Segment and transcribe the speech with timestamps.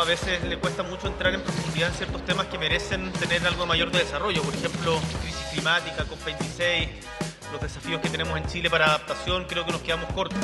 [0.00, 3.66] a veces le cuesta mucho entrar en profundidad en ciertos temas que merecen tener algo
[3.66, 4.42] mayor de desarrollo.
[4.42, 6.88] Por ejemplo, crisis climática, COP26,
[7.52, 10.38] los desafíos que tenemos en Chile para adaptación, creo que nos quedamos cortos.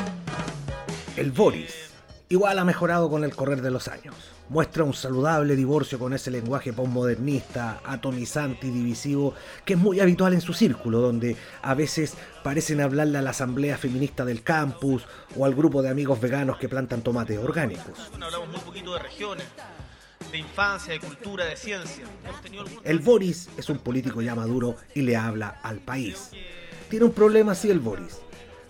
[1.15, 1.91] El Boris
[2.29, 4.15] igual ha mejorado con el correr de los años.
[4.49, 9.33] Muestra un saludable divorcio con ese lenguaje postmodernista, atomizante y divisivo
[9.65, 13.77] que es muy habitual en su círculo, donde a veces parecen hablarle a la asamblea
[13.77, 15.03] feminista del campus
[15.35, 18.11] o al grupo de amigos veganos que plantan tomates orgánicos.
[18.13, 19.45] hablamos muy poquito de regiones,
[20.31, 22.05] de infancia, de cultura, de ciencia.
[22.83, 26.31] El Boris es un político ya maduro y le habla al país.
[26.89, 28.21] Tiene un problema sí el Boris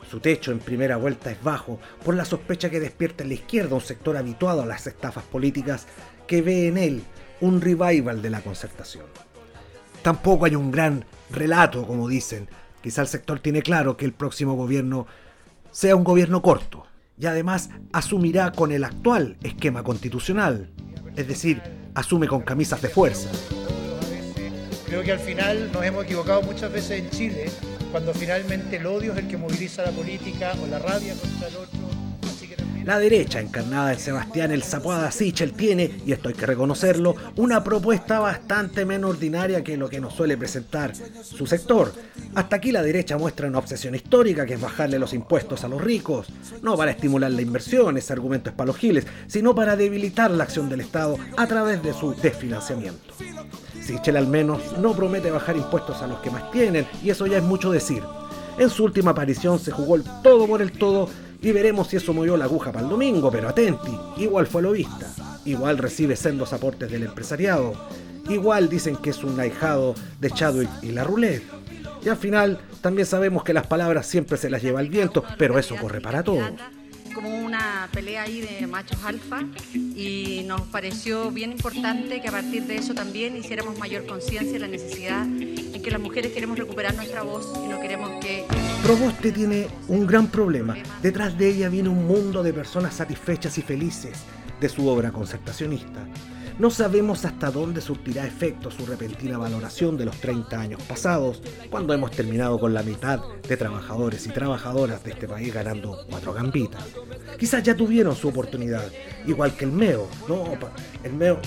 [0.10, 3.76] su techo en primera vuelta es bajo por la sospecha que despierta en la izquierda
[3.76, 5.88] un sector habituado a las estafas políticas
[6.28, 7.04] que ve en él
[7.42, 9.06] un revival de la concertación.
[10.02, 12.50] Tampoco hay un gran relato, como dicen.
[12.82, 15.08] Quizá el sector tiene claro que el próximo gobierno
[15.72, 16.86] sea un gobierno corto
[17.20, 20.70] y además asumirá con el actual esquema constitucional,
[21.16, 21.62] es decir,
[21.96, 23.30] asume con camisas de fuerza.
[24.88, 27.50] Creo que al final nos hemos equivocado muchas veces en Chile
[27.92, 31.56] cuando finalmente el odio es el que moviliza la política o la rabia contra el
[31.58, 31.80] otro.
[32.86, 37.62] La derecha, encarnada en Sebastián el Zapuada Sichel, tiene, y esto hay que reconocerlo, una
[37.62, 41.92] propuesta bastante menos ordinaria que lo que nos suele presentar su sector.
[42.34, 45.82] Hasta aquí la derecha muestra una obsesión histórica que es bajarle los impuestos a los
[45.82, 46.28] ricos,
[46.62, 50.46] no para estimular la inversión, ese argumento es para los giles, sino para debilitar la
[50.46, 53.14] acción del Estado a través de su desfinanciamiento.
[53.88, 57.38] Sichel al menos no promete bajar impuestos a los que más tienen, y eso ya
[57.38, 58.04] es mucho decir.
[58.58, 61.08] En su última aparición se jugó el todo por el todo
[61.42, 64.72] y veremos si eso movió la aguja para el domingo, pero atenti, igual fue lo
[64.72, 65.08] vista,
[65.46, 67.74] igual recibe sendos aportes del empresariado,
[68.28, 71.44] igual dicen que es un ahijado de Chadwick y la roulette.
[72.04, 75.58] Y al final también sabemos que las palabras siempre se las lleva el viento, pero
[75.58, 76.52] eso corre para todos
[77.18, 79.42] como una pelea ahí de machos alfa
[79.74, 84.60] y nos pareció bien importante que a partir de eso también hiciéramos mayor conciencia de
[84.60, 88.46] la necesidad en que las mujeres queremos recuperar nuestra voz y no queremos que...
[88.84, 90.78] Proboste tiene un gran problema.
[91.02, 94.20] Detrás de ella viene un mundo de personas satisfechas y felices
[94.62, 96.06] de su obra concertacionista.
[96.60, 101.94] No sabemos hasta dónde surtirá efecto su repentina valoración de los 30 años pasados, cuando
[101.94, 106.84] hemos terminado con la mitad de trabajadores y trabajadoras de este país ganando cuatro gambitas.
[107.38, 108.92] Quizás ya tuvieron su oportunidad,
[109.28, 110.08] igual que el MEO.
[110.28, 110.46] No,
[111.04, 111.40] el MEO...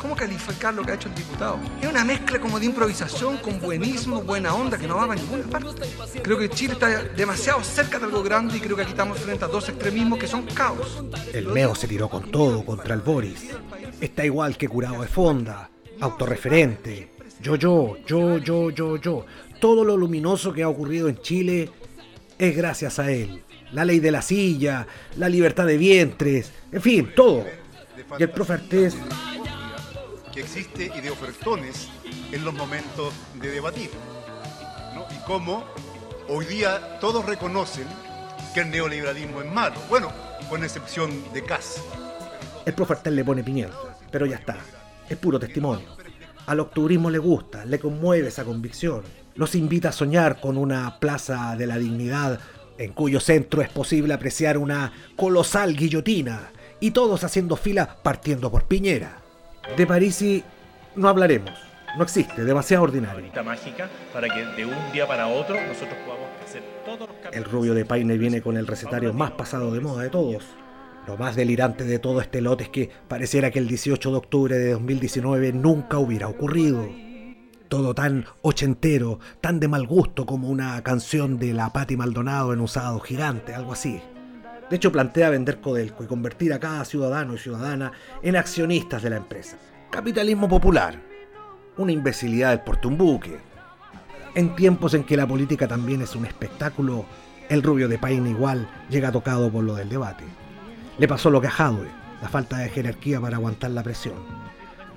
[0.00, 1.60] ¿Cómo calificar lo que ha hecho el diputado?
[1.80, 5.44] Es una mezcla como de improvisación con buenismo, buena onda, que no va a ninguna
[5.44, 5.86] parte.
[6.22, 9.44] Creo que Chile está demasiado cerca de algo grande y creo que aquí estamos frente
[9.44, 11.04] a dos extremismos que son caos.
[11.32, 13.50] El MEO se tiró con todo contra el Boris
[14.24, 17.12] igual que curado de fonda, autorreferente,
[17.42, 19.26] yo, yo, yo, yo, yo, yo.
[19.60, 21.70] Todo lo luminoso que ha ocurrido en Chile
[22.38, 23.42] es gracias a él.
[23.72, 27.44] La ley de la silla, la libertad de vientres, en fin, todo.
[28.18, 28.96] Y el profe Artés...
[30.32, 31.88] Que existe y de ofertones
[32.32, 33.90] en los momentos de debatir.
[35.10, 35.64] Y cómo
[36.28, 37.86] hoy día todos reconocen
[38.54, 39.76] que el neoliberalismo es malo.
[39.90, 40.10] Bueno,
[40.48, 41.82] con excepción de Cas.
[42.64, 44.56] El profe Artés le pone pimienta pero ya está,
[45.08, 45.96] es puro testimonio.
[46.46, 49.02] Al octubrismo le gusta, le conmueve esa convicción.
[49.34, 52.38] Los invita a soñar con una plaza de la dignidad
[52.78, 58.64] en cuyo centro es posible apreciar una colosal guillotina y todos haciendo fila partiendo por
[58.64, 59.18] Piñera.
[59.76, 60.42] De Parisi
[60.96, 61.52] no hablaremos,
[61.96, 63.24] no existe, demasiado ordinario.
[63.44, 67.74] mágica para que de un día para otro nosotros podamos hacer todos los El rubio
[67.74, 70.44] de Paine viene con el recetario más pasado de moda de todos.
[71.06, 74.56] Lo más delirante de todo este lote es que pareciera que el 18 de octubre
[74.56, 76.88] de 2019 nunca hubiera ocurrido.
[77.68, 82.60] Todo tan ochentero, tan de mal gusto como una canción de la Patti Maldonado en
[82.60, 84.00] usado gigante, algo así.
[84.70, 87.92] De hecho, plantea vender Codelco y convertir a cada ciudadano y ciudadana
[88.22, 89.56] en accionistas de la empresa.
[89.90, 91.02] Capitalismo popular.
[91.78, 93.38] Una imbecilidad del portumbuque.
[94.34, 97.04] En tiempos en que la política también es un espectáculo,
[97.48, 100.24] el rubio de Paine igual llega tocado por lo del debate.
[100.98, 101.88] Le pasó lo que a Hadwe,
[102.20, 104.16] la falta de jerarquía para aguantar la presión.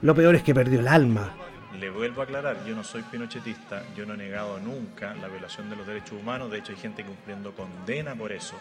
[0.01, 1.31] Lo peor es que perdió el alma.
[1.79, 5.69] Le vuelvo a aclarar, yo no soy pinochetista, yo no he negado nunca la violación
[5.69, 8.55] de los derechos humanos, de hecho hay gente cumpliendo condena por eso.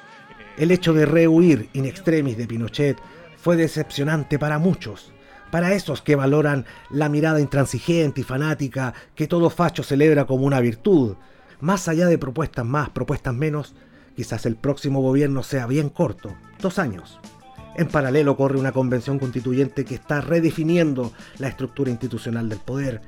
[0.56, 2.98] El hecho de rehuir in extremis de Pinochet
[3.36, 5.12] fue decepcionante para muchos,
[5.50, 10.60] para esos que valoran la mirada intransigente y fanática que todo facho celebra como una
[10.60, 11.16] virtud.
[11.60, 13.74] Más allá de propuestas más, propuestas menos,
[14.16, 17.18] Quizás el próximo gobierno sea bien corto, dos años.
[17.76, 23.02] En paralelo corre una convención constituyente que está redefiniendo la estructura institucional del poder.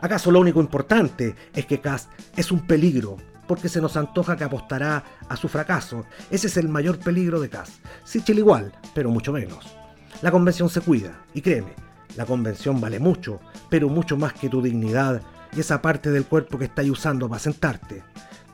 [0.00, 3.16] ¿Acaso lo único importante es que Kass es un peligro?
[3.46, 6.04] Porque se nos antoja que apostará a su fracaso.
[6.30, 7.80] Ese es el mayor peligro de Kass.
[8.04, 9.76] Sichel igual, pero mucho menos.
[10.22, 11.74] La convención se cuida, y créeme,
[12.16, 15.20] la convención vale mucho, pero mucho más que tu dignidad
[15.54, 18.02] y esa parte del cuerpo que estáis usando para sentarte.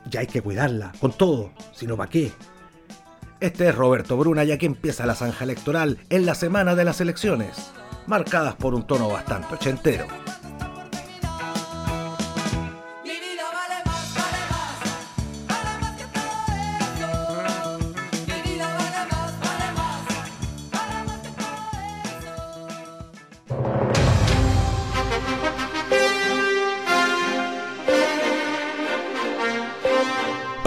[0.09, 2.31] Ya hay que cuidarla, con todo, si no, ¿para qué?
[3.39, 7.01] Este es Roberto Bruna, ya que empieza la zanja electoral en la semana de las
[7.01, 7.71] elecciones,
[8.07, 10.05] marcadas por un tono bastante ochentero.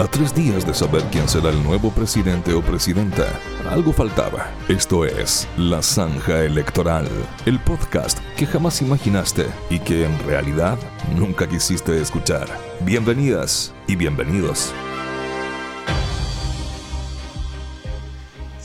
[0.05, 3.25] Tres días de saber quién será el nuevo presidente o presidenta,
[3.67, 4.51] algo faltaba.
[4.69, 7.07] Esto es La Zanja Electoral,
[7.47, 10.77] el podcast que jamás imaginaste y que en realidad
[11.15, 12.47] nunca quisiste escuchar.
[12.81, 14.71] Bienvenidas y bienvenidos.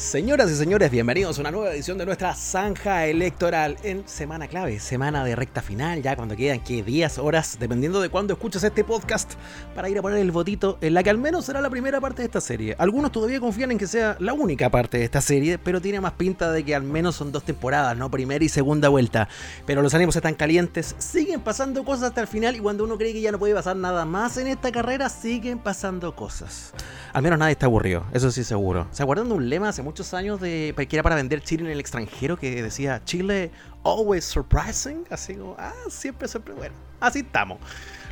[0.03, 4.81] Señoras y señores, bienvenidos a una nueva edición de nuestra zanja electoral en semana clave,
[4.81, 8.83] semana de recta final, ya cuando quedan que días, horas, dependiendo de cuándo escuches este
[8.83, 9.35] podcast,
[9.77, 12.23] para ir a poner el votito en la que al menos será la primera parte
[12.23, 12.75] de esta serie.
[12.79, 16.15] Algunos todavía confían en que sea la única parte de esta serie, pero tiene más
[16.15, 19.29] pinta de que al menos son dos temporadas, no primera y segunda vuelta.
[19.67, 23.13] Pero los ánimos están calientes, siguen pasando cosas hasta el final y cuando uno cree
[23.13, 26.75] que ya no puede pasar nada más en esta carrera, siguen pasando cosas.
[27.13, 28.89] Al menos nadie está aburrido, eso sí seguro.
[28.91, 31.71] ¿Se acuerdan de un lema hace muchos años de que era para vender Chile en
[31.71, 33.51] el extranjero que decía Chile
[33.85, 36.61] always surprising, así como, ah, siempre sorprende.
[36.61, 37.59] Bueno, así estamos.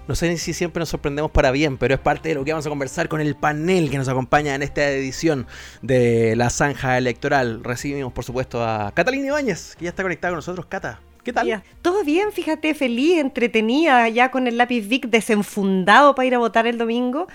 [0.07, 2.67] No sé si siempre nos sorprendemos para bien, pero es parte de lo que vamos
[2.67, 5.47] a conversar con el panel que nos acompaña en esta edición
[5.81, 7.65] de la Zanja Electoral.
[7.65, 10.67] Recibimos, por supuesto, a Catalina Ibáñez, que ya está conectada con nosotros.
[10.67, 11.63] Cata, ¿Qué tal?
[11.81, 16.67] Todo bien, fíjate, feliz, entretenida, ya con el lápiz Vic desenfundado para ir a votar
[16.67, 17.27] el domingo.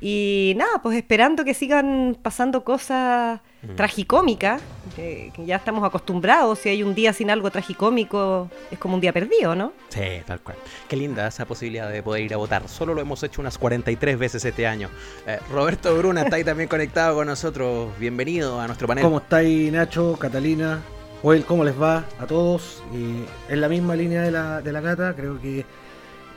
[0.00, 3.74] Y nada, pues esperando que sigan pasando cosas mm.
[3.76, 4.62] tragicómicas,
[4.94, 9.12] que, ya estamos acostumbrados, si hay un día sin algo tragicómico, es como un día
[9.12, 9.72] perdido, ¿no?
[9.88, 10.56] Sí, tal cual.
[10.88, 12.68] Qué linda esa posibilidad de poder ir a votar.
[12.68, 14.90] Solo lo hemos hecho unas 43 veces este año.
[15.26, 17.90] Eh, Roberto Bruna está ahí también conectado con nosotros.
[17.98, 19.04] Bienvenido a nuestro panel.
[19.04, 20.80] ¿Cómo estáis, Nacho, Catalina?
[21.22, 22.82] Joel, ¿cómo les va a todos?
[22.92, 25.64] Y en la misma línea de la, de la cata, creo que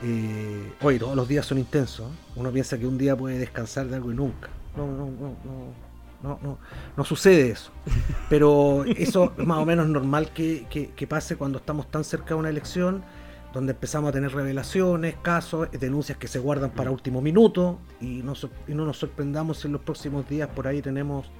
[0.02, 2.06] eh, hoy todos los días son intensos.
[2.36, 4.48] Uno piensa que un día puede descansar de algo y nunca.
[4.76, 5.36] No, no, no,
[6.22, 6.58] no, no,
[6.96, 7.70] no, sucede eso.
[8.28, 12.48] Pero eso es más o menos normal que, pase cuando estamos tan cerca de una
[12.48, 13.02] elección,
[13.52, 18.34] donde empezamos a tener revelaciones, casos, denuncias que se guardan para último minuto y no,
[18.68, 21.30] y no nos sorprendamos si en los próximos días por ahí tenemos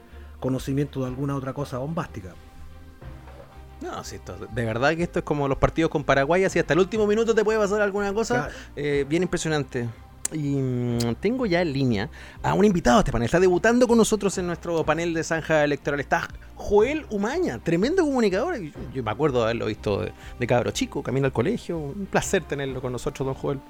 [0.41, 2.35] conocimiento de alguna otra cosa bombástica.
[3.81, 4.19] No, sí,
[4.53, 7.35] de verdad que esto es como los partidos con Paraguay, así hasta el último minuto
[7.35, 9.89] te puede pasar alguna cosa eh, bien impresionante.
[10.33, 12.11] Y mm, tengo ya en línea
[12.43, 13.27] a un invitado a este panel.
[13.27, 16.01] Está debutando con nosotros en nuestro panel de zanja electoral.
[16.01, 18.59] Está Joel Umaña, tremendo comunicador.
[18.93, 20.03] Yo, me acuerdo de haberlo visto
[20.39, 21.79] de, cabro chico, camino al colegio.
[21.79, 23.61] Un placer tenerlo con nosotros, don Joel.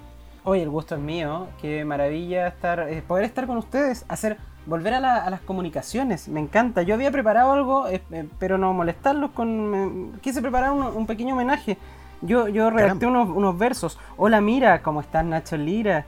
[0.44, 1.48] Hoy el gusto es mío.
[1.60, 4.38] Qué maravilla estar, eh, poder estar con ustedes, hacer
[4.68, 6.82] volver a, las comunicaciones, me encanta.
[6.82, 10.18] Yo había preparado algo, eh, eh, pero no molestarlos con...
[10.20, 11.78] quise preparar un, pequeño homenaje.
[12.20, 13.98] Yo, yo redacté unos, versos.
[14.16, 16.04] Hola, mira, ¿cómo estás, Nacho Lira?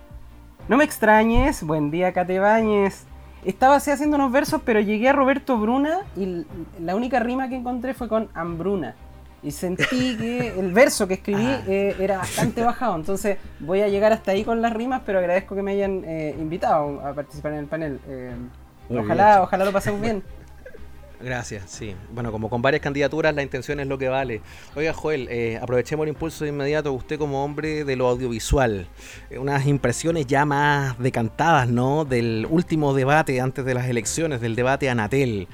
[0.68, 3.06] No me extrañes, buen día, Cate Bañez.
[3.44, 6.44] Estaba así haciendo unos versos, pero llegué a Roberto Bruna y
[6.78, 8.94] la única rima que encontré fue con Hambruna.
[9.42, 11.62] Y sentí que el verso que escribí ah.
[11.66, 12.96] eh, era bastante bajado.
[12.96, 16.36] Entonces voy a llegar hasta ahí con las rimas, pero agradezco que me hayan eh,
[16.38, 18.00] invitado a participar en el panel.
[18.06, 18.34] Eh,
[18.90, 20.22] ojalá, ojalá lo pasemos bien.
[21.20, 21.94] Gracias, sí.
[22.12, 24.40] Bueno, como con varias candidaturas, la intención es lo que vale.
[24.74, 25.28] Oiga, Joel,
[25.60, 28.86] aprovechemos el impulso de inmediato, usted como hombre de lo audiovisual,
[29.38, 32.06] unas impresiones ya más decantadas, ¿no?
[32.06, 35.46] Del último debate antes de las elecciones, del debate Anatel.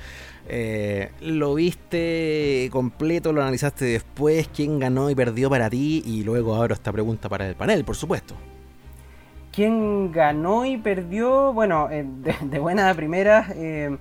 [0.48, 3.32] Eh, ¿Lo viste completo?
[3.32, 4.48] ¿Lo analizaste después?
[4.54, 6.02] ¿Quién ganó y perdió para ti?
[6.06, 8.34] Y luego abro esta pregunta para el panel, por supuesto.
[9.56, 11.54] ¿Quién ganó y perdió?
[11.54, 12.04] Bueno, eh,
[12.42, 13.96] de, buena primera, eh,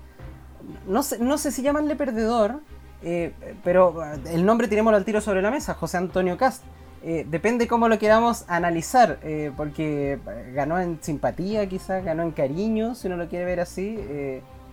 [0.85, 2.59] no, sé, no sé si llamarle perdedor,
[3.63, 6.63] pero el nombre tirémoslo al tiro sobre la mesa, José Antonio Cast.
[7.03, 9.19] depende cómo lo queramos analizar,
[9.55, 10.19] porque
[10.53, 13.97] ganó en simpatía quizás, ganó en cariño, si uno lo quiere ver así,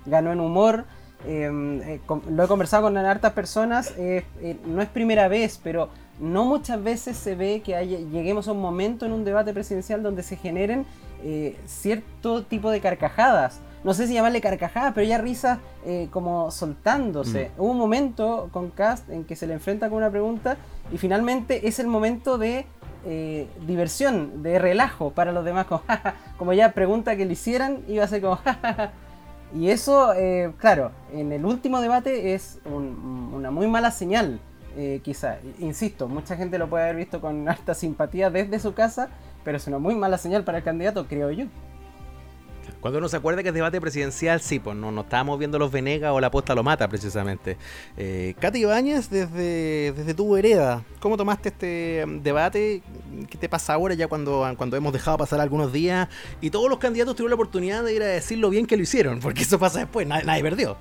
[0.06, 0.86] ganó en humor,
[1.26, 2.00] eh,
[2.30, 5.88] lo he conversado con hartas personas, eh, eh, no es primera vez, pero
[6.18, 10.22] no muchas veces se ve que lleguemos a un momento en un debate presidencial donde
[10.22, 10.86] se generen
[11.66, 13.60] cierto tipo de carcajadas.
[13.84, 15.58] No sé si llamarle carcajadas, pero ya risas
[16.10, 17.50] como soltándose.
[17.56, 17.60] Mm.
[17.60, 20.56] Hubo un momento con Cast en que se le enfrenta con una pregunta
[20.92, 22.66] y finalmente es el momento de
[23.66, 25.66] diversión, de relajo para los demás.
[25.66, 25.82] Como,
[26.38, 28.38] como ya pregunta que le hicieran, iba a ser como,
[29.54, 34.40] y eso, eh, claro, en el último debate es una muy mala señal.
[34.76, 35.36] eh, quizá.
[35.58, 39.10] Insisto, mucha gente lo puede haber visto con alta simpatía desde su casa,
[39.44, 41.44] pero es una muy mala señal para el candidato, creo yo.
[42.82, 45.70] Cuando uno se acuerda que es debate presidencial, sí, pues no, no estábamos viendo los
[45.70, 47.56] Venegas o la posta lo mata, precisamente.
[47.96, 52.82] Eh, Katy Ibáñez, desde, desde tu hereda, ¿cómo tomaste este mm, debate?
[53.30, 56.08] ¿Qué te pasa ahora ya cuando, cuando hemos dejado pasar algunos días
[56.40, 58.82] y todos los candidatos tuvieron la oportunidad de ir a decir lo bien que lo
[58.82, 59.20] hicieron?
[59.20, 60.76] Porque eso pasa después, nadie, perdió.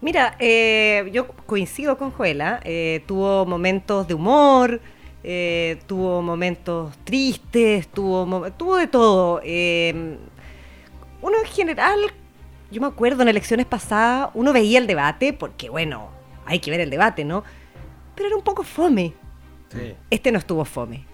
[0.00, 4.80] Mira, eh, yo coincido con Juela, eh, tuvo momentos de humor,
[5.22, 9.40] eh, tuvo momentos tristes, tuvo, tuvo de todo.
[11.24, 11.98] Uno en general,
[12.70, 16.08] yo me acuerdo en elecciones pasadas, uno veía el debate, porque bueno,
[16.46, 17.44] hay que ver el debate, ¿no?
[18.14, 19.12] Pero era un poco fome.
[20.10, 21.04] Este no estuvo fome.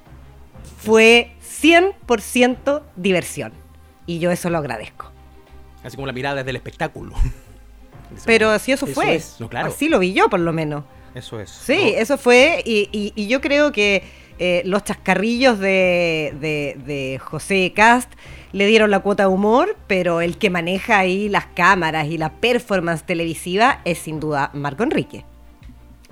[0.79, 3.53] Fue 100% diversión.
[4.07, 5.11] Y yo eso lo agradezco.
[5.83, 7.15] Así como la mirada desde el espectáculo.
[8.27, 9.69] Pero si eso, Eso fue, es, no, claro.
[9.69, 10.85] así lo vi yo por lo menos.
[11.15, 11.51] Eso es.
[11.51, 14.03] Sí, eso fue, y, y- y yo creo que
[14.39, 18.11] eh, los chascarrillos de, de- de José Cast
[18.53, 22.31] le dieron la cuota de humor, pero el que maneja ahí las cámaras y la
[22.33, 25.25] performance televisiva es sin duda Marco Enrique.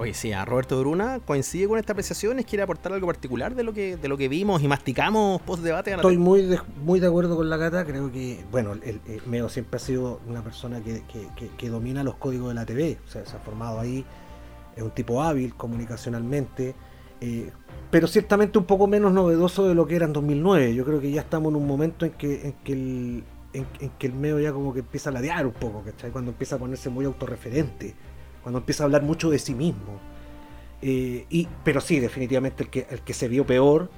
[0.00, 3.72] Oye, sí, a Roberto Duruna coincide con esta apreciación, quiere aportar algo particular de lo
[3.72, 5.92] que, de lo que vimos y masticamos post debate.
[5.92, 9.48] Estoy muy de, muy de acuerdo con la Cata, creo que, bueno, el, el Meo
[9.48, 12.96] siempre ha sido una persona que, que- que- que domina los códigos de la TV,
[13.04, 14.04] o sea, se ha formado ahí,
[14.76, 16.76] es un tipo hábil comunicacionalmente,
[17.20, 17.50] eh,
[17.90, 20.74] pero ciertamente un poco menos novedoso de lo que era en 2009.
[20.74, 23.66] Yo creo que ya estamos en un momento en que, en que, el, en,
[23.98, 26.10] que el Meo ya como que empieza a ladear un poco, ¿cachai?
[26.10, 27.94] Cuando empieza a ponerse muy autorreferente,
[28.42, 30.00] cuando empieza a hablar mucho de sí mismo.
[30.82, 33.90] Eh, y, pero sí, definitivamente el que, el que se vio peor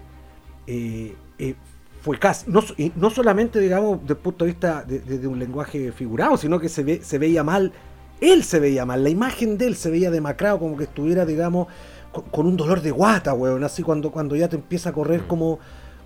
[0.67, 1.55] eh, eh,
[2.03, 2.49] fue Cass.
[2.49, 2.63] No,
[2.97, 6.59] no solamente, digamos, desde el punto de vista de, de- de un lenguaje figurado, sino
[6.61, 7.73] que se, ve, se veía mal,
[8.21, 11.69] él se veía mal, la imagen de él se veía demacrado, como que estuviera, digamos,
[12.12, 15.23] con, con un dolor de guata, weón, así cuando, cuando ya te empieza a correr
[15.26, 15.59] como,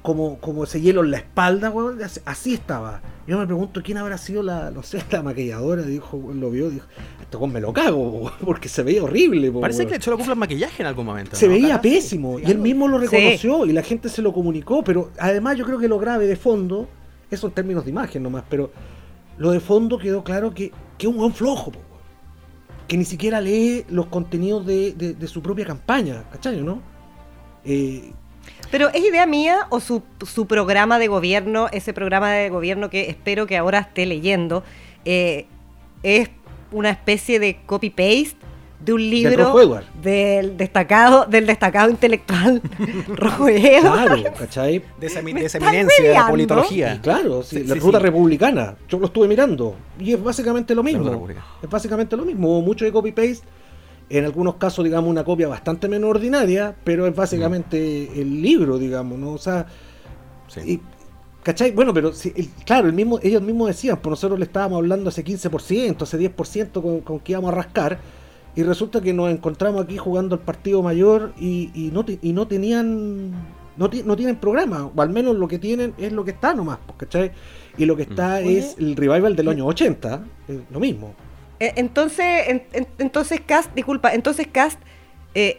[0.03, 3.01] como, como ese hielo en la espalda, weón, así, así estaba.
[3.27, 6.87] Yo me pregunto quién habrá sido la, no sé, la maquilladora, dijo, lo vio, dijo,
[7.23, 9.89] este weón me lo cago, weón, porque se veía horrible, po, Parece weón.
[9.89, 11.37] que le echó la culpa al maquillaje en algún momento.
[11.37, 11.53] Se ¿no?
[11.55, 11.83] veía Cata?
[11.83, 13.07] pésimo y él mismo lo Sí.
[13.07, 16.37] reconoció y la gente se lo comunicó, pero además yo creo que lo grave de
[16.37, 16.87] fondo,
[17.31, 18.71] eso en términos de imagen nomás, pero
[19.39, 21.94] lo de fondo quedó claro que que es un buen flojo, po, weón.
[22.89, 26.61] Que ni siquiera lee los contenidos de, de- su propia campaña, ¿cachai?
[26.63, 26.81] ¿no?
[27.65, 28.13] Eh,
[28.71, 33.09] Pero ¿es idea mía o su, su programa de gobierno, ese programa de gobierno que
[33.09, 34.63] espero que ahora esté leyendo,
[35.05, 35.47] eh,
[36.03, 36.29] es
[36.73, 38.37] una especie de copy-paste
[38.85, 42.61] de un libro del destacado, del destacado intelectual
[43.09, 44.83] Rojo claro, ¿cachai?
[45.01, 46.95] De esa, de esa eminencia de la politología.
[46.95, 48.05] Y claro, sí, Sí, la sí, ruta sí.
[48.05, 48.77] republicana.
[48.89, 49.75] Yo lo estuve mirando.
[49.99, 51.27] Y es básicamente lo mismo.
[51.63, 52.49] Es básicamente lo mismo.
[52.51, 53.47] Hubo mucho de copy-paste.
[54.11, 59.19] En algunos casos, digamos, una copia bastante menos ordinaria, pero es básicamente el libro, digamos,
[59.19, 59.31] ¿no?
[59.33, 59.67] O sea,
[60.49, 60.61] Sí.
[60.67, 60.81] y-
[61.43, 61.73] ¿cachai?
[61.73, 65.09] Bueno, pero si el- claro, el mismo, ellos mismos decían, pues nosotros le estábamos hablando
[65.09, 67.99] ese 15%, ese 10% con, con que íbamos a rascar,
[68.57, 72.33] y resulta que nos encontramos aquí jugando el partido mayor y, y no, te- y
[72.33, 73.33] no tenían
[73.77, 76.55] no, ti- no tienen programa, o al menos lo que tienen es lo que está
[76.55, 77.33] nomás, pues, ¿cachai?
[77.77, 78.59] Y lo que está Oye.
[78.59, 81.13] es el revival del año 80, es lo mismo.
[81.59, 84.79] Eh, Entonces, en- en- entonces Cast, disculpa, entonces Cast
[85.35, 85.59] eh,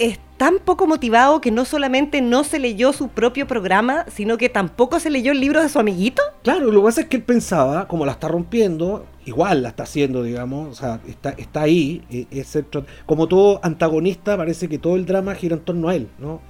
[0.00, 4.48] es tan poco motivado que no solamente no se leyó su propio programa, sino que
[4.48, 6.20] tampoco se leyó el libro de su amiguito.
[6.42, 9.84] Claro, lo que pasa es que él pensaba, como la está rompiendo, igual la está
[9.84, 14.68] haciendo, digamos, o sea, está, está ahí, eh, es el tro- como todo antagonista, parece
[14.68, 16.40] que todo el drama gira en torno a él, ¿no?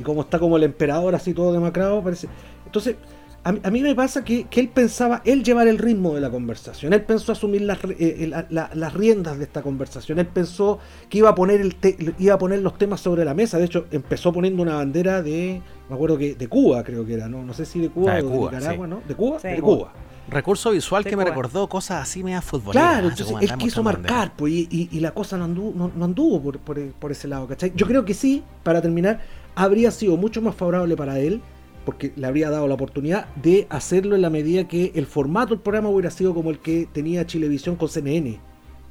[0.00, 2.28] Y como está como el emperador así todo demacrado, parece...
[2.64, 2.96] Entonces,
[3.44, 6.20] a, mí- a mí me pasa que, que él pensaba, él llevar el ritmo de
[6.22, 10.18] la conversación, él pensó asumir las, re- eh, la- la- las riendas de esta conversación,
[10.18, 10.78] él pensó
[11.10, 13.64] que iba a poner el te- iba a poner los temas sobre la mesa, de
[13.66, 17.42] hecho empezó poniendo una bandera de, me acuerdo que de Cuba creo que era, no,
[17.44, 18.90] no sé si de Cuba Ah, de o de Nicaragua, sí.
[18.90, 19.02] ¿no?
[19.06, 19.38] ¿De Cuba?
[19.40, 19.48] Sí.
[19.48, 19.92] De Cuba.
[20.28, 21.30] Recurso visual que me Cuba.
[21.34, 22.90] recordó cosas así media futboleras.
[22.92, 26.04] Claro, entonces él quiso marcar, pues, y, y- y la cosa no anduvo, no, no
[26.04, 27.72] anduvo por, por, por ese lado, ¿cachai?
[27.74, 29.20] Yo creo que sí, para terminar,
[29.54, 31.42] habría sido mucho más favorable para él,
[31.84, 35.58] porque le habría dado la oportunidad de hacerlo en la medida que el formato del
[35.62, 38.38] programa hubiera sido como el que tenía Chilevisión con CNN,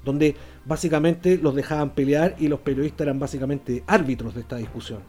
[0.04, 0.36] donde
[0.66, 5.00] básicamente los dejaban pelear y los periodistas eran básicamente árbitros de esta discusión,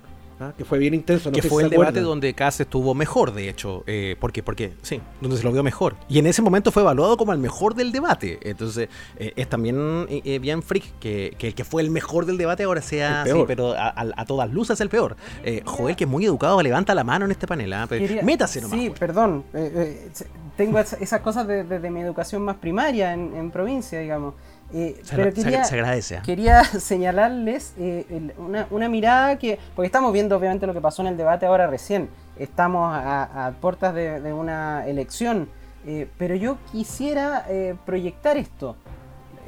[0.43, 0.55] ¿ah?
[0.57, 1.31] que fue bien intenso.
[1.31, 3.85] no que fue el debate donde Cass estuvo mejor, de hecho.
[3.87, 4.43] Eh, ¿Por qué?
[4.43, 5.97] Porque, sí, donde se lo vio mejor.
[6.09, 8.39] Y en ese momento fue evaluado como el mejor del debate.
[8.43, 12.27] Entonces, eh, es también eh, eh, bien freak que, que el que fue el mejor
[12.27, 13.39] del debate ahora sea, El peor.
[13.39, 15.17] sí, pero a, a- a todas luces el peor.
[15.45, 17.73] Eh, Joel, que es muy educado, levanta la mano en este panel.
[17.73, 17.87] ¿ah?
[17.89, 18.79] Pero Quería- Métase nomás.
[18.79, 18.99] Sí, pues.
[19.01, 19.45] perdón.
[19.55, 20.25] eh, eh,
[20.57, 24.35] tengo esa- esas cosas de, de- de mi educación más primaria en, en provincia, digamos.
[24.75, 29.59] Eh, Se pero quería, agra- se agradece, quería señalarles eh, el- una, una mirada que,
[29.77, 33.51] porque estamos viendo obviamente lo que pasó en el debate ahora recién, estamos a, a
[33.53, 35.49] puertas de, de una elección,
[35.87, 38.77] eh, pero yo quisiera eh, proyectar esto.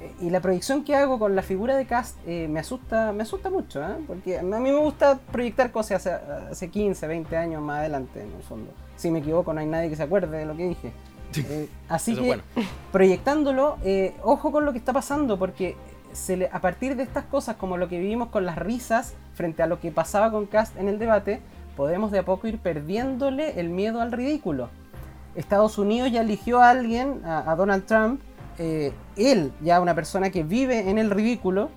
[0.00, 3.22] Eh, Y la proyección que hago con la figura de Cast eh, me asusta me
[3.22, 3.94] asusta mucho, ¿eh?
[4.06, 8.32] porque a mí me gusta proyectar cosas hace, hace 15, 20 años más adelante, en
[8.32, 8.70] el fondo.
[8.96, 10.92] Si me equivoco, no hay nadie que se acuerde de lo que dije.
[11.42, 12.42] Eh, así Eso que, bueno.
[12.92, 15.76] proyectándolo, eh, ojo con lo que está pasando, porque
[16.12, 19.62] se le- a partir de estas cosas, como lo que vivimos con las risas frente
[19.62, 21.40] a lo que pasaba con Cast en el debate,
[21.76, 24.68] podemos de a poco ir perdiéndole el miedo al ridículo.
[25.34, 28.20] Estados Unidos ya eligió a alguien, a, a Donald Trump,
[28.58, 31.70] eh, él, ya una persona que vive en el ridículo,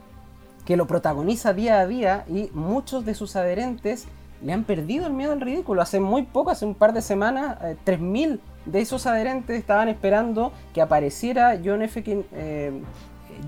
[0.65, 4.05] que lo protagoniza día a día y muchos de sus adherentes
[4.43, 5.81] le han perdido el miedo al ridículo.
[5.81, 10.51] Hace muy poco, hace un par de semanas, eh, 3.000 de esos adherentes estaban esperando
[10.73, 12.03] que apareciera John, F.
[12.03, 12.71] Ken- eh,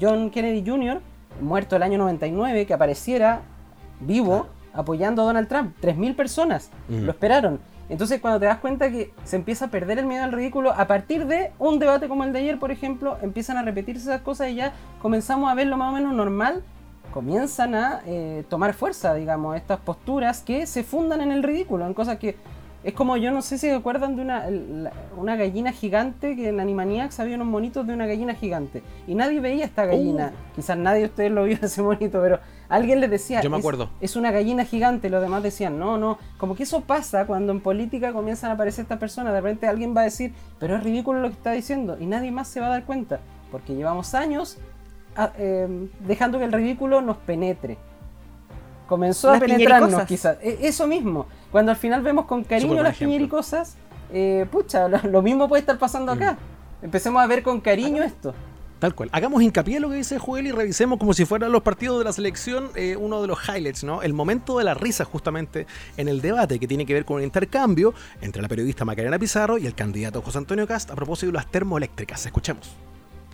[0.02, 1.00] John Kennedy Jr.,
[1.42, 3.42] muerto el año 99, que apareciera
[4.00, 5.76] vivo apoyando a Donald Trump.
[5.82, 7.04] 3.000 personas Mm.
[7.06, 7.60] lo esperaron.
[7.90, 10.86] Entonces cuando te das cuenta que se empieza a perder el miedo al ridículo, a
[10.86, 14.50] partir de un debate como el de ayer, por ejemplo, empiezan a repetirse esas cosas
[14.50, 16.62] y ya comenzamos a verlo más o menos normal,
[17.12, 21.96] comienzan a eh, tomar fuerza, digamos, estas posturas que se fundan en el ridículo, en
[21.96, 22.36] cosas que
[22.84, 26.50] es como, yo no sé si se acuerdan de una, la- una gallina gigante, que
[26.50, 28.82] en Animaniacs había unos monitos de una gallina gigante.
[29.08, 30.32] Y nadie veía esta gallina.
[30.56, 33.62] Quizás nadie de ustedes lo vio ese monito, pero alguien les decía, Yo me "Es-
[33.62, 33.90] acuerdo.
[34.00, 37.52] es una gallina gigante, y los demás decían, no, no, como que eso pasa cuando
[37.52, 40.84] en política comienzan a aparecer estas personas, de repente alguien va a decir, pero es
[40.84, 43.20] ridículo lo que está diciendo, y nadie más se va a dar cuenta,
[43.52, 44.58] porque llevamos años
[45.18, 47.78] a- eh, dejando que el ridículo nos penetre.
[48.90, 53.76] Comenzó a penetrarnos quizás, E- eso mismo, cuando al final vemos con cariño las piñericosas,
[54.12, 56.38] eh, pucha, lo, lo mismo puede estar pasando acá.
[56.82, 58.34] Empecemos a ver con cariño esto.
[58.80, 59.10] Tal cual.
[59.12, 62.06] Hagamos hincapié en lo que dice Joel y revisemos como si fueran los partidos de
[62.06, 64.02] la selección eh, uno de los highlights, ¿no?
[64.02, 67.24] El momento de la risa justamente en el debate que tiene que ver con un
[67.24, 71.34] intercambio entre la periodista Macarena Pizarro y el candidato José Antonio Cast a propósito de
[71.34, 72.26] las termoeléctricas.
[72.26, 72.72] Escuchemos.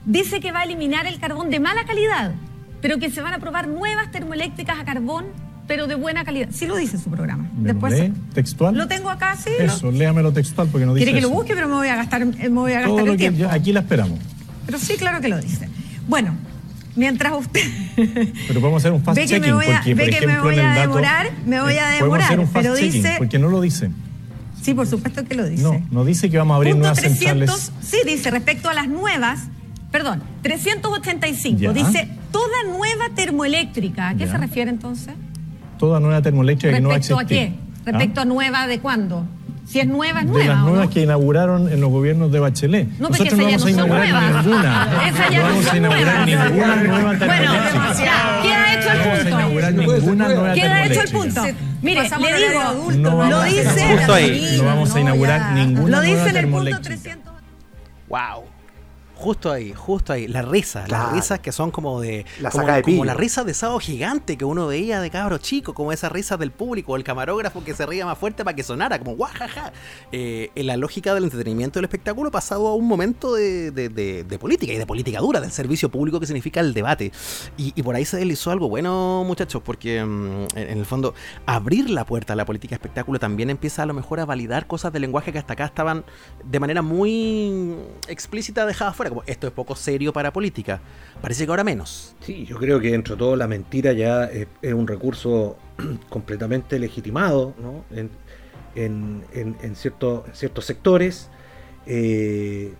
[0.03, 2.33] dice que va a eliminar el carbón de mala calidad,
[2.81, 5.25] pero que se van a probar nuevas termoeléctricas a carbón,
[5.67, 6.49] pero de buena calidad.
[6.51, 7.49] Sí lo dice su programa.
[7.57, 8.77] Después ¿Lee textual?
[8.77, 9.49] lo tengo acá, sí.
[9.59, 11.35] Eso, léamelo textual porque no dice Quiere que lo eso.
[11.37, 13.39] busque, pero me voy a gastar, me voy a gastar Todo el lo tiempo.
[13.39, 14.19] yo- aquí la esperamos.
[14.65, 15.67] Pero sí, claro que lo dice.
[16.07, 16.35] Bueno,
[16.95, 17.61] mientras usted
[18.47, 20.17] Pero podemos hacer un fast ve que me checking voy a, porque, ve por que
[20.17, 22.63] ejemplo, me voy en a dato, demorar, me voy eh, a demorar, hacer un fast
[22.63, 23.89] pero checking dice, porque no lo dice.
[24.61, 25.63] sí, por supuesto que lo dice.
[25.63, 27.71] No, no dice que vamos a abrir Punto nuevas 300, centrales.
[27.81, 29.39] sí, dice respecto a las nuevas,
[29.91, 31.73] perdón, 385, Ya.
[31.73, 34.09] dice toda nueva termoeléctrica.
[34.09, 34.31] ¿A qué Ya.
[34.31, 35.13] se refiere entonces?
[35.79, 37.47] Toda nueva termoeléctrica que no va a ¿Respecto existir.
[37.49, 37.51] a
[37.85, 37.91] qué?
[37.91, 39.25] ¿Respecto a nueva de cuándo?
[39.67, 40.27] Si es nueva, es ¿Ah?
[40.27, 40.53] De nueva.
[40.53, 40.93] las ¿o nuevas no?
[40.93, 42.87] que inauguraron en los gobiernos de Bachelet.
[42.99, 44.45] No, porque Nosotros no esas vamos a ya no son inaugurar nuevas.
[44.45, 45.07] ninguna.
[45.09, 46.49] Esas ya no no vamos a inaugurar nuevas.
[46.51, 47.93] ninguna nueva Bueno, termoeléctrica.
[48.05, 49.29] ya, queda hecho el No vamos a punto.
[49.35, 51.41] inaugurar ninguna nueva Queda hecho el punto.
[51.81, 54.55] Mire, Pasamos le digo, adulto, No lo vamos a- dice, Justo ahí.
[54.57, 57.01] No vamos a inaugurar ninguna lo dice nueva en el punto termoeléctrica.
[57.01, 57.33] 300.
[58.07, 58.43] ¡Wow!
[59.15, 60.27] Justo ahí, justo ahí.
[60.27, 61.05] La risa, Claro.
[61.05, 62.25] las risas que son como de.
[62.41, 65.73] La como, de como la risa de sábado gigante que uno veía de cabro chico,
[65.73, 68.99] como esas risas del público, el camarógrafo que se ría más fuerte para que sonara,
[68.99, 69.71] como guajaja.
[70.11, 74.23] Eh, en la lógica del entretenimiento del espectáculo pasado a un momento de, de- de-
[74.25, 77.11] de política y de política dura, del servicio público que significa el debate.
[77.57, 81.13] Y, y por ahí se deslizó algo bueno, muchachos, porque mm, en, el fondo
[81.45, 84.91] abrir la puerta a la política espectáculo también empieza a lo mejor a validar cosas
[84.91, 86.03] de lenguaje que hasta acá estaban
[86.43, 87.75] de manera muy
[88.07, 90.81] explícita dejadas fuera, como esto es poco serio para política.
[91.21, 92.15] Parece que ahora menos.
[92.21, 95.57] Sí, yo creo que dentro de todo la mentira ya es, un recurso
[96.09, 97.83] completamente legitimado ¿no?
[97.95, 98.09] en,
[98.75, 101.29] en- en- cierto- ciertos sectores.
[101.85, 102.73] Eh,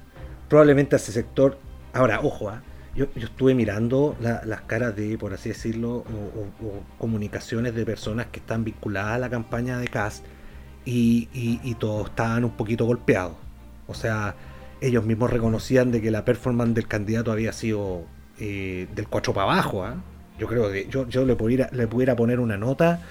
[0.50, 1.58] probablemente ese sector.
[1.94, 2.62] Ahora, ojo, ¿ah?
[2.96, 8.28] yo, yo estuve mirando la- las caras de, por así decirlo, o, comunicaciones de personas
[8.28, 10.26] que están vinculadas a la campaña de Cast
[10.86, 13.36] y, y- y todos estaban un poquito golpeados.
[13.88, 14.36] O sea,
[14.82, 18.04] ellos mismos reconocían de que la performance del candidato había sido
[18.40, 19.84] eh, del 4 para abajo.
[19.84, 19.96] ¿ah?
[20.38, 23.02] Yo creo que yo, yo le, pudiera, le pudiera poner una nota.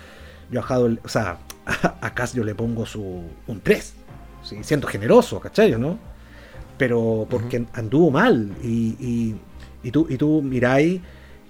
[0.51, 1.39] Yo a Jadwe- o sea,
[2.01, 3.95] a Cas yo le pongo su un 3.
[4.43, 4.59] ¿sí?
[4.63, 5.73] Siendo generoso, ¿cachai?
[5.79, 5.99] ¿no?
[6.77, 8.51] Pero porque anduvo mal.
[8.63, 9.37] Y, y,
[9.83, 11.01] y tú, y tú miráis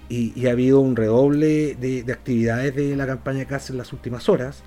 [0.07, 3.77] y, y ha habido un redoble de, de actividades de la campaña de Cas en
[3.77, 4.63] las últimas horas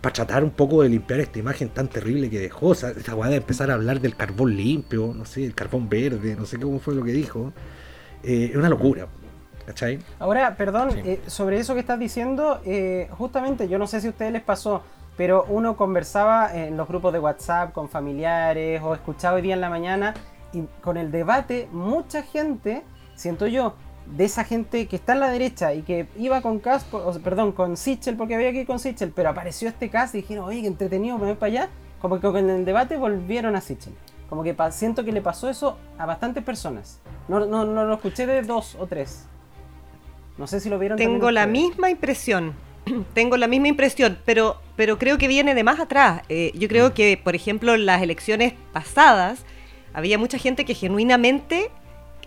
[0.00, 2.68] para tratar un poco de limpiar esta imagen tan terrible que dejó.
[2.68, 5.88] O sea, esta weá de empezar a hablar del carbón limpio, no sé, el carbón
[5.88, 7.52] verde, no sé cómo fue lo que dijo.
[8.22, 9.06] Eh, es una locura,
[9.66, 9.98] ¿cachai?
[10.18, 14.10] Ahora, perdón, eh, sobre eso que estás diciendo, eh, justamente yo no sé si a
[14.10, 14.82] ustedes les pasó,
[15.16, 19.60] pero uno conversaba en los grupos de WhatsApp con familiares o escuchaba hoy día en
[19.60, 20.14] la mañana
[20.52, 22.82] y con el debate mucha gente,
[23.14, 23.74] siento yo,
[24.16, 27.76] de esa gente que está en la derecha y que iba con sea, perdón, con
[27.76, 30.66] Sichel, porque había que ir con Sichel, pero apareció este Cast y dijeron, oye, qué
[30.66, 31.68] entretenido, me voy para allá.
[32.00, 33.92] Como que con el debate volvieron a Sichel.
[34.28, 37.00] Como que siento que le pasó eso a bastantes personas.
[37.28, 39.26] No, no, no lo escuché de dos o tres.
[40.36, 41.68] No sé si lo vieron Tengo la ustedes.
[41.68, 42.54] misma impresión.
[43.14, 46.22] Tengo la misma impresión, pero, pero creo que viene de más atrás.
[46.28, 49.44] Eh, yo creo que, por ejemplo, en las elecciones pasadas
[49.92, 51.70] había mucha gente que genuinamente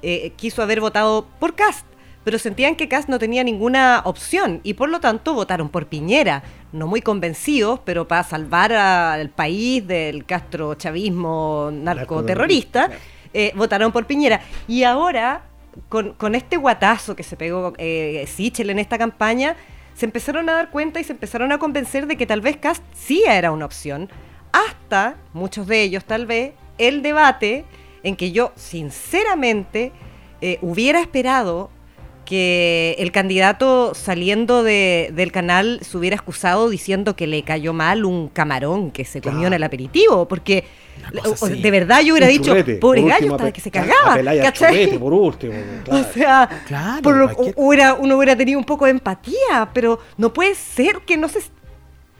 [0.01, 1.85] eh, quiso haber votado por Cast,
[2.23, 6.43] pero sentían que Cast no tenía ninguna opción y por lo tanto votaron por Piñera.
[6.71, 12.91] No muy convencidos, pero para salvar al país del Castro chavismo narcoterrorista,
[13.33, 14.41] eh, votaron por Piñera.
[14.67, 15.43] Y ahora,
[15.89, 19.55] con, con este guatazo que se pegó eh, Sichel en esta campaña,
[19.95, 22.83] se empezaron a dar cuenta y se empezaron a convencer de que tal vez Cast
[22.95, 24.09] sí era una opción,
[24.51, 27.65] hasta, muchos de ellos tal vez, el debate
[28.03, 29.91] en que yo sinceramente
[30.41, 31.69] eh, hubiera esperado
[32.25, 38.05] que el candidato saliendo de- del canal se hubiera excusado diciendo que le cayó mal
[38.05, 40.63] un camarón que se comió en el aperitivo, porque
[41.33, 41.61] así.
[41.61, 44.15] de verdad yo hubiera dicho, churrete, pobre gallo, ape- que se cagaba,
[44.53, 45.53] churrete, por último.
[45.89, 49.99] O sea, Claro, por lo- cualquier- hubiera- uno hubiera tenido un poco de empatía, pero
[50.17, 51.41] no puede ser que no se...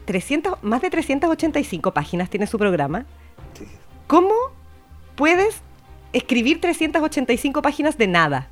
[0.04, 3.06] 300, más de 385 páginas tiene su programa.
[4.08, 4.34] ¿Cómo
[5.14, 5.62] puedes
[6.12, 8.48] escribir 385 páginas de nada?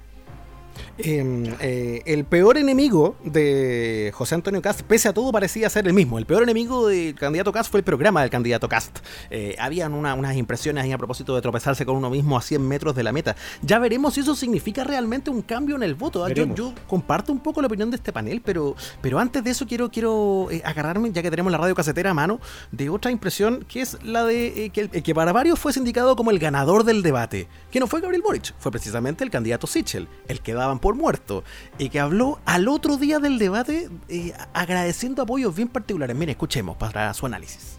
[1.05, 5.93] Em, eh, el peor enemigo de José Antonio Cast, pese a todo, parecía ser el
[5.95, 6.19] mismo.
[6.19, 8.99] El peor enemigo del candidato Cast fue el programa del candidato Cast.
[9.31, 12.67] Eh, habían una- unas impresiones ahí a propósito de tropezarse con uno mismo a 100
[12.67, 13.35] metros de la meta.
[13.63, 16.25] Ya veremos si eso significa realmente un cambio en el voto.
[16.25, 16.29] ¿ah?
[16.55, 19.91] Yo, comparto un poco la opinión de este panel, pero, pero antes de eso quiero,
[19.91, 22.41] quiero eh, agarrarme, ya que tenemos la radio casetera a mano,
[22.73, 26.39] de otra impresión que es la de que, que para varios fue indicado como el
[26.39, 30.53] ganador del debate, que no fue Gabriel Boric, fue precisamente el candidato Sichel, el que
[30.53, 31.45] daban por muerto,
[31.79, 36.17] y que habló al otro día del debate eh, agradeciendo apoyos bien particulares.
[36.17, 37.79] Mire, escuchemos para su análisis.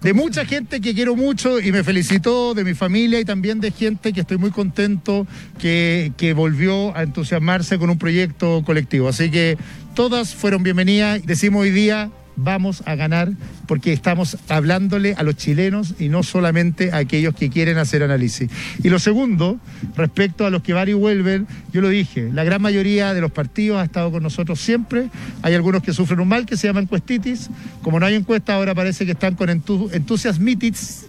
[0.00, 3.70] de mucha gente que quiero mucho y me felicitó, de mi familia y también de
[3.70, 5.26] gente que estoy muy contento
[5.58, 9.08] que, que volvió a entusiasmarse con un proyecto colectivo.
[9.08, 9.56] Así que
[9.94, 11.24] todas fueron bienvenidas.
[11.24, 13.32] Decimos hoy día, vamos a ganar
[13.66, 18.50] porque estamos hablándole a los chilenos y no solamente a aquellos que quieren hacer análisis.
[18.82, 19.58] Y lo segundo,
[19.96, 23.30] respecto a los que van y vuelven, yo lo dije, la gran mayoría de los
[23.30, 25.08] partidos ha estado con nosotros siempre.
[25.42, 27.50] Hay algunos que sufren un mal que se llama encuestitis.
[27.82, 31.06] Como no hay encuesta, ahora parece que están con entu- entusiasmitis.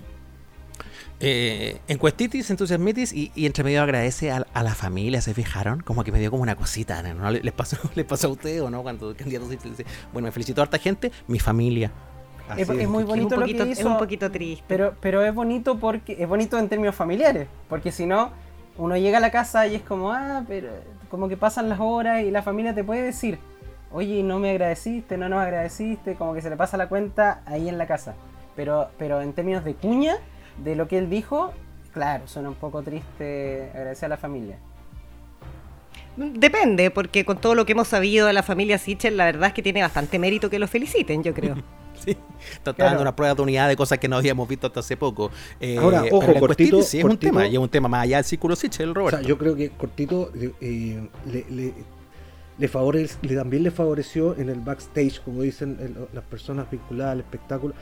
[1.22, 5.80] Eh, encuestitis, entusiasmitis y, y entre medio agradece a, a la familia, ¿se fijaron?
[5.82, 7.32] Como que me dio como una cosita, ¿no?
[7.32, 8.84] ¿Les pasó, les pasó a ustedes o no?
[8.84, 11.92] Cuando el candidato dice, bueno, me felicitó a harta gente, mi familia.
[12.58, 14.64] Es, es muy bonito lo poquito- que es hizo, un poquito triste.
[14.68, 18.32] Pero, pero es bonito porque es bonito en términos familiares, porque si no,
[18.78, 20.70] uno llega a la casa y es como, ah, pero
[21.10, 23.40] como que pasan las horas y la familia te puede decir,
[23.92, 27.68] oye, no me agradeciste, no nos agradeciste, como que se le pasa la cuenta ahí
[27.70, 28.16] en la casa.
[28.56, 30.18] Pero, pero en términos de cuña,
[30.64, 31.54] de lo que él dijo,
[31.94, 34.58] claro, suena un poco triste agradecer a la familia.
[36.18, 39.54] Depende, porque con todo lo que hemos sabido de la familia Sichel, la verdad es
[39.54, 41.56] que tiene bastante mérito que lo feliciten, yo creo.
[41.98, 42.16] Sí,
[42.52, 45.32] está dando una prueba de unidad de cosas que no habíamos visto hasta hace poco.
[45.62, 48.18] Eh, Ahora, ojo, cortito, encuestitis sí es un tema, y es un tema más allá
[48.18, 49.18] del círculo Sichel, O Roberto.
[49.20, 51.74] sea, yo creo que cortito eh, le, le-
[52.58, 57.14] le favorece- le- también le favoreció en el backstage, como dicen el- las personas vinculadas
[57.14, 57.74] al espectáculo.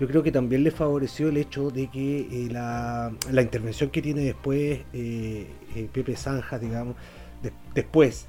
[0.00, 3.10] Yo creo que también le favoreció el hecho de que eh, la,
[3.42, 6.94] intervención que tiene después eh, eh, Pepe Zanja, digamos,
[7.42, 8.26] de- después,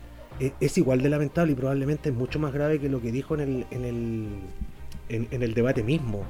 [0.59, 3.41] es igual de lamentable y probablemente es mucho más grave que lo que dijo en
[3.41, 4.27] el, en el,
[5.09, 6.23] en, el debate mismo,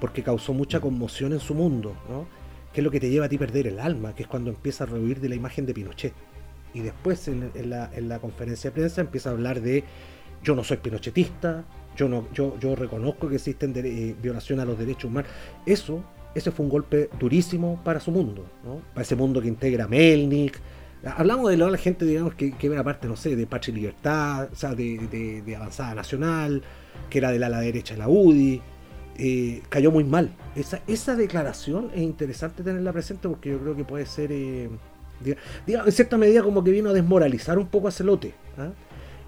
[0.00, 2.26] porque causó mucha conmoción en su mundo, ¿no?
[2.72, 4.84] que es lo que te lleva a ti perder el alma, que es cuando empieza
[4.84, 6.14] a rehuir de la imagen de Pinochet.
[6.72, 9.84] Y después en la, en la conferencia de prensa empieza a hablar de
[10.42, 11.64] yo no soy pinochetista,
[12.00, 15.30] yo no, yo, reconozco que existen eh, violaciones a los derechos humanos.
[15.66, 16.02] Eso,
[16.34, 18.80] ese fue un golpe durísimo para su mundo, ¿no?
[18.94, 20.58] Para ese mundo que integra Melnik.
[21.04, 24.48] Hablamos de la gente, digamos, que, que era parte, no sé, de Patria y Libertad,
[24.52, 26.62] o sea, de, de- de Avanzada Nacional,
[27.10, 28.60] que era del ala derecha de la UDI.
[29.22, 30.30] eh, cayó muy mal.
[30.56, 34.70] Esa, esa declaración es interesante tenerla presente porque yo creo que puede ser, eh,
[35.22, 35.36] diga-
[35.66, 38.32] diga- en cierta medida, como que vino a desmoralizar un poco a Celote.
[38.58, 38.70] ¿ah?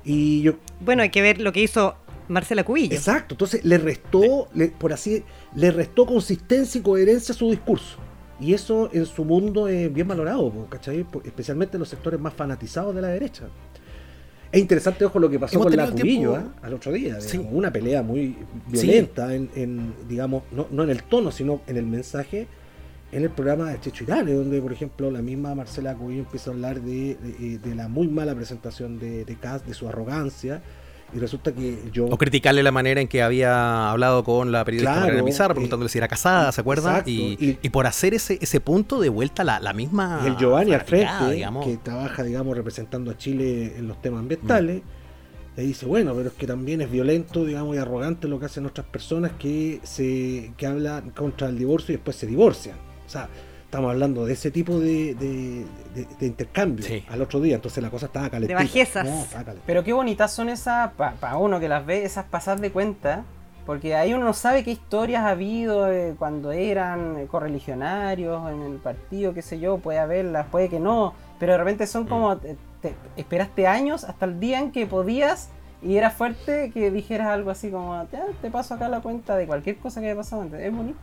[0.05, 1.95] Y yo, Bueno, hay que ver lo que hizo
[2.33, 2.95] Marcela Cubillo.
[2.95, 5.23] Exacto, entonces le restó, le- por así,
[5.55, 7.99] le restó consistencia y coherencia a su discurso.
[8.41, 11.07] Y eso en su mundo es bien valorado, ¿cachai?
[11.25, 13.45] Especialmente en los sectores más fanatizados de la derecha.
[14.51, 16.67] Es interesante, ojo, lo que pasó Hemos con la Cubillo tiempo- ¿ah?
[16.67, 17.21] al otro día.
[17.21, 17.39] Sí.
[17.39, 18.37] digamos, Una pelea muy
[18.75, 18.87] Sí.
[18.87, 22.47] violenta, en, en, digamos, no, no en el tono, sino en el mensaje.
[23.15, 26.55] en el programa de Checho Irane, donde por ejemplo la misma Marcela Cubillo empieza a
[26.55, 30.63] hablar de, de- de la muy mala presentación de, de Kass, de su arrogancia,
[31.15, 32.07] y resulta que yo...
[32.07, 35.55] O criticarle la manera en que había hablado con la periodista Claro, Mariana Pizarro, eh,
[35.57, 36.91] preguntándole si era casada, ¿se acuerdan?
[36.93, 40.23] exacto, Y, y- y por hacer ese, ese punto de vuelta la, la misma.
[40.27, 41.67] El Giovanni al frente, digamos.
[41.67, 44.83] que trabaja, digamos, representando a Chile en los temas ambientales,
[45.57, 48.65] le dice, bueno, pero es que también es violento, digamos, y arrogante lo que hacen
[48.65, 52.77] otras personas que se que hablan contra el divorcio y después se divorcian.
[53.07, 53.29] O sea,
[53.73, 57.89] estamos hablando de ese tipo de, de, de- de intercambio al otro día, entonces la
[57.89, 58.61] cosa estaba calentita.
[58.61, 59.07] bajezas.
[59.07, 59.67] No, estaba calentita.
[59.67, 63.25] Pero qué bonitas son esas, para uno que las ve, esas pasadas de cuenta,
[63.65, 68.61] porque ahí uno no sabe qué historias ha habido eh, cuando eran eh, correligionarios en
[68.61, 72.37] el partido, qué sé yo, puede haberlas, puede que no, pero de repente son como,
[72.37, 75.49] te- te- esperaste años hasta el día en que podías
[75.83, 79.47] y era fuerte que dijeras algo así como, ya, te paso acá la cuenta de
[79.47, 80.99] cualquier cosa que haya pasado antes, es bonito.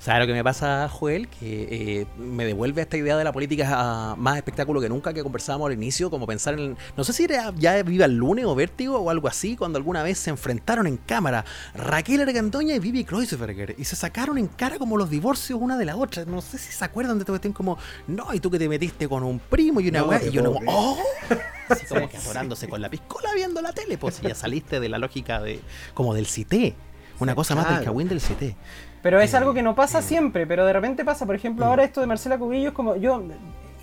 [0.00, 1.28] ¿Sabes lo que me pasa, Joel?
[1.28, 5.12] Que eh, me devuelve a esta idea de la política ah, más espectáculo que nunca
[5.12, 6.76] que conversábamos al inicio, como pensar en...
[6.96, 10.04] No sé si era ya Viva el lunes o Vértigo o algo así, cuando alguna
[10.04, 14.78] vez se enfrentaron en cámara Raquel Argandoña y Vivi Kreuzberger y se sacaron en cara
[14.78, 16.24] como los divorcios una de la otra.
[16.24, 19.08] No sé si se acuerdan de esta cuestión como, no, y tú que te metiste
[19.08, 20.54] con un primo y una No weá, y yo no.
[20.66, 20.98] ¡oh!
[21.68, 24.88] Así como que atorándose con la piscola viendo la tele, pues y ya saliste de
[24.88, 25.60] la lógica de
[25.92, 26.76] como del cité.
[27.20, 27.86] Una cosa más del claro.
[27.86, 28.54] cagüín del cité.
[29.02, 31.24] Pero es algo que no pasa siempre, pero de repente pasa.
[31.26, 33.22] Por ejemplo, ahora esto de Marcela Cubillo es como, yo,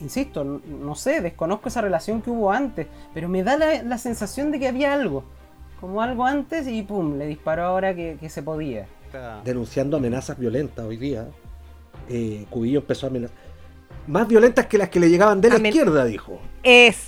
[0.02, 4.52] insisto, no sé, desconozco esa relación que hubo antes, pero me da la, la sensación
[4.52, 5.24] de que había algo.
[5.80, 8.88] Como algo antes y pum, le disparó ahora que, que se podía.
[9.44, 11.28] denunciando amenazas violentas hoy día.
[12.10, 13.38] Eh, Cubillo empezó a amenazar.
[14.08, 16.40] Más violentas que las que le llegaban de la Amen- izquierda, dijo.
[16.62, 17.08] Es.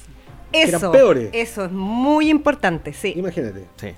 [0.51, 1.29] Que eran Eso, peores.
[1.33, 3.13] eso es muy importante, sí.
[3.17, 3.65] Imagínate.
[3.75, 3.89] Sí.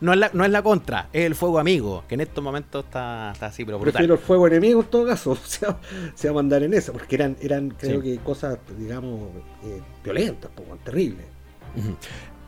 [0.00, 2.84] No, es la, no es la contra, es el fuego amigo, que en estos momentos
[2.84, 3.92] está, está así, pero brutal.
[3.92, 5.36] Prefiero el fuego enemigo en todo caso.
[5.44, 5.78] Se va,
[6.14, 8.08] se va a mandar en esa, porque eran, eran creo Sí.
[8.12, 9.20] que cosas, digamos,
[9.64, 11.26] eh, violentas, po, terribles.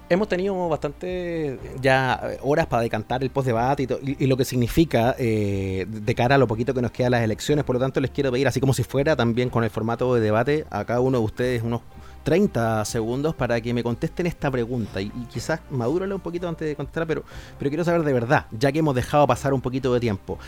[0.08, 4.44] Hemos tenido bastante ya horas para decantar el postdebate y, to- y, y lo que
[4.44, 7.64] significa eh, de cara a lo poquito que nos queda las elecciones.
[7.64, 10.20] Por lo tanto, les quiero pedir, así como si fuera también con el formato de
[10.20, 11.82] debate, a cada uno de ustedes unos
[12.22, 15.00] 30 segundos para que me contesten esta pregunta.
[15.00, 17.24] Y, y quizás madúrale un poquito antes de contestar, pero,
[17.58, 20.38] pero quiero saber de verdad, ya que hemos dejado pasar un poquito de tiempo.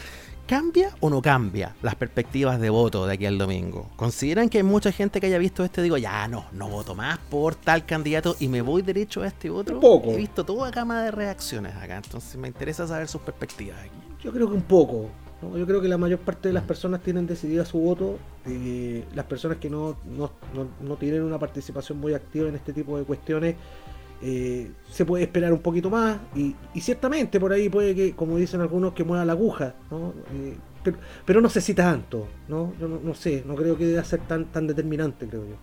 [0.47, 3.89] ¿Cambia o no cambia las perspectivas de voto de aquí al domingo?
[3.97, 7.19] ¿Consideran que hay mucha gente que haya visto este digo, ya no, no voto más
[7.31, 9.77] por tal candidato y me voy derecho a este otro?
[9.77, 10.11] Un poco.
[10.11, 13.97] He visto toda gama de reacciones acá, entonces me interesa saber sus perspectivas aquí.
[14.23, 15.09] Yo creo que un poco.
[15.57, 18.19] Yo creo que la mayor parte de las personas tienen decidida su voto.
[19.15, 20.31] las personas que no, no,
[20.81, 23.57] no, tienen una participación muy activa en este tipo de cuestiones,
[24.23, 26.19] eh, se puede esperar un poquito más.
[26.35, 29.75] Y, y ciertamente por ahí puede que, como dicen algunos, que mueva la aguja.
[29.91, 30.15] ¿no?
[30.33, 32.29] Eh, pero, pero no sé si tanto.
[32.49, 32.73] ¿no?
[32.81, 35.57] Yo no, no sé, no creo que deba ser tan, tan determinante, creo yo.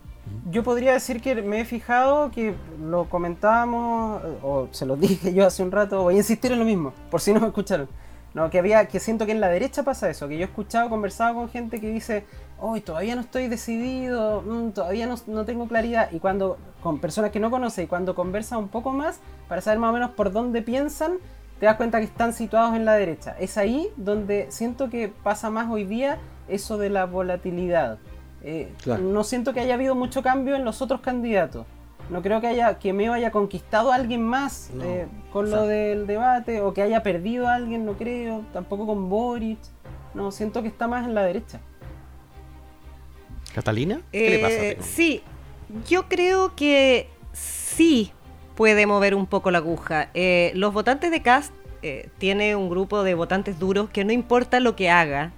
[0.50, 5.32] Yo podría decir que me he fijado que lo comentábamos, eh, o se lo dije
[5.32, 7.88] yo hace un rato, voy a insistir en lo mismo, por si no me escucharon.
[8.34, 10.88] No, que había, que siento que en la derecha pasa eso, que yo he escuchado,
[10.88, 12.24] conversado con gente que dice,
[12.60, 17.32] hoy todavía no estoy decidido, mm, todavía no, no tengo claridad, y cuando, con personas
[17.32, 20.30] que no conoce, y cuando conversa un poco más, para saber más o menos por
[20.30, 21.18] dónde piensan,
[21.58, 23.36] te das cuenta que están situados en la derecha.
[23.38, 27.98] Es ahí donde siento que pasa más hoy día eso de la volatilidad.
[28.42, 29.02] Eh, Claro.
[29.02, 31.66] No siento que haya habido mucho cambio en los otros candidatos.
[32.10, 35.66] No creo que haya que Meo haya conquistado a alguien más No, eh, con lo
[35.66, 38.44] del debate o que haya perdido a alguien, no creo.
[38.52, 39.58] Tampoco con Boric.
[40.12, 41.60] No, siento que está más en la derecha.
[43.54, 44.00] ¿Catalina?
[44.12, 44.54] ¿Qué le pasa?
[44.54, 44.82] a Eh, ti?
[44.82, 45.22] sí,
[45.88, 48.12] yo creo que sí
[48.54, 50.08] puede mover un poco la aguja.
[50.14, 54.60] Eh, los votantes de Cast eh, tiene un grupo de votantes duros que no importa
[54.60, 55.32] lo que haga,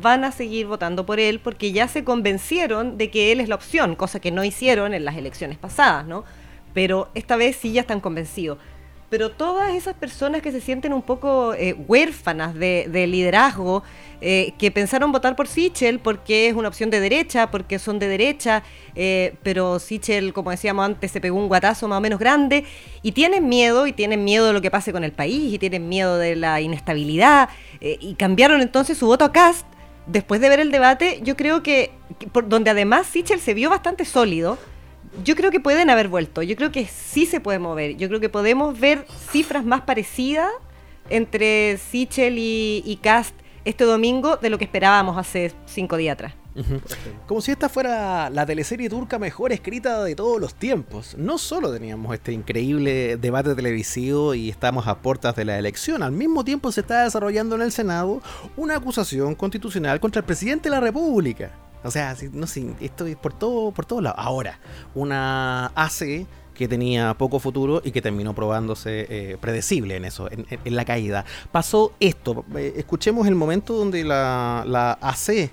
[0.00, 3.54] van a seguir votando por él porque ya se convencieron de que él es la
[3.54, 6.24] opción, cosa que no hicieron en las elecciones pasadas, ¿no?
[6.74, 8.58] Pero esta vez sí ya están convencidos.
[9.10, 13.82] Pero todas esas personas que se sienten un poco eh, huérfanas de, de liderazgo,
[14.20, 18.06] eh, que pensaron votar por Sichel porque es una opción de derecha, porque son de
[18.06, 18.62] derecha,
[18.94, 22.64] eh, pero Sichel, como decíamos antes, se pegó un guatazo más o menos grande,
[23.00, 25.88] y tienen miedo, y tienen miedo de lo que pase con el país, y tienen
[25.88, 27.48] miedo de la inestabilidad,
[27.80, 29.66] y cambiaron entonces su voto a Cast.
[30.08, 31.92] Después de ver el debate, yo creo que,
[32.32, 34.58] por, donde además Sichel se vio bastante sólido,
[35.22, 36.42] yo creo que pueden haber vuelto.
[36.42, 37.96] Yo creo que sí se puede mover.
[37.96, 40.50] Yo creo que podemos ver cifras más parecidas
[41.10, 46.34] entre Sichel y, y Cast este domingo de lo que esperábamos hace cinco días atrás.
[47.26, 51.16] Como si esta fuera la teleserie turca mejor escrita de todos los tiempos.
[51.16, 56.12] No solo teníamos este increíble debate televisivo y estamos a puertas de la elección, al
[56.12, 58.22] mismo tiempo se está desarrollando en el Senado
[58.56, 61.50] una acusación constitucional contra el presidente de la República.
[61.84, 64.18] O sea, no sé, esto es por todo, por todos lados.
[64.20, 64.58] Ahora,
[64.94, 70.76] una AC que tenía poco futuro y que terminó probándose eh, predecible en eso, en
[70.76, 71.24] la caída.
[71.52, 72.44] Pasó esto.
[72.56, 75.50] eh, escuchemos el momento donde la, la AC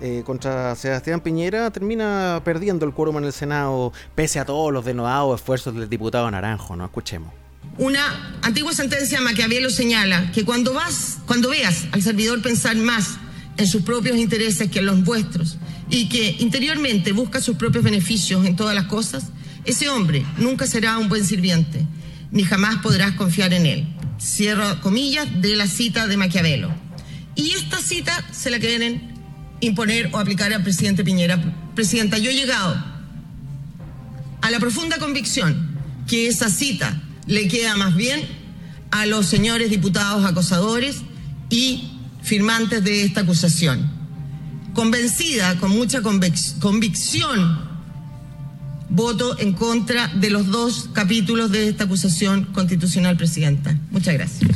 [0.00, 4.84] eh, contra Sebastián Piñera termina perdiendo el quórum en el Senado, pese a todos los
[4.84, 6.84] denodados esfuerzos del diputado Naranjo, ¿no?
[6.84, 7.32] Escuchemos.
[7.78, 13.16] Una antigua sentencia de Maquiavelo señala que cuando vas, cuando veas al servidor pensar más
[13.56, 18.44] en sus propios intereses que en los vuestros y que interiormente busca sus propios beneficios
[18.46, 19.24] en todas las cosas,
[19.64, 21.86] ese hombre nunca será un buen sirviente,
[22.30, 23.86] ni jamás podrás confiar en él.
[24.20, 26.70] Cierro comillas de la cita de Maquiavelo.
[27.34, 29.11] Y esta cita se la quieren
[29.62, 31.38] imponer o aplicar al presidente Piñera.
[31.74, 32.76] Presidenta, yo he llegado
[34.42, 38.20] a la profunda convicción que esa cita le queda más bien
[38.90, 41.02] a los señores diputados acosadores
[41.48, 43.90] y firmantes de esta acusación.
[44.74, 47.70] Convencida, con mucha convic- convicción,
[48.88, 53.76] voto en contra de los dos capítulos de esta acusación constitucional, Presidenta.
[53.90, 54.50] Muchas gracias.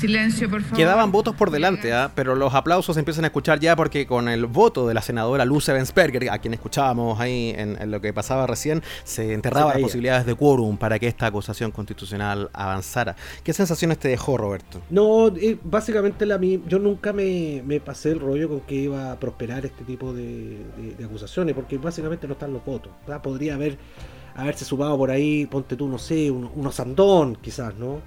[0.00, 0.76] Silencio, por favor.
[0.78, 2.10] Quedaban votos por delante, ¿ah?
[2.14, 5.44] pero los aplausos se empiezan a escuchar ya porque con el voto de la senadora
[5.44, 9.82] Luce Bensperger, a quien escuchábamos ahí en, en lo que pasaba recién, se enterraban las
[9.82, 13.14] posibilidades de quórum para que esta acusación constitucional avanzara.
[13.44, 14.80] ¿Qué sensaciones te dejó, Roberto?
[14.88, 19.12] No, eh, básicamente la, mi- yo nunca me, me pasé el rollo con que iba
[19.12, 22.90] a prosperar este tipo de, de- de acusaciones, porque básicamente no están los votos.
[23.06, 23.20] ¿verdad?
[23.22, 23.76] Podría haber
[24.34, 28.00] haberse sumado por ahí, ponte tú, no sé, un- unos Sandón, quizás, ¿no?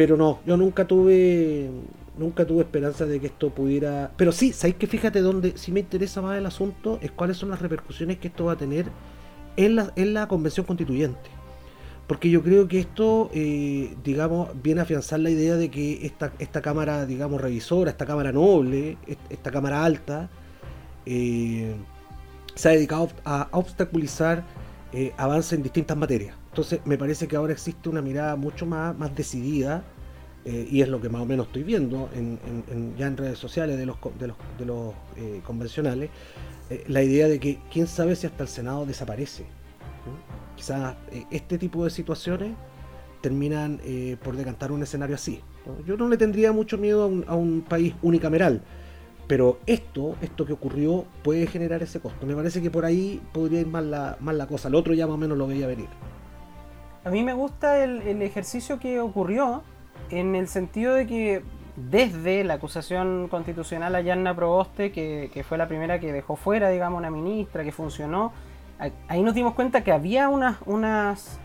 [0.00, 1.68] Pero no, yo nunca tuve
[2.16, 4.10] nunca tuve esperanza de que esto pudiera...
[4.16, 6.98] Pero sí, ¿sabéis que fíjate dónde sí me interesa más el asunto?
[7.02, 8.86] Es cuáles son las repercusiones que esto va a tener
[9.58, 11.28] en la, en la convención constituyente.
[12.06, 16.32] Porque yo creo que esto, eh, digamos, viene a afianzar la idea de que esta,
[16.38, 20.30] esta Cámara, digamos, revisora, esta Cámara noble, est- esta Cámara alta,
[21.04, 21.74] eh,
[22.54, 24.44] se ha dedicado a obstaculizar
[24.94, 26.39] eh, avances en distintas materias.
[26.50, 29.84] Entonces, me parece que ahora existe una mirada mucho más, más decidida,
[30.44, 32.38] eh, y es lo que más o menos estoy viendo en,
[32.96, 36.10] ya en redes sociales de los, de los, de los eh, convencionales,
[36.70, 39.44] eh, la idea de que quién sabe si hasta el Senado desaparece.
[40.56, 40.96] Quizás
[41.30, 42.52] este tipo de situaciones
[43.20, 43.80] terminan
[44.22, 45.40] por decantar un escenario así.
[45.86, 48.62] Yo no le tendría mucho miedo a un, a un país unicameral,
[49.26, 52.26] pero esto, esto que ocurrió puede generar ese costo.
[52.26, 54.68] Me parece que por ahí podría ir más la, más la cosa.
[54.68, 55.88] El otro ya más o menos lo veía venir.
[57.04, 59.62] A mí me gusta el, el ejercicio que ocurrió
[60.10, 61.42] en el sentido de que
[61.76, 66.68] desde la acusación constitucional a Yanna Proboste, que, que fue la primera que dejó fuera,
[66.68, 68.32] digamos, una ministra, que funcionó,
[69.08, 71.38] ahí nos dimos cuenta que había unas, unas,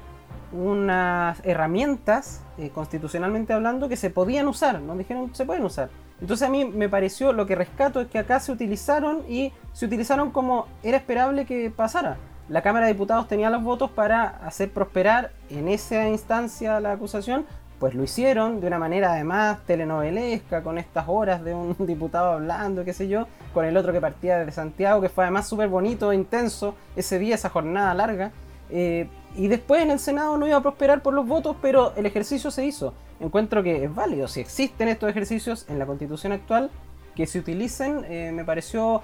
[0.52, 5.90] unas herramientas, eh, constitucionalmente hablando, que se podían usar, nos dijeron se pueden usar.
[6.22, 9.86] Entonces a mí me pareció, lo que rescato es que acá se utilizaron y se
[9.86, 12.18] utilizaron como era esperable que pasara.
[12.48, 17.44] La Cámara de Diputados tenía los votos para hacer prosperar en esa instancia la acusación,
[17.80, 22.86] pues lo hicieron de una manera además telenovelesca, con estas horas de un diputado hablando,
[22.86, 26.14] qué sé yo, con el otro que partía desde Santiago, que fue además súper bonito,
[26.14, 28.32] intenso, ese día, esa jornada larga.
[28.70, 32.06] Eh, y después en el Senado no iba a prosperar por los votos, pero el
[32.06, 32.94] ejercicio se hizo.
[33.20, 36.70] Encuentro que es válido, si existen estos ejercicios en la constitución actual,
[37.16, 39.02] que se utilicen, eh, me pareció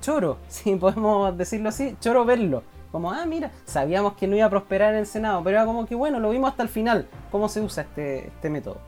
[0.00, 2.62] choro, si podemos decirlo así, choro verlo.
[2.92, 5.86] Como, ah, mira, sabíamos que no iba a prosperar en el Senado, pero era como
[5.86, 8.78] que bueno, lo vimos hasta el final, cómo se usa este, este método.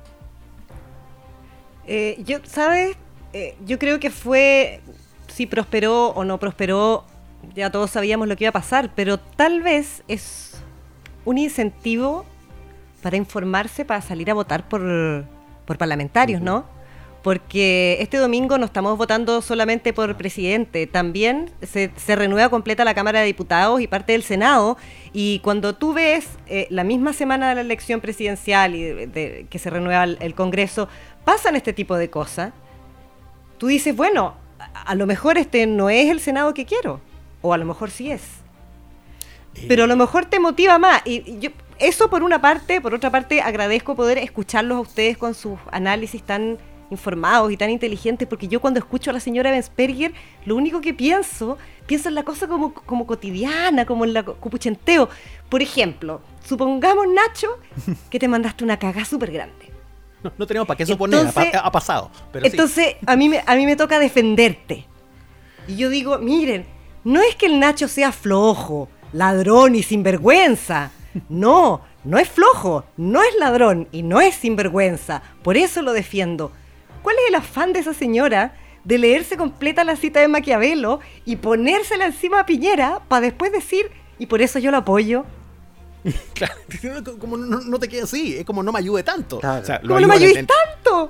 [1.86, 2.96] Eh, yo, ¿sabes?
[3.32, 4.80] Eh, yo creo que fue,
[5.28, 7.04] si prosperó o no prosperó,
[7.54, 10.62] ya todos sabíamos lo que iba a pasar, pero tal vez es
[11.24, 12.24] un incentivo
[13.02, 15.24] para informarse, para salir a votar por,
[15.66, 16.64] por parlamentarios, ¿no?
[17.22, 22.94] Porque este domingo no estamos votando solamente por presidente, también se, se renueva completa la
[22.94, 24.78] Cámara de Diputados y parte del Senado.
[25.12, 29.46] Y cuando tú ves eh, la misma semana de la elección presidencial y de- de-
[29.50, 30.88] que se renueva el, el Congreso,
[31.26, 32.52] pasan este tipo de cosas.
[33.58, 37.02] Tú dices, bueno, a, a lo mejor este no es el Senado que quiero,
[37.42, 38.22] o a lo mejor sí es.
[39.68, 41.02] Pero a lo mejor te motiva más.
[41.04, 45.18] Y y yo, eso por una parte, por otra parte, agradezco poder escucharlos a ustedes
[45.18, 46.56] con sus análisis tan
[46.90, 50.12] informados y tan inteligentes, porque yo cuando escucho a la señora Bensperger,
[50.44, 55.08] lo único que pienso, pienso en la cosa como, como cotidiana, como en la copuchenteo.
[55.48, 57.48] Por ejemplo, supongamos, Nacho,
[58.10, 59.70] que te mandaste una cagada súper grande.
[60.22, 62.10] No, no tenemos para qué suponer, ha, Entonces- ha pasado.
[62.32, 62.50] Pero sí.
[62.50, 64.86] Entonces, a, mí me, a mí me toca defenderte.
[65.66, 66.66] Y yo digo, miren,
[67.04, 70.90] no es que el Nacho sea flojo, ladrón y sinvergüenza.
[71.28, 75.22] No, no es flojo, no es ladrón y no es sinvergüenza.
[75.42, 76.52] Por eso lo defiendo.
[77.02, 81.36] ¿Cuál es el afán de esa señora de leerse completa la cita de Maquiavelo y
[81.36, 85.24] ponérsela encima a Piñera para después decir, y por eso yo lo apoyo?
[86.34, 86.54] Claro,
[87.20, 89.36] como no, no te queda así, es como no me ayude tanto.
[89.38, 90.46] O sea, lo ¿Cómo no me ayudes en-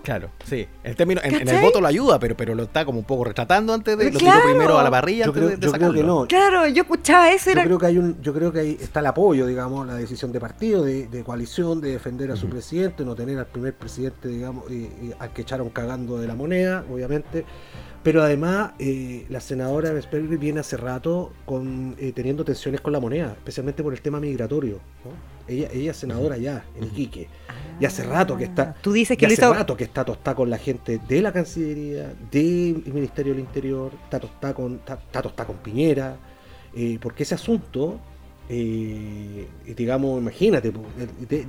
[0.03, 0.67] Claro, sí.
[0.85, 3.25] El término, en, en el voto lo ayuda, pero, pero lo está como un poco
[3.25, 4.11] retratando antes de.
[4.11, 4.41] Lo Claro.
[4.41, 6.27] tiró primero a la parrilla Yo antes creo, de, de yo creo que no.
[6.27, 7.65] Claro, yo escuchaba eso y Yo era...
[7.67, 10.41] creo que hay un, yo creo que ahí está el apoyo, digamos, la decisión de
[10.41, 14.65] partido, de, de coalición, de defender a su presidente, no tener al primer presidente, digamos,
[14.71, 17.45] eh, al que echaron cagando de la moneda, obviamente.
[18.03, 23.01] Pero además, eh, la senadora Vespergri viene hace rato con eh, teniendo tensiones con la
[23.01, 24.81] moneda, especialmente por el tema migratorio.
[25.05, 25.11] ¿no?
[25.51, 27.29] Ella, ella es senadora ya, en Iquique.
[27.81, 28.75] Y hace rato que está.
[28.81, 32.13] Tú dices que hace hizo- rato que está tostada con la gente de la Cancillería,
[32.31, 36.17] del Ministerio del Interior, está tostada con, está, está tostada con Piñera,
[36.75, 37.99] eh, porque ese asunto,
[38.49, 39.47] eh,
[39.77, 40.73] digamos, imagínate,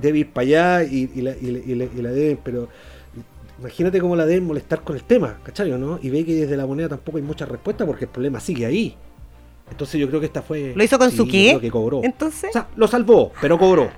[0.00, 0.42] debe ir para
[0.78, 2.68] allá y, y la, y la- y la- y la deben, pero
[3.58, 5.70] imagínate cómo la deben molestar con el tema, ¿cachai?
[5.70, 5.98] ¿no?
[6.02, 8.96] Y ve que desde la moneda tampoco hay mucha respuesta porque el problema sigue ahí.
[9.72, 10.72] Entonces yo creo que esta fue...
[10.76, 11.58] ¿Lo hizo con sí, su qué?
[11.60, 12.00] que cobró.
[12.04, 12.50] Entonces...
[12.50, 13.90] O sea, lo salvó, pero cobró.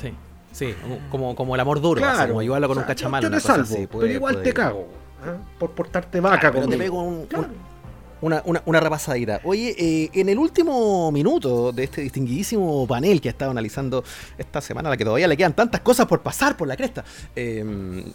[0.00, 0.12] Sí,
[0.52, 0.74] sí,
[1.10, 3.22] como, como el amor duro, así, como ayudarlo con o un cachamal.
[3.22, 4.86] Yo, te salvo, así, pero igual puede- te cago.
[5.24, 5.36] ¿ah?
[5.58, 7.72] Por portarte vaca Claro, pero te pego un- un-
[8.20, 9.40] una, una, una repasadita.
[9.42, 14.04] Oye, eh, en el último minuto de este distinguidísimo panel que ha estado analizando
[14.38, 17.04] esta semana, a la que todavía le quedan tantas cosas por pasar por la cresta.
[17.34, 18.04] eh,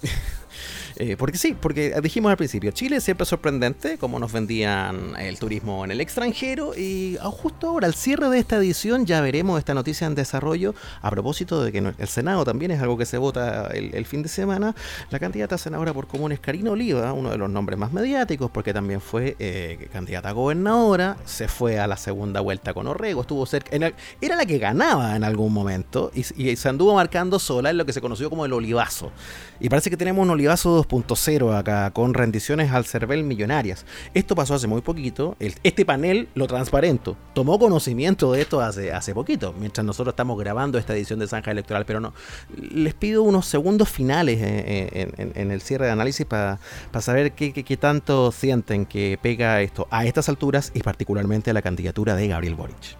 [0.96, 5.38] eh, porque sí, porque dijimos al principio, Chile siempre es sorprendente, como nos vendían el
[5.38, 9.58] turismo en el extranjero, y ah, justo ahora, al cierre de esta edición, ya veremos
[9.58, 13.18] esta noticia en desarrollo, a propósito de que el Senado también es algo que se
[13.18, 14.74] vota el, fin de semana,
[15.10, 18.72] la candidata a senadora por comunes, Karina Oliva, uno de los nombres más mediáticos, porque
[18.72, 23.46] también fue eh, candidata a gobernadora, se fue a la segunda vuelta con Orrego, estuvo
[23.46, 23.76] cerca,
[24.20, 27.86] era la que ganaba en algún momento, y, y se anduvo marcando sola en lo
[27.86, 29.12] que se conoció como el olivazo.
[29.60, 33.84] Y parece que tenemos un olivazo 2.0 acá, con rendiciones al CERVEL millonarias.
[34.14, 35.36] Esto pasó hace muy poquito.
[35.40, 40.38] el- este panel, lo transparento, tomó conocimiento de esto hace, hace poquito, mientras nosotros estamos
[40.38, 41.84] grabando esta edición de Zanja Electoral.
[41.86, 42.12] Pero no,
[42.56, 46.58] les pido unos segundos finales eh, en, en- en el cierre de análisis para
[47.00, 51.54] saber qué, qué- qué tanto sienten que pega esto a estas alturas y particularmente a
[51.54, 52.96] la candidatura de Gabriel Boric.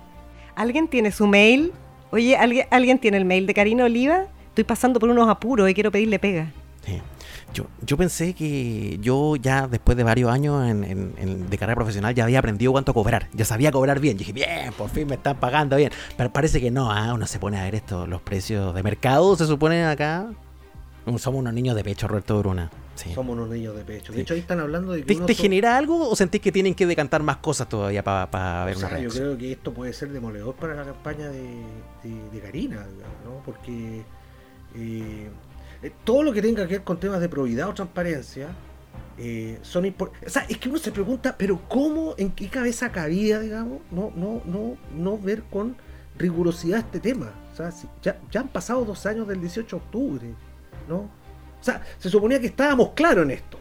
[0.55, 1.73] ¿Alguien tiene su mail?
[2.11, 4.25] Oye, ¿alguien, ¿alguien tiene el mail de Karina Oliva?
[4.49, 6.51] Estoy pasando por unos apuros y quiero pedirle pega.
[6.85, 7.01] Sí.
[7.55, 11.77] Yo, yo pensé que yo ya después de varios años en, en- en- de carrera
[11.77, 13.29] profesional ya había aprendido cuánto cobrar.
[13.33, 14.15] Ya sabía cobrar bien.
[14.17, 15.91] Yo dije, bien, por fin me están pagando bien.
[16.17, 19.35] Pero parece que no, ah, uno se pone a ver esto, los precios de mercado
[19.37, 20.27] se supone acá.
[21.17, 22.71] Somos unos niños de pecho, Roberto Bruna.
[22.95, 23.15] Sí.
[23.15, 24.13] Somos unos niños de pecho.
[24.13, 24.23] De Sí.
[24.23, 26.53] hecho, ahí están hablando de que ¿Te, uno te son- genera algo o sentís que
[26.53, 29.73] tienen que decantar más cosas todavía para ver O una sea, yo creo que esto
[29.73, 31.41] puede ser demoledor para la campaña de,
[32.03, 33.43] de- de Karina, digamos, ¿no?
[33.47, 34.03] Porque
[34.75, 35.31] eh,
[35.83, 38.49] eh, todo lo que tenga que ver con temas de probidad o transparencia
[39.19, 40.29] eh, son importantes.
[40.29, 44.13] O sea, es que uno se pregunta, pero ¿cómo, en qué cabeza cabía, digamos, no,
[44.15, 45.77] no, no, no ver con
[46.17, 47.33] rigurosidad este tema?
[47.53, 47.73] O sea,
[48.03, 50.27] ya, ya han pasado dos años del 18 de octubre,
[50.89, 50.97] ¿no?
[50.99, 53.59] O sea, se suponía que estábamos claros en esto.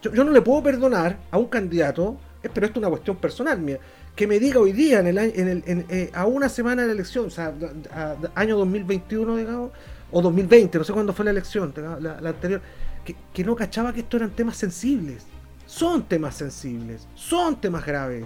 [0.00, 3.16] Yo, yo no le puedo perdonar a un candidato, eh, pero esto es una cuestión
[3.16, 3.78] personal mía,
[4.16, 6.88] que me diga hoy día, en el, en el, en, eh, a una semana de
[6.88, 7.52] la elección, o sea,
[7.92, 9.72] a- a- año 2021, digamos,
[10.14, 12.62] o 2020, no sé cuándo fue la elección, la, anterior,
[13.04, 15.26] que, que no cachaba que estos eran temas sensibles.
[15.66, 18.24] Son temas sensibles, son temas graves.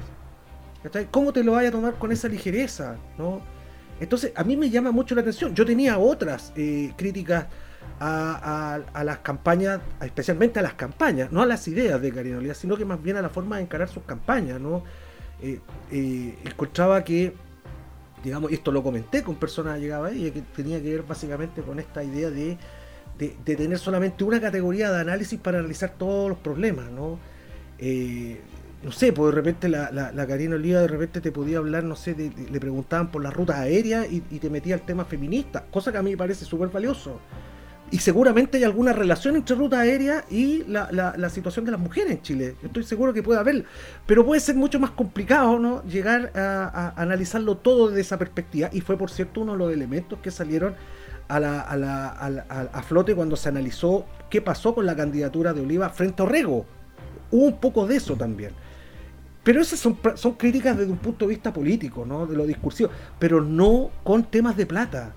[1.11, 2.97] ¿Cómo te lo vaya a tomar con esa ligereza?
[3.16, 3.41] ¿no?
[4.01, 5.55] Entonces, a mí me llama mucho la atención.
[5.55, 7.47] Yo tenía otras eh, críticas
[8.01, 12.76] a, a- las campañas, especialmente a las campañas, no a las ideas de Karina sino
[12.76, 14.61] que más bien a la forma de encarar sus campañas.
[14.61, 14.84] ¿no?
[15.41, 15.61] Eh,
[15.91, 16.36] eh,
[17.05, 17.34] que,
[18.22, 22.02] digamos, esto lo comenté con personas llegadas ahí, que tenía que ver básicamente con esta
[22.04, 22.56] idea de,
[23.18, 26.90] de- tener solamente una categoría de análisis para analizar todos los problemas.
[26.90, 27.18] ¿no?
[27.78, 28.40] Eh,
[28.82, 31.96] no sé, pues de repente la, la, Karina Oliva de repente te podía hablar, no
[31.96, 35.64] sé, de- le preguntaban por las rutas aéreas y, y te metía al tema feminista,
[35.70, 37.18] cosa que a mí me parece súper valioso.
[37.91, 41.80] Y seguramente hay alguna relación entre ruta aérea y la, la- la situación de las
[41.80, 42.55] mujeres en Chile.
[42.62, 43.64] Estoy seguro que puede haber.
[44.07, 45.82] Pero puede ser mucho más complicado, ¿no?
[45.84, 48.68] Llegar a, analizarlo todo desde esa perspectiva.
[48.72, 50.74] Y fue, por cierto, uno de los elementos que salieron
[51.28, 55.55] a, la, a, la- a a- flote cuando se analizó qué pasó con la candidatura
[55.55, 56.66] de Oliva frente a Orrego.
[57.30, 58.53] Hubo un poco de eso también.
[59.45, 62.26] Pero esas son, son críticas desde un punto de vista político, ¿no?
[62.26, 62.91] De lo discursivo.
[63.18, 65.14] Pero no con temas de plata.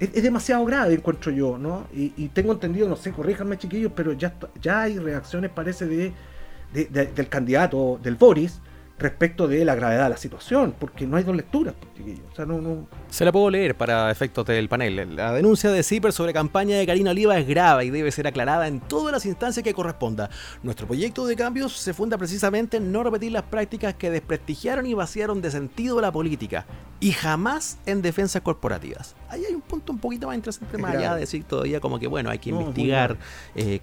[0.00, 1.86] Es, demasiado grave, encuentro yo, ¿no?
[1.92, 7.06] Y, y tengo entendido, no sé, corríjanme chiquillos, pero ya, ya hay reacciones, parece, de-
[7.06, 8.60] del candidato, del Boris,
[9.00, 11.90] respecto de la gravedad de la situación, porque no hay dos lecturas, pues.
[12.32, 15.16] O sea, no, no, Se la puedo leer para efectos del panel.
[15.16, 18.68] La denuncia de CIPER sobre campaña de Karina Oliva es grave y debe ser aclarada
[18.68, 20.30] en todas las instancias que corresponda.
[20.62, 24.94] Nuestro proyecto de cambios se funda precisamente en no repetir las prácticas que desprestigiaron y
[24.94, 26.66] vaciaron de sentido la política
[27.00, 29.16] y jamás en defensas corporativas.
[29.28, 31.98] Ahí hay un punto un poquito más interesante, Es más allá de decir todavía como
[31.98, 33.16] que bueno, hay que No, investigar
[33.54, 33.80] eh.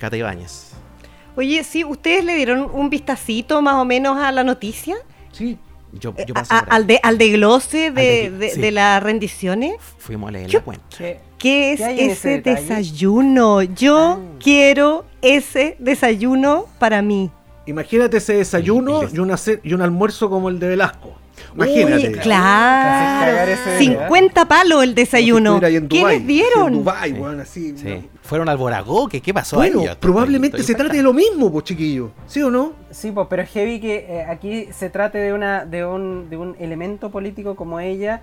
[1.38, 4.96] Oye, sí, ¿ustedes le dieron un vistacito más o menos a la noticia?
[5.32, 5.58] Sí.
[5.94, 6.76] Yo, yo A- pasé a- por ahí.
[6.76, 8.60] al, de, al desglose de, de- de- sí.
[8.62, 9.76] de las rendiciones.
[10.00, 10.98] Fuimos a leer Yo- la cuenta.
[10.98, 13.62] ¿Qué, ¿Qué es qué ese desayuno?
[13.64, 17.32] Yo quiero ese desayuno para mí.
[17.68, 21.14] Imagínate ese desayuno y, una ce- y un almuerzo como el de Velasco.
[21.56, 22.08] Imagínate.
[22.10, 23.26] Uy, claro.
[23.26, 25.60] cagar ese 50 palos el desayuno.
[25.60, 26.68] Si ¿Qué les dieron?
[26.68, 27.20] En Dubái, Sí.
[27.20, 27.78] weón, así.
[27.78, 27.86] Sí.
[27.86, 28.18] ¿no?
[28.24, 29.90] Fueron al Boragó, ¿qué, qué pasó Bueno, ahí?
[30.00, 32.12] Probablemente se trate de lo mismo, pues chiquillo.
[32.28, 32.74] ¿Sí o no?
[32.92, 36.38] Sí, pues, pero es heavy que eh, aquí se trate de una de un, de
[36.38, 38.22] un elemento político como ella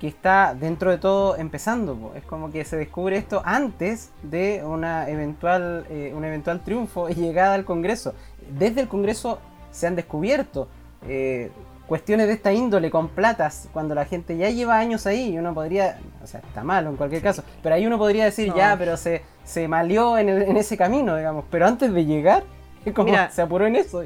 [0.00, 1.94] que está dentro de todo empezando.
[1.96, 2.12] po.
[2.16, 7.14] Es como que se descubre esto antes de una eventual eh, un eventual triunfo y
[7.14, 8.14] llegada al Congreso.
[8.58, 9.38] Desde el Congreso
[9.70, 10.68] se han descubierto
[11.08, 11.50] eh,
[11.86, 15.52] cuestiones de esta índole con platas cuando la gente ya lleva años ahí y uno
[15.54, 18.56] podría, o sea, está malo en cualquier caso, pero ahí uno podría decir No.
[18.56, 22.44] ya, pero se, se malió en, el- en ese camino, digamos, pero antes de llegar,
[22.84, 24.02] es como Mira, se apuró en eso.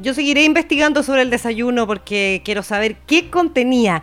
[0.00, 4.02] Yo seguiré investigando sobre el desayuno porque quiero saber qué contenía.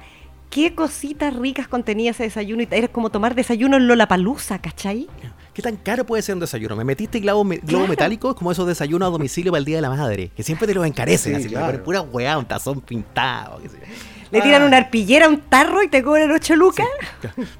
[0.51, 2.63] Qué cositas ricas contenía ese desayuno.
[2.63, 5.07] y Era como tomar desayuno en Lollapalooza, ¿cachai?
[5.53, 6.75] ¿Qué tan caro puede ser un desayuno?
[6.75, 7.87] Me metiste globo, me- globo Claro.
[7.89, 10.73] metálico como esos desayunos a domicilio para el Día de la Madre, que siempre te
[10.73, 11.83] los encarecen, Sí, así, claro.
[11.83, 13.59] pura weá, un tazón pintado.
[13.61, 13.85] qué sé yo.
[14.31, 16.85] Le tiran una arpillera a un tarro y te cobran 8 lucas.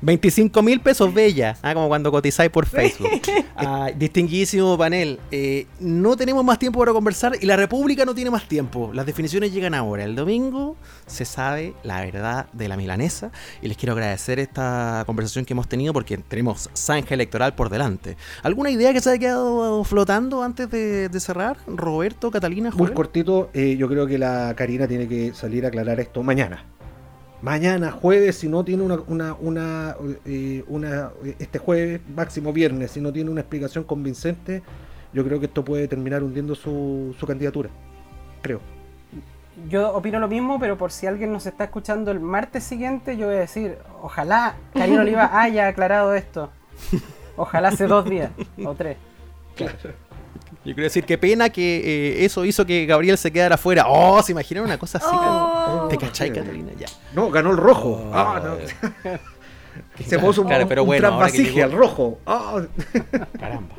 [0.01, 3.09] 25 mil pesos bella, ah, como cuando cotizáis por Facebook.
[3.61, 8.31] Ah, distinguidísimo panel, eh, no tenemos más tiempo para conversar y la República no tiene
[8.31, 8.91] más tiempo.
[8.93, 10.05] Las definiciones llegan ahora.
[10.05, 15.43] El domingo se sabe la verdad de la milanesa y les quiero agradecer esta conversación
[15.43, 18.15] que hemos tenido porque tenemos zanja electoral por delante.
[18.41, 21.57] ¿Alguna idea que se haya quedado flotando antes de, de cerrar?
[21.67, 25.99] Roberto, Catalina, Muy cortito, eh, yo creo que la Karina tiene que salir a aclarar
[25.99, 26.58] esto mañana.
[27.41, 32.99] Mañana, jueves, si no tiene una, una, una, eh, una- este jueves, máximo viernes, si
[33.01, 34.61] no tiene una explicación convincente,
[35.13, 37.69] yo creo que esto puede terminar hundiendo su, su candidatura.
[38.41, 38.59] Creo.
[39.69, 43.27] Yo opino lo mismo, pero por si alguien nos está escuchando el martes siguiente, yo
[43.27, 46.49] voy a decir, ojalá Karina Oliva haya aclarado esto.
[47.37, 48.31] Ojalá hace dos días
[48.65, 48.97] o tres.
[50.65, 51.77] Yo quiero decir, qué pena que
[52.21, 53.85] eh, eso hizo que Gabriel se quedara afuera.
[53.87, 55.07] Oh, ¿se imaginan una cosa así?
[55.07, 56.71] como- ¿Te cachai, Catalina?
[56.77, 56.87] Ya.
[57.13, 58.01] No, ganó el rojo.
[58.05, 58.11] Oh.
[58.13, 59.09] Ah, no.
[60.05, 62.19] Se puso un, Claro, pero un bueno, ahora que trasvasije llegó- al rojo.
[62.25, 62.61] Ah.
[63.39, 63.75] Caramba.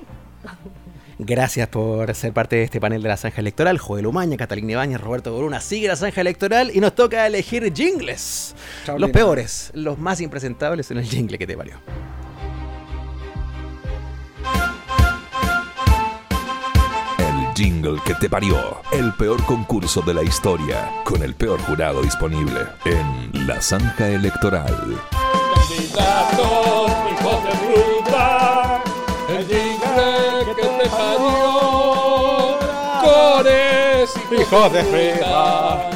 [1.18, 3.76] Gracias por ser parte de este panel de la zanja electoral.
[3.78, 8.54] Joel Umaña, Catalina Ibáñez, Roberto Boruna sigue la zanja electoral y nos toca elegir jingles.
[8.86, 11.74] Chao, los peores, los más impresentables en el jingle que te valió.
[17.60, 18.80] Jingle que te parió.
[18.90, 20.90] El peor concurso de la historia.
[21.04, 22.60] Con el peor jurado disponible.
[22.86, 24.74] En La Zanja Electoral.
[25.54, 28.82] Candidatos, hijos de fruta,
[29.28, 32.58] el jingle que te parió.
[33.02, 35.90] Cores, hijos de fruta,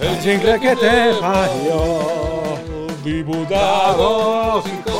[0.00, 1.78] el jingle que te parió.
[3.04, 4.93] Diputados, hijos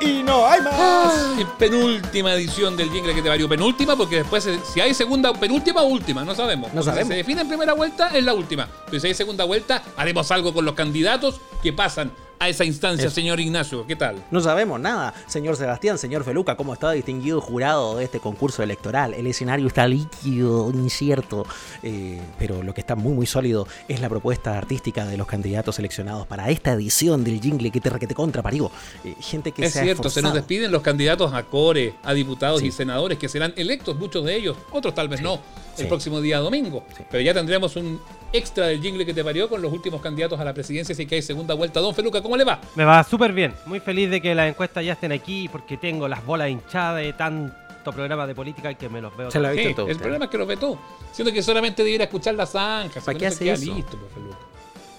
[0.00, 1.34] Y no hay más.
[1.36, 3.48] Ay, penúltima edición del Jingle que te varió.
[3.48, 6.74] Penúltima porque después, eh, si hay segunda, penúltima o última, no sabemos.
[6.74, 7.06] No sabemos.
[7.06, 8.68] Si se define en primera vuelta, es la última.
[8.86, 12.10] Pero si hay segunda vuelta, haremos algo con los candidatos que pasan
[12.42, 13.14] a esa instancia, Eso.
[13.14, 13.86] señor Ignacio.
[13.86, 14.16] ¿Qué tal?
[14.32, 15.14] No sabemos nada.
[15.28, 19.14] Señor Sebastián, señor Feluca, ¿cómo está distinguido jurado de este concurso electoral?
[19.14, 21.46] El escenario está líquido, incierto,
[21.84, 25.76] eh, pero lo que está muy, muy sólido es la propuesta artística de los candidatos
[25.76, 28.72] seleccionados para esta edición del jingle que te requete contra parió.
[29.04, 32.12] Eh, gente que es se ha cierto, se nos despiden los candidatos a core, a
[32.12, 32.66] diputados Sí.
[32.66, 35.40] y senadores que serán electos, muchos de ellos, otros tal vez no, el
[35.76, 35.84] Sí.
[35.84, 36.82] próximo día domingo.
[37.08, 38.00] Pero ya tendremos un
[38.32, 41.14] extra del jingle que te parió con los últimos candidatos a la presidencia, así que
[41.16, 41.80] hay segunda vuelta.
[41.80, 42.60] Don Feluca, ¿cómo le va?
[42.74, 43.54] Me va súper bien.
[43.66, 47.12] Muy feliz de que las encuestas ya estén aquí porque tengo las bolas hinchadas de
[47.12, 49.30] tanto programa de política que me los veo.
[49.30, 49.64] Se la ha todos.
[49.66, 50.78] visto Sí, todo el problema es que lo vetó.
[51.12, 53.00] Siento que solamente debiera escuchar la zanja.
[53.00, 53.74] ¿Para qué hace eso?
[53.74, 54.12] listo, pues.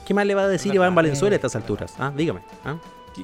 [0.05, 1.95] ¿Qué más le va a decir Iván Valenzuela a estas alturas?
[1.97, 2.41] Ah, dígame.
[2.65, 2.75] ah.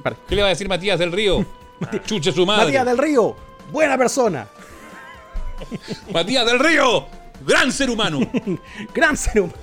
[0.02, 0.16] Para.
[0.28, 1.44] ¿Qué le va a decir Matías del Río?
[2.06, 2.66] Chuche su madre.
[2.66, 3.36] Matías del Río,
[3.72, 4.46] buena persona.
[6.12, 7.06] Matías del Río,
[7.46, 8.20] gran ser humano.
[8.94, 9.56] Gran ser humano.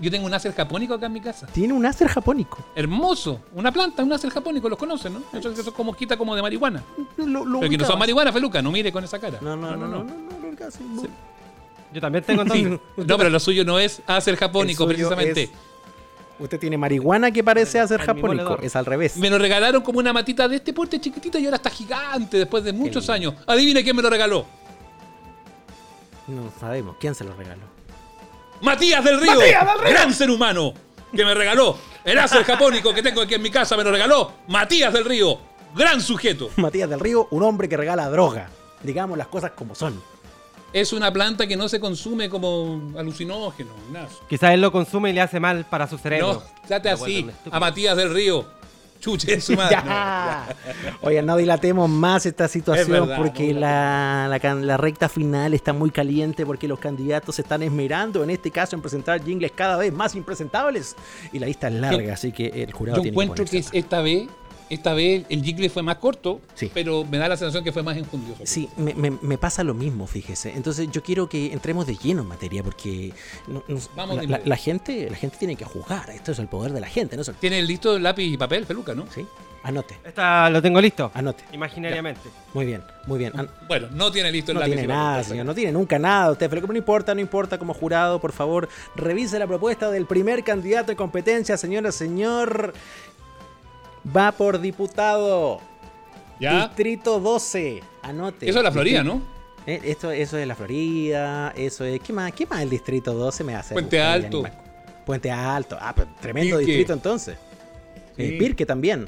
[0.00, 1.46] Yo tengo un ácer japónico acá en mi casa.
[1.46, 2.58] Tiene un ácer japónico.
[2.74, 3.40] Hermoso.
[3.54, 5.22] Una planta, un ácer japónico, los conocen, ¿no?
[5.38, 6.82] Eso, eso es como quita como de marihuana.
[7.18, 9.38] Lo, lo Pero que no son marihuana, Feluca, no mire con esa cara.
[9.42, 11.02] No, no, no, no, no, no, casi, no.
[11.92, 12.60] Yo también tengo Sí.
[12.60, 12.80] entonces.
[13.06, 15.42] No, pero lo suyo no es ácer japónico, precisamente.
[15.44, 15.50] es-
[16.36, 18.58] Usted tiene marihuana que parece ácer al japónico.
[18.62, 19.16] Es al revés.
[19.18, 22.64] Me lo regalaron como una matita de este porte chiquitito y ahora está gigante después
[22.64, 23.34] de muchos años.
[23.46, 24.44] Adivine quién me lo regaló.
[26.26, 26.96] No sabemos.
[26.98, 27.73] ¿Quién se lo regaló?
[28.64, 29.90] Matías del Río, ¡Matías del Río!
[29.90, 30.72] gran ser humano,
[31.14, 31.76] que me regaló.
[32.02, 34.32] El ácer japónico que tengo aquí en mi casa me lo regaló.
[34.48, 35.38] Matías del Río,
[35.74, 36.50] gran sujeto.
[36.56, 38.48] Matías del Río, un hombre que regala droga.
[38.82, 40.02] Digamos las cosas como son.
[40.72, 43.70] Es una planta que no se consume como alucinógeno.
[44.28, 46.32] Quizás él lo consume y le hace mal para su cerebro.
[46.34, 47.26] No, trate así.
[47.50, 48.46] A Matías del Río.
[49.04, 49.76] Chuche su madre.
[49.76, 50.46] Ya.
[51.02, 55.52] Oigan, no dilatemos más esta situación Es verdad, porque no la, la la recta final
[55.52, 59.52] está muy caliente porque los candidatos se están esmerando en este caso en presentar jingles
[59.52, 60.96] cada vez más impresentables
[61.32, 64.00] y la lista es larga, Yo- así que el jurado Yo tiene encuentro que esta
[64.00, 64.28] vez,
[64.74, 66.70] esta vez el jingle fue más corto, Sí.
[66.74, 68.42] pero me da la sensación que fue más enjundioso.
[68.44, 70.52] Sí, me, me- me pasa lo mismo, fíjese.
[70.54, 73.12] Entonces yo quiero que entremos de lleno en materia porque
[73.46, 76.10] no- no- Vamos la, de la- la gente, la gente tiene que juzgar.
[76.10, 77.22] Esto es el poder de la gente, ¿no?
[77.22, 79.06] el- Tiene listo lápiz y papel, peluca, ¿no?
[79.14, 79.24] Sí,
[79.62, 81.10] anote, Esta lo tengo listo.
[81.14, 81.44] anote.
[81.52, 82.20] Imaginariamente.
[82.52, 83.32] Muy bien, muy bien.
[83.38, 84.96] An- Bueno, no tiene listo el No lápiz tiene y papel.
[85.02, 85.46] nada, señor.
[85.46, 86.48] No tiene nunca nada usted.
[86.50, 87.58] Pero no importa, no importa.
[87.58, 92.74] Como jurado, por favor, revise la propuesta del primer candidato en competencia, señora, señor.
[94.14, 95.60] Va por diputado.
[96.40, 96.66] ¿Ya?
[96.66, 97.82] Distrito 12.
[98.02, 98.48] Anote.
[98.48, 99.22] Eso es la Florida, ¿no?
[99.66, 101.52] Eh, esto, eso es la Florida.
[101.56, 102.00] Eso es.
[102.00, 102.32] ¿Qué más?
[102.32, 103.72] ¿Qué más el distrito 12 me hace?
[103.74, 104.42] Puente Alto.
[105.06, 105.76] Puente Alto.
[105.80, 106.66] Ah, pues, tremendo Pirque.
[106.72, 107.36] distrito entonces.
[108.16, 108.36] Eh, Sí.
[108.38, 109.06] Pirque también.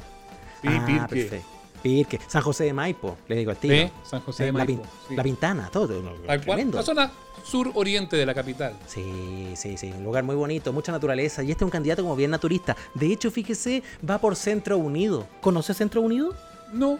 [0.62, 1.06] Sí, ah, Pirque.
[1.08, 1.46] perfecto.
[1.82, 2.20] Pirque.
[2.26, 3.74] San José de Maipo, le digo al tiro.
[3.76, 5.16] Sí, San José de Eh, la Maipo, Pin- sí.
[5.16, 6.02] La Pintana, todo.
[6.42, 6.78] tremendo.
[6.78, 7.10] La zona
[7.46, 8.74] sur-oriente de la capital.
[8.86, 11.42] Sí, sí, sí, un lugar muy bonito, mucha naturaleza.
[11.42, 12.76] Y este es un candidato como bien naturista.
[12.94, 15.26] De hecho, fíjese, va por Centro Unido.
[15.40, 16.34] ¿Conoce Centro Unido?
[16.72, 16.98] No.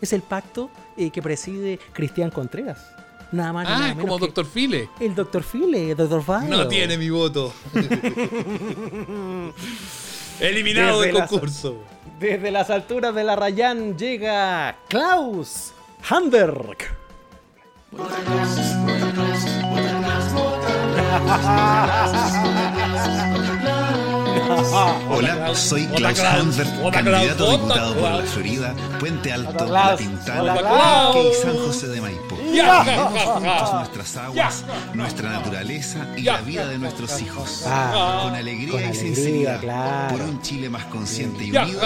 [0.00, 2.78] Es el pacto eh, que preside Cristian Contreras.
[3.32, 4.88] Nada más Ah, nada como Doctor File.
[5.00, 6.50] El doctor File, doctor File.
[6.50, 7.52] No tiene mi voto.
[10.40, 11.82] Eliminado Desde del las- concurso.
[12.20, 15.72] Desde las alturas de la Rayán llega Klaus
[16.08, 16.76] Hamberg.
[25.10, 26.18] Hola, soy Klaus.
[26.20, 28.22] Hanfert, candidato a diputado por la.
[28.22, 29.96] Florida, Puente Alto, La.
[29.96, 30.54] Pintana.
[31.12, 32.36] Pirque y San José de Maipo.
[32.36, 37.64] Juntos nuestras aguas, nuestra naturaleza y la vida de nuestros hijos.
[37.66, 41.80] Ah, Con alegría y sinceridad, por un Chile más consciente y unido,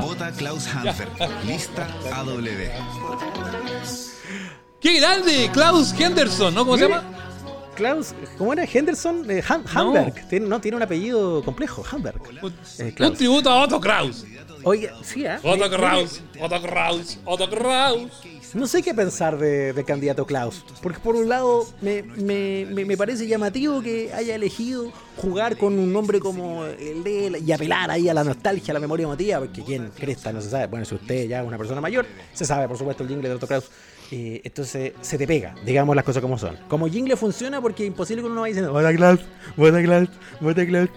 [0.00, 1.10] vota Klaus Hanfert,
[1.46, 2.40] lista AW.
[4.80, 5.50] ¡Qué grande!
[5.52, 6.64] Klaus Henderson, ¿no?
[6.64, 7.02] ¿Cómo se llama?
[7.76, 8.64] Klaus, ¿cómo era?
[8.64, 10.12] Henderson eh, Ham- No.
[10.28, 12.20] Tiene, no, tiene un apellido complejo, Hamberg.
[12.78, 13.16] Eh, Un Klaus.
[13.18, 14.24] tributo a Otto Kraus.
[14.64, 15.36] Oye, sí, ¿eh?
[15.44, 18.10] Otto Eh, Kraus, Otto Kraus, Otto Kraus.
[18.54, 20.64] No sé qué pensar de, de candidato Klaus.
[20.82, 25.78] Porque por un lado me, me- me- me parece llamativo que haya elegido jugar con
[25.78, 29.04] un nombre como el de él y apelar ahí a la nostalgia, a la memoria
[29.04, 29.38] emotiva.
[29.40, 30.66] Porque quién cresta no se sabe.
[30.68, 33.34] Bueno, si usted ya es una persona mayor, se sabe por supuesto el jingle de
[33.34, 33.64] Otto Kraus.
[34.12, 36.56] Eh, entonces se te pega, digamos las cosas como son.
[36.68, 39.20] Como jingle funciona porque es imposible que uno vaya diciendo, vota Klaus,
[39.56, 40.08] vota Klaus,
[40.40, 40.88] vota Klaus.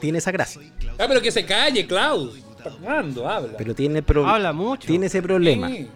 [0.00, 0.60] Tiene esa gracia.
[0.98, 2.38] Ah, pero que se calle, Klaus.
[2.62, 3.56] Fernando, habla.
[3.58, 4.86] Pero tiene, pro- Habla mucho.
[4.86, 5.68] tiene ese problema.
[5.68, 5.88] Sí.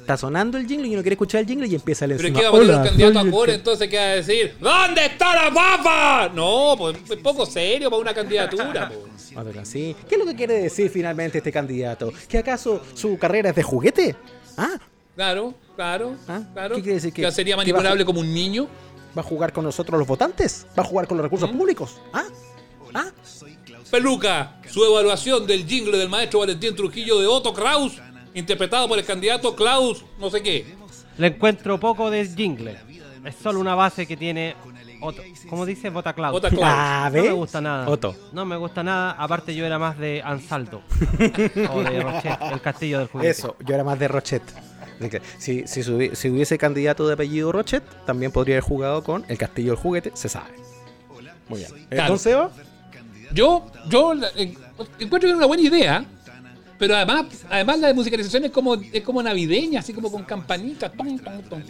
[0.00, 2.28] Está sonando el jingle y uno quiere escuchar el jingle y empieza a leer Pero
[2.28, 3.58] es encima, que va a poner "Hola, un candidato a core, que-".
[3.58, 4.54] entonces ¿qué va a decir?
[4.60, 6.30] ¿Dónde está la papa?
[6.34, 8.88] No, pues es poco serio para una candidatura.
[8.88, 9.68] pues.
[9.68, 9.96] Sí.
[10.08, 12.12] ¿Qué es lo que quiere decir finalmente este candidato?
[12.28, 14.16] ¿Que acaso su carrera es de juguete?
[14.56, 14.78] Ah,
[15.20, 16.76] Claro, claro, Ah, claro.
[16.76, 17.12] ¿qué quiere decir?
[17.12, 18.66] ¿Que ¿Que- sería manipulable como un niño?
[19.14, 20.66] ¿va a jugar con nosotros los votantes?
[20.78, 21.98] ¿Va a jugar con los recursos públicos?
[22.14, 22.24] ¿Ah?
[22.94, 23.04] ¿Ah?
[23.90, 28.00] Peluca, su evaluación del jingle del maestro Valentín Trujillo de Otto Kraus,
[28.32, 30.74] interpretado por el candidato Klaus, no sé qué.
[31.18, 32.78] Le encuentro poco de jingle.
[33.22, 34.56] Es solo una base que tiene.
[35.02, 35.22] Otto.
[35.50, 35.90] ¿Cómo dice?
[35.90, 36.32] Bota Cloud.
[36.32, 36.62] Bota Cloud.
[36.64, 37.88] Ah, No me gusta nada.
[37.88, 38.16] Otto.
[38.32, 39.12] No me gusta nada.
[39.18, 40.80] Aparte, yo era más de Ansaldo.
[41.72, 43.30] o de Rochet, el castillo del juguete.
[43.30, 44.42] Eso, yo era más de Rochet.
[45.38, 49.38] Si, si, subi- si hubiese candidato de apellido Rochet, también podría haber jugado con el
[49.38, 50.50] Castillo del Juguete, se sabe.
[51.48, 51.86] Muy bien.
[51.90, 52.36] Entonces.
[53.32, 54.56] Yo, yo en-
[54.98, 56.04] encuentro que era una buena idea,
[56.78, 60.90] pero además, además la de musicalización es como, es como navideña, así como con campanitas.
[60.96, 61.62] tom, tom, tom.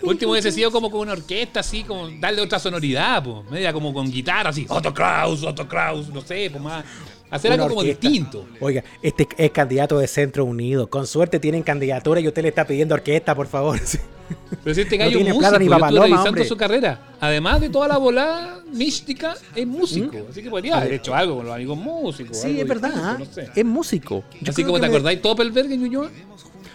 [0.00, 3.72] Por último hubiese sido como con una orquesta, así, como darle otra sonoridad, pues, media
[3.72, 6.84] como con guitarra, así, Otto Kraus, Otto Kraus, no sé, pues más,
[7.32, 8.46] Hacer algo como distinto.
[8.60, 10.88] Oiga, este es candidato de Centro Unido.
[10.88, 13.80] Con suerte tienen candidatura y usted le está pidiendo orquesta, por favor.
[14.64, 16.28] Pero si este No gallo es tiene músico, plata ni yo pa' estuve paloma, revisando
[16.28, 16.44] hombre.
[16.44, 17.00] su carrera.
[17.20, 20.16] Además de toda la volada mística, es músico.
[20.30, 22.36] Así que podría haber hecho algo con los amigos músicos.
[22.38, 22.92] Sí, es verdad.
[22.94, 23.16] ¿ah?
[23.18, 23.48] no sé.
[23.54, 24.24] Es músico.
[24.40, 26.10] Yo Así como te me- acordáis Doppelberg en Ñuñoa.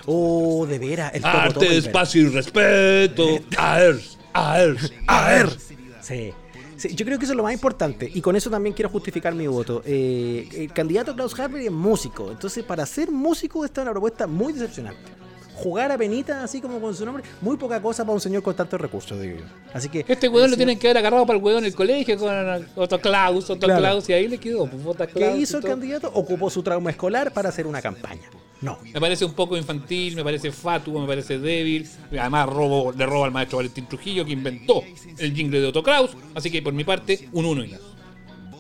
[0.06, 1.14] Oh, de veras.
[1.14, 3.26] El Arte, espacio y respeto.
[3.58, 4.00] A ver,
[4.34, 4.78] a ver,
[5.08, 5.58] A ver.
[6.02, 6.34] Sí.
[6.78, 9.34] Sí, yo creo que eso es lo más importante y con eso también quiero justificar
[9.34, 9.82] mi voto.
[9.86, 14.28] Eh, el candidato Klaus Harvey es músico, entonces para ser músico esta es una propuesta
[14.28, 15.18] muy decepcionante.
[15.56, 18.56] Jugar a penita así como con su nombre, muy poca cosa para un señor con
[18.56, 19.46] tantos recursos, digo yo.
[19.74, 20.58] Así que Este weón lo sí.
[20.58, 22.30] tienen que haber agarrado para el weón en el colegio con
[22.76, 23.80] Otto Klaus, Claro.
[23.80, 24.68] Klaus, y ahí le quedó.
[24.70, 25.72] Pues, ¿Qué hizo el todo.
[25.72, 26.12] candidato?
[26.14, 28.30] Ocupó su trauma escolar para hacer una campaña.
[28.62, 28.80] No.
[28.84, 31.88] Me parece un poco infantil, me parece fatuo, me parece débil.
[32.20, 34.82] Además, robo, le roba al maestro Valentín Trujillo, que inventó
[35.20, 36.18] el jingle de Otto Kraus.
[36.34, 37.86] Así que, por mi parte, un uno, Ignacio.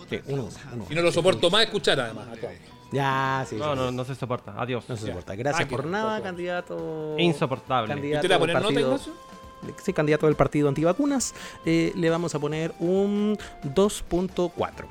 [0.09, 0.85] Sí, uno, uno.
[0.89, 2.27] Y no lo soporto más escuchar, además.
[2.91, 3.55] Ya, sí.
[3.57, 3.75] No, sí.
[3.75, 4.53] no, no se soporta.
[4.57, 4.85] Adiós.
[4.87, 5.35] No se soporta.
[5.35, 7.15] Gracias Ah, por nada, por- candidato.
[7.17, 7.93] Insoportable.
[7.93, 9.13] Candidato ¿Usted le va a poner nota, partido- Ignacio?
[9.83, 11.33] Sí, candidato del partido antivacunas.
[11.65, 14.87] Eh, le vamos a poner un 2.4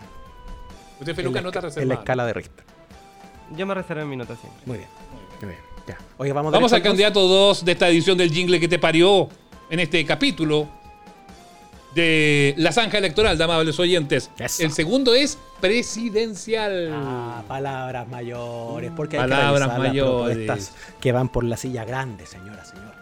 [1.00, 1.94] Usted, Feluca, la nota esca- en la reservada.
[2.00, 2.66] escala de Richter.
[3.55, 4.62] Yo me reservé mi nota siempre.
[4.66, 4.88] Muy bien.
[5.40, 5.61] Muy bien.
[5.86, 5.99] Ya.
[6.18, 9.28] Oye, vamos, Vamos al candidato 2 de esta edición del jingle que te parió
[9.70, 10.68] en este capítulo
[11.94, 14.30] de la zanja electoral, amables oyentes.
[14.38, 14.62] Eso.
[14.64, 16.90] El segundo es presidencial.
[16.92, 20.36] Ah, palabras mayores, porque hay Palabras que las mayores.
[20.36, 22.92] propuestas que van por la silla grande, señora, señora.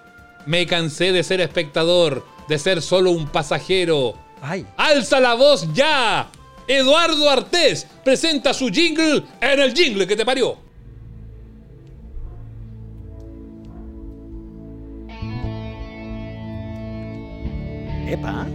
[0.46, 4.14] Me cansé de ser espectador, de ser solo un pasajero.
[4.42, 4.66] Ay.
[4.76, 6.28] ¡Alza la voz ya!
[6.66, 10.56] Eduardo Artés presenta su jingle en el jingle que te parió.
[18.06, 18.46] Epa.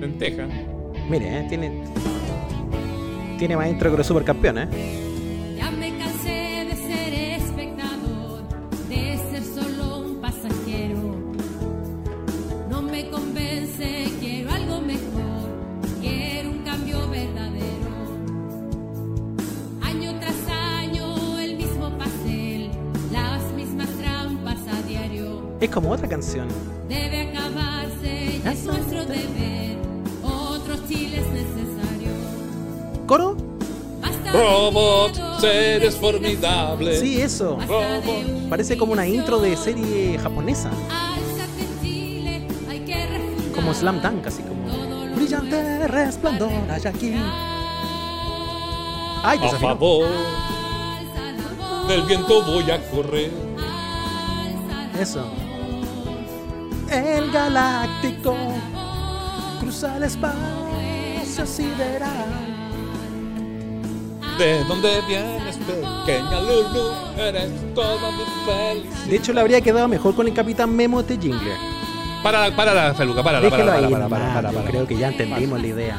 [0.00, 0.46] Lenteja.
[1.08, 1.84] Mire, eh, tiene.
[3.38, 5.07] Tiene más intro que los supercampeones, ¿eh?
[25.60, 26.48] Es como otra canción.
[26.88, 29.76] Debe acabarse, es nuestro deber,
[30.22, 32.10] otro Chile es necesario.
[33.06, 33.36] ¿Coro?
[34.32, 37.00] Robot, seres formidables.
[37.00, 37.58] Sí, eso.
[37.66, 38.48] Robot.
[38.48, 40.70] Parece como una intro de serie japonesa.
[43.54, 45.14] Como Slam Dunk, así como.
[45.16, 47.14] Brillante resplandor hay aquí.
[49.24, 50.06] Ay, A favor
[51.88, 53.32] del viento voy a correr.
[55.00, 55.24] Eso.
[56.90, 58.34] El galáctico
[59.60, 62.46] cruza el espacio sideral.
[64.38, 66.92] ¿De dónde vienes, pequeña Lulu?
[67.18, 69.06] Eres toda mi felicidad.
[69.06, 71.54] De hecho, le habría quedado mejor con el Capitán Memo este jingle.
[72.22, 74.70] Para, para la Feluca, para, para, para, para, para, para, yo para.
[74.70, 75.98] creo que ya entendimos la idea.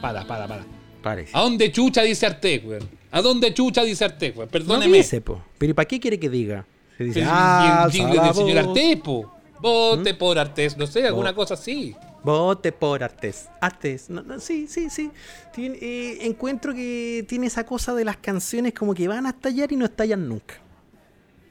[0.00, 0.64] Para, para, para.
[1.02, 1.30] Parece.
[1.36, 2.80] ¿A dónde chucha dice Artés, güey?
[3.10, 4.46] ¿A dónde chucha dice Artés, güey?
[4.46, 4.98] No Perdóneme.
[4.98, 5.40] dice, po.
[5.56, 6.66] Pero ¿y para qué quiere que diga?
[6.98, 8.58] Se dice, El, ah, el jingle del señor.
[8.58, 9.32] Artés, po.
[9.60, 11.94] Vote por Artés, no sé, alguna cosa así.
[12.22, 13.48] Vote por Artes.
[13.60, 14.10] Artes.
[14.10, 15.10] No, no, sí, sí, sí.
[15.56, 19.76] Eh, encuentro que tiene esa cosa de las canciones como que van a estallar y
[19.76, 20.56] no estallan nunca.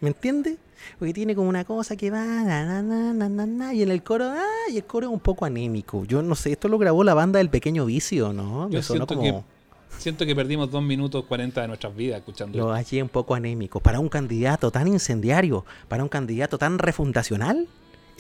[0.01, 0.57] ¿Me entiendes?
[0.97, 4.72] Porque tiene como una cosa que va, na, na, na, y en el coro, ah,
[4.72, 6.05] y el coro es un poco anémico.
[6.05, 8.70] Yo no sé, esto lo grabó la banda del Pequeño Vicio, ¿no?
[8.70, 12.20] Me Yo sonó siento como que, siento que perdimos 2 minutos 40 de nuestras vidas
[12.20, 13.82] escuchando lo hallé un poco anémico.
[13.82, 17.68] Para un candidato tan incendiario, para un candidato tan refundacional,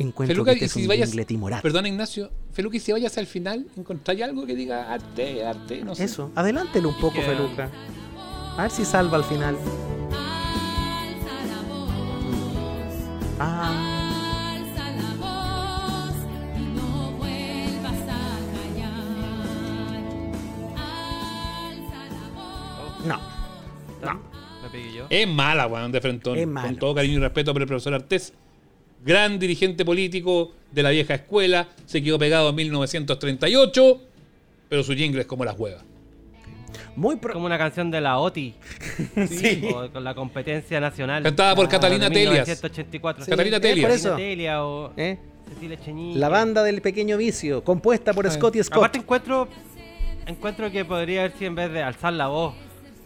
[0.03, 1.61] encuentro Feluca, que este es si un vayas, jingle timorato.
[1.63, 5.83] perdón Ignacio, Feluca, y si vayas al final, ¿encontráis algo que diga arte, arte?
[5.83, 6.05] No sé.
[6.05, 7.69] Eso, adelántelo un poco, Feluca.
[8.57, 9.57] A ver si salva al final.
[13.41, 16.15] Ah, Alza la voz
[16.57, 20.03] y no vuelvas a callar.
[20.75, 23.05] Alza la voz.
[23.05, 23.19] no.
[24.05, 24.19] No.
[24.63, 25.05] Me pegué yo.
[25.09, 26.37] Es mala, weón, de frentón.
[26.37, 28.33] Es Con todo cariño y respeto por el profesor Artés.
[29.03, 31.67] Gran dirigente político de la vieja escuela.
[31.85, 34.01] Se quedó pegado en 1938.
[34.69, 35.83] Pero su jingle es como las huevas.
[36.95, 38.53] Muy Como una canción de la OTI.
[39.29, 39.61] Sí.
[39.73, 41.23] O con la competencia nacional.
[41.23, 42.47] Cantada por Ah, Catalina Telias.
[42.47, 43.25] 1984.
[43.25, 43.87] Sí, Catalina Telias.
[43.87, 44.15] por eso.
[44.15, 45.17] Telia o ¿Eh?
[45.53, 46.19] Cecilia Cheñique.
[46.19, 48.77] La banda del pequeño vicio, compuesta por Scott y Scott.
[48.77, 49.47] Aparte encuentro,
[50.27, 52.53] encuentro que podría haber sido en vez de alzar la voz.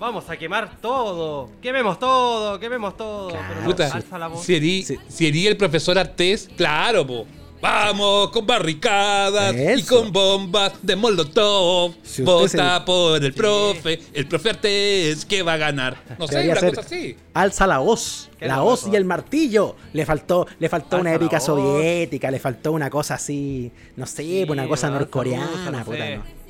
[0.03, 1.49] Vamos a quemar todo.
[1.61, 3.29] Quememos todo, quememos todo.
[3.29, 4.43] Pero no, Puta, alza la voz.
[4.43, 7.25] si erí, si erí el profesor Artés, claro, po.
[7.61, 10.01] Vamos con barricadas y Eso.
[10.01, 11.93] con bombas de Molotov.
[12.03, 14.01] Si Vota se- por el profe.
[14.13, 15.95] El profe Artés que va a ganar.
[16.19, 17.15] No sé, Debería una ser, cosa así.
[17.33, 19.77] Alza la hoz, Qué la hoz y el martillo.
[19.93, 24.45] Le faltó, le faltó una Alza épica soviética, le faltó una cosa así, no sé,
[24.49, 26.42] una cosa norcoreana, puta, no.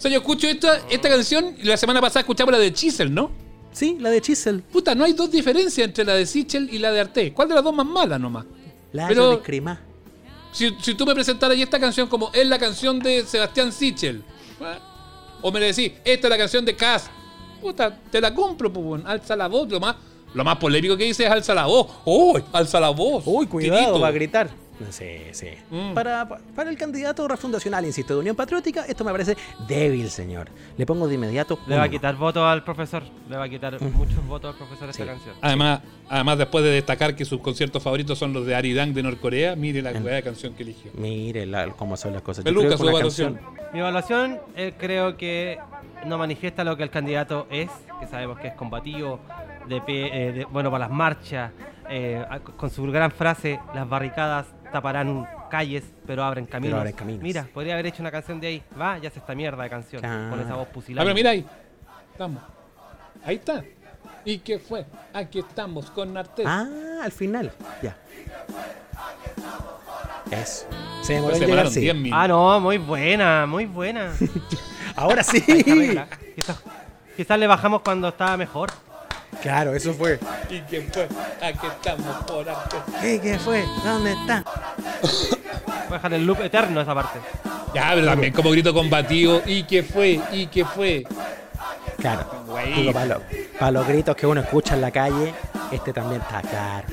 [0.00, 3.12] O sea, yo escucho esta, esta canción y la semana pasada escuchamos la de Chisel,
[3.12, 3.30] ¿no?
[3.70, 4.62] Sí, la de Chisel.
[4.62, 7.34] Puta, no hay dos diferencias entre la de Sichel y la de Arte.
[7.34, 8.46] ¿Cuál de las dos más mala nomás?
[8.92, 9.78] La Pero- de crema.
[10.52, 14.24] Si, si tú me presentaras esta canción como es la canción de Sebastián Sichel,
[14.62, 14.78] ¿eh?
[15.42, 17.10] o me decís, esta es la canción de Cass,
[17.60, 19.06] puta, te la compro, pues, weón.
[19.06, 19.68] alza la voz.
[19.68, 19.96] Lo más,
[20.32, 21.88] lo más polémico que dice es alza la voz.
[22.06, 22.42] ¡Uy!
[22.52, 23.22] alza la voz.
[23.26, 24.00] Uy, cuidado, Tirito.
[24.00, 24.48] va a gritar.
[24.90, 25.48] Sí, sí.
[25.70, 25.92] Mm.
[25.94, 29.36] Para, para el candidato refundacional, insisto, de Unión Patriótica, esto me parece
[29.68, 30.48] débil, señor.
[30.76, 31.58] Le pongo de inmediato.
[31.66, 33.02] Le va a quitar votos al profesor.
[33.28, 35.34] Le va a quitar muchos votos al profesor esta canción.
[35.42, 39.54] Además, además, después de destacar que sus conciertos favoritos son los de Aridang de Norcorea,
[39.56, 40.90] mire la de canción que eligió.
[40.94, 42.44] Mire la- cómo son las cosas.
[42.44, 43.34] Peluca, su evaluación.
[43.34, 45.58] canción- Mi evaluación eh, creo que
[46.06, 47.68] no manifiesta lo que el candidato es,
[48.00, 49.20] que sabemos que es combativo,
[49.68, 51.52] de pie, eh, de- bueno, para las marchas,
[51.88, 52.24] eh,
[52.56, 56.78] con su gran frase, las barricadas taparán calles, pero abren caminos.
[56.78, 57.22] abren caminos.
[57.22, 58.62] Mira, podría haber hecho una canción de ahí.
[58.80, 61.04] Va, ya hace esta mierda de canción, con esa voz Ah, pusilánime.
[61.04, 61.46] pero mira ahí.
[62.12, 62.42] Estamos.
[63.24, 63.62] Ahí está.
[64.24, 64.84] ¿Y qué fue?
[65.14, 66.46] Aquí estamos con Artés.
[66.46, 66.66] Ah,
[67.02, 67.52] al final.
[67.82, 67.96] Ya.
[70.30, 70.66] Eso.
[71.02, 71.80] Se demoró Pues en se llegar, sí.
[71.80, 72.18] 10 minutos.
[72.22, 74.12] Ah, no, muy buena, muy buena.
[74.96, 75.40] Ahora sí.
[76.34, 76.62] Quizás,
[77.16, 78.70] quizás le bajamos cuando estaba mejor.
[79.42, 80.18] Claro, eso fue.
[80.50, 81.08] ¿Y qué fue?
[81.40, 82.80] Aquí estamos por Artés.
[83.00, 83.64] ¿Qué, qué fue?
[83.84, 84.44] ¿Dónde está?
[85.02, 87.18] Voy a dejar el loop eterno esa parte.
[87.74, 89.40] Ya, pero también como grito combativo.
[89.46, 90.20] ¿Y qué fue?
[90.32, 91.04] ¿Y qué fue?
[91.98, 92.26] Claro.
[92.76, 93.22] Digo, para, lo-
[93.58, 95.32] para los gritos que uno escucha en la calle,
[95.70, 96.86] este también está claro.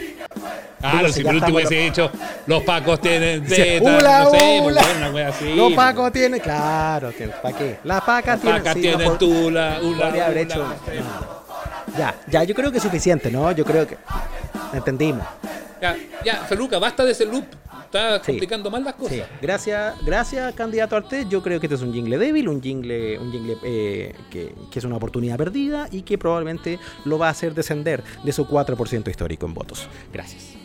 [0.79, 2.11] Claro, Digo, si por último hubiese dicho,
[2.45, 4.81] los pacos tienen Dice, teta, "Ula, no sé, ula".
[4.97, 5.53] una wea así.
[5.55, 7.11] Los Paco tiene, claro,
[7.41, 7.79] ¿para qué?
[7.83, 8.57] La paca Los tiene.
[8.59, 10.63] pacas sí, tienen no, tula, ula, podría haber ula, hecho.
[10.67, 10.99] no sé.
[10.99, 11.36] no.
[11.97, 13.51] Ya, ya, yo creo que es suficiente, ¿no?
[13.51, 13.97] Yo creo que.
[14.73, 15.25] Entendimos.
[15.81, 17.45] Ya, ya, Feluca, basta de ese loop.
[17.85, 19.13] Está complicando más las cosas.
[19.13, 21.29] Sí, gracias, gracias candidato Artés.
[21.29, 24.79] Yo creo que este es un jingle débil, un jingle, un jingle eh, que, que
[24.79, 29.09] es una oportunidad perdida y que probablemente lo va a hacer descender de su 4%
[29.09, 29.87] histórico en votos.
[30.11, 30.57] Gracias.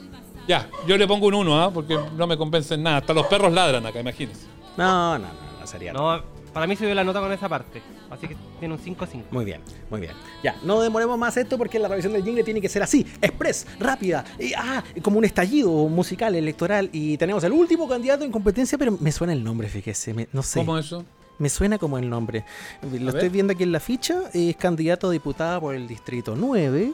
[0.49, 1.73] Ya, yo le pongo un 1, ¿ah?
[1.73, 2.97] porque no me convencen nada.
[2.99, 4.47] Hasta los perros ladran acá, imagínense.
[4.77, 5.93] No, no, no, no sería.
[5.93, 6.23] No,
[6.53, 7.83] para mí subió la nota con esa parte.
[8.11, 9.25] Así que tiene un 5-5.
[9.31, 10.13] Muy bien, muy bien.
[10.43, 13.67] Ya, no demoremos más esto porque la revisión del jingle tiene que ser así, express,
[13.79, 16.91] rápida, y, ah, como un estallido musical, electoral.
[16.93, 20.43] Y tenemos el último candidato en competencia, pero me suena el nombre, fíjese, me- no
[20.43, 20.59] sé.
[20.61, 21.05] ¿Cómo eso?
[21.39, 22.45] Me suena como el nombre.
[22.83, 26.93] Lo estoy viendo aquí en la ficha, es candidato a diputada por el Distrito 9,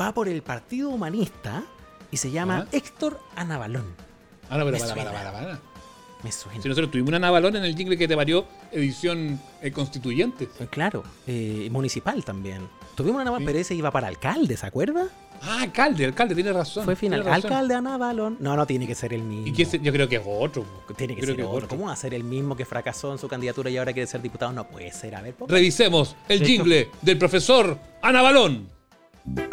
[0.00, 1.64] va por el Partido Humanista
[2.10, 3.84] y se llama Héctor Anabalón.
[4.48, 5.60] Ah, no, pero para, para, para.
[6.26, 6.60] Me suena.
[6.60, 10.48] Si nosotros tuvimos una navalón en el jingle que te parió, edición eh, constituyente.
[10.70, 12.62] Claro, eh, municipal también.
[12.96, 15.06] Tuvimos una Naval, pero ese iba para alcalde, ¿se acuerda?
[15.40, 16.84] Ah, alcalde, alcalde, tiene razón.
[16.84, 17.20] Fue final.
[17.24, 17.52] razón.
[17.52, 18.38] Alcalde Ana Balón.
[18.40, 19.46] No, no tiene que ser el mismo.
[19.46, 19.52] ¿Y
[19.84, 20.64] yo creo que es otro.
[20.96, 21.56] Tiene que creo ser que otro.
[21.58, 21.68] otro.
[21.68, 24.20] ¿Cómo va a ser el mismo que fracasó en su candidatura y ahora quiere ser
[24.20, 24.50] diputado?
[24.52, 25.14] No puede ser.
[25.14, 25.54] A ver, ponga.
[25.54, 28.68] Revisemos el De hecho- jingle del profesor Ana Balón.
[29.26, 29.48] Ya.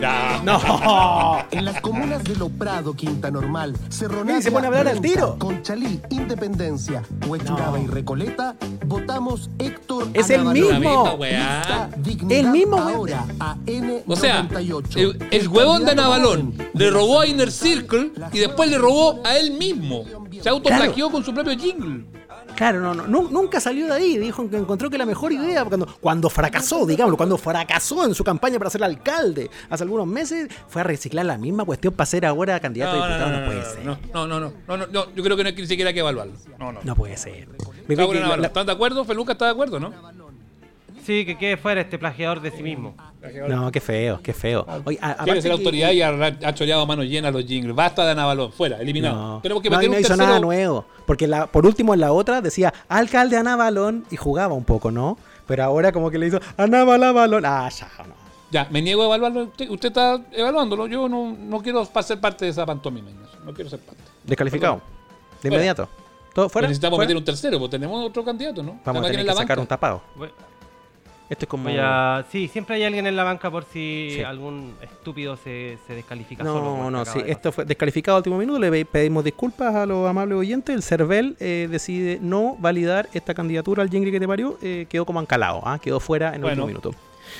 [0.00, 1.38] No.
[1.50, 4.88] En las comunas de Lo Prado, Quinta Normal, Cerro Mira, y se pone a hablar
[4.88, 5.36] al tiro.
[5.38, 11.16] Conchalí, Independencia, Huechuraba y Recoleta, votamos Héctor Es el mismo.
[11.18, 12.94] Lista Dignidad El mismo, weá.
[12.94, 14.02] ahora a N98.
[14.06, 14.48] O sea,
[14.96, 19.36] el, el huevón de Navalón le robó a Inner Circle y después le robó a
[19.36, 20.04] él mismo.
[20.42, 22.04] Se autoplagió con su propio jingle.
[22.56, 24.18] Claro, no, no, nu- nunca salió de ahí.
[24.18, 28.24] Dijo que encontró que la mejor idea, cuando, cuando fracasó, digámoslo, cuando fracasó en su
[28.24, 32.24] campaña para ser alcalde hace algunos meses, fue a reciclar la misma cuestión para ser
[32.26, 33.40] ahora candidato a diputado.
[33.40, 33.84] No, puede ser.
[33.84, 35.88] no, no, no, no, no, no, no, yo creo que no hay que ni siquiera
[35.88, 36.32] hay que evaluarlo.
[36.58, 36.80] No, no.
[36.82, 37.48] No puede ser.
[38.46, 39.04] ¿Están de acuerdo?
[39.04, 39.92] Feluca está de acuerdo, ¿no?
[41.06, 42.94] Sí, que quede fuera este plagiador de sí mismo.
[43.48, 44.66] No, qué feo, qué feo.
[44.84, 47.74] Oye, a- Quiere ser que- autoridad y ha, ha choreado a mano llena los jingles.
[47.76, 49.14] Basta de Navalón, fuera, eliminado.
[49.34, 50.26] No, Tenemos que no, meter y no un hizo tercero.
[50.26, 50.84] nada nuevo.
[51.06, 54.90] Porque la, por último en la otra decía alcalde Ana Balón y jugaba un poco,
[54.90, 55.16] ¿no?
[55.46, 57.44] Pero ahora como que le hizo Ana Bala Balón.
[57.46, 58.14] Ah, ya, no.
[58.50, 59.44] Ya, me niego a evaluarlo.
[59.44, 60.86] Usted, usted está evaluándolo.
[60.88, 63.10] Yo no, no quiero ser parte de esa pantomima.
[63.44, 64.02] No quiero ser parte.
[64.24, 64.76] Descalificado.
[64.76, 64.80] De
[65.50, 65.56] Fuera.
[65.56, 65.88] inmediato.
[66.34, 66.66] ¿Todo fuera?
[66.68, 67.06] Necesitamos ¿Fuera?
[67.08, 68.78] meter un tercero, porque tenemos otro candidato, ¿no?
[68.84, 69.60] Vamos a tener en que sacar banca.
[69.62, 70.02] un tapado.
[70.16, 70.30] Voy-
[71.28, 71.64] Esto es como...
[71.64, 74.22] voy a- Sí, siempre hay alguien en la banca por si Sí.
[74.22, 76.60] algún estúpido se, se descalifica solo.
[76.64, 78.58] No, como no, sí, esto fue descalificado a último minuto.
[78.60, 80.74] Le pe- pedimos disculpas a los amables oyentes.
[80.74, 84.56] El CERVEL eh, decide no validar esta candidatura al jingle que te parió.
[84.62, 85.78] eh, quedó como ancalado, ¿ah?
[85.80, 86.90] quedó fuera en el Bueno, último minuto.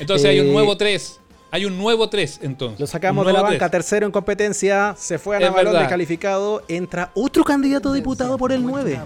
[0.01, 1.21] Entonces hay un Eh, nuevo 3.
[1.53, 2.81] Hay un nuevo 3 entonces.
[2.81, 3.71] Lo sacamos de la banca, tres.
[3.71, 8.99] tercero en competencia, se fue a Navalón descalificado, entra otro candidato diputado por el 9.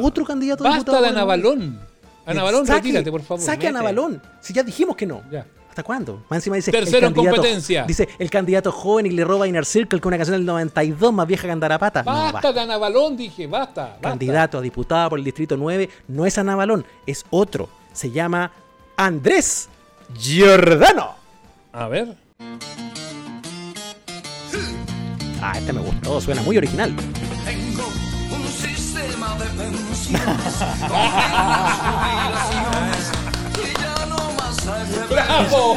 [0.00, 1.02] Otro candidato a Basta diputado.
[1.04, 1.89] de por
[2.30, 2.48] el 9.
[2.48, 2.64] Anabalón.
[2.64, 3.44] Anabalón, Saque- retírate, por favor.
[3.44, 3.72] Saque a Vete.
[3.82, 4.22] Navalón.
[4.40, 5.22] Si ya dijimos que no.
[5.68, 6.24] ¿Hasta cuándo?
[6.28, 6.70] Más encima dice.
[6.72, 7.84] el Tercero en competencia.
[7.84, 11.26] Dice el candidato joven y le roba Inner Circle con una canción del 92 más
[11.28, 12.02] vieja que Andarapata.
[12.02, 12.52] No, Basta basta.
[12.52, 13.82] de Anabalón, dije, basta.
[13.84, 14.00] basta.
[14.08, 17.68] Candidato a diputado por el distrito 9 no es Anabalón, es otro.
[17.92, 18.50] Se llama
[18.96, 19.68] Andrés
[20.18, 21.14] Giordano.
[21.72, 22.16] A ver.
[25.42, 26.94] Ah, este me gustó, suena muy original.
[27.44, 27.86] Tengo
[28.36, 29.46] un sistema de
[35.08, 35.76] ¡Bravo!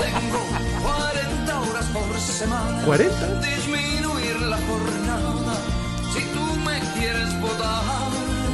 [0.00, 0.40] Tengo
[0.82, 2.84] 40 horas por semana.
[2.86, 3.40] ¿40?
[3.40, 5.54] Disminuir la jornada.
[6.12, 7.82] Si tú me quieres votar.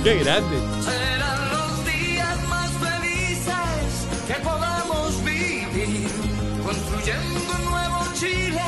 [0.05, 0.59] Qué grande.
[0.85, 6.11] Serán los días más felices que podamos vivir.
[6.63, 8.63] Construyendo un nuevo Chile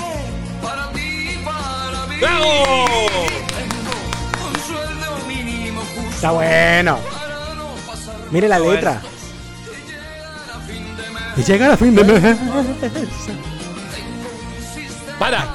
[0.62, 2.16] para ti y para mí.
[2.20, 3.03] ¡Bravo!
[6.24, 6.98] Está bueno.
[8.30, 9.02] Mire la letra.
[11.36, 12.38] Y llegar a fin de mes.
[15.18, 15.46] Para,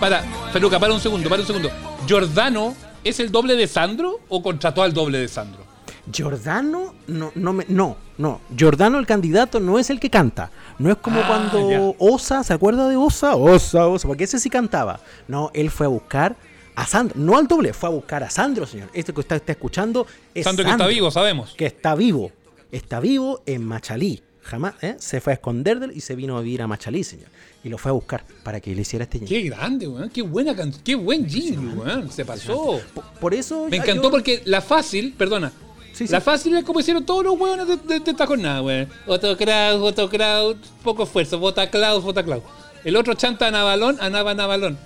[0.00, 0.22] para.
[0.50, 1.70] Feluca, para un segundo, para un segundo.
[2.06, 5.68] ¿Giordano es el doble de Sandro o contrató al doble de Sandro?
[6.10, 8.40] Giordano, no, no, me, no, no.
[8.56, 10.50] Giordano, el candidato, no es el que canta.
[10.78, 11.80] No es como Ah, cuando ya.
[11.98, 13.36] Osa, ¿se acuerda de Osa?
[13.36, 15.00] Osa, Osa, porque ese sí cantaba.
[15.26, 16.34] No, él fue a buscar
[16.80, 18.88] a Sandro, no al doble, fue a buscar a Sandro, señor.
[18.92, 21.54] Este que usted está escuchando es Sandro que está vivo, sabemos.
[21.56, 22.30] Que está vivo.
[22.70, 24.22] Está vivo en Machalí.
[24.42, 24.96] Jamás, ¿eh?
[24.98, 27.28] Se fue a esconder de él y se vino a vivir a Machalí, señor.
[27.64, 30.08] Y lo fue a buscar para que le hiciera este Qué grande, weón.
[30.08, 30.82] Qué buena canción.
[30.84, 32.10] Qué buen jingle, weón.
[32.10, 32.80] Se pasó.
[33.20, 33.66] Por eso.
[33.68, 35.52] Me encantó yo- porque la fácil, perdona.
[36.08, 38.88] La fácil es como hicieron todos los hueones de, de, de esta jornada, weón.
[39.06, 41.38] Otro crowd, otro crowd, poco esfuerzo.
[41.40, 42.42] Vota Cloud, vota Cloud.
[42.84, 44.78] El otro chanta a Navalón, a Nava Navalón.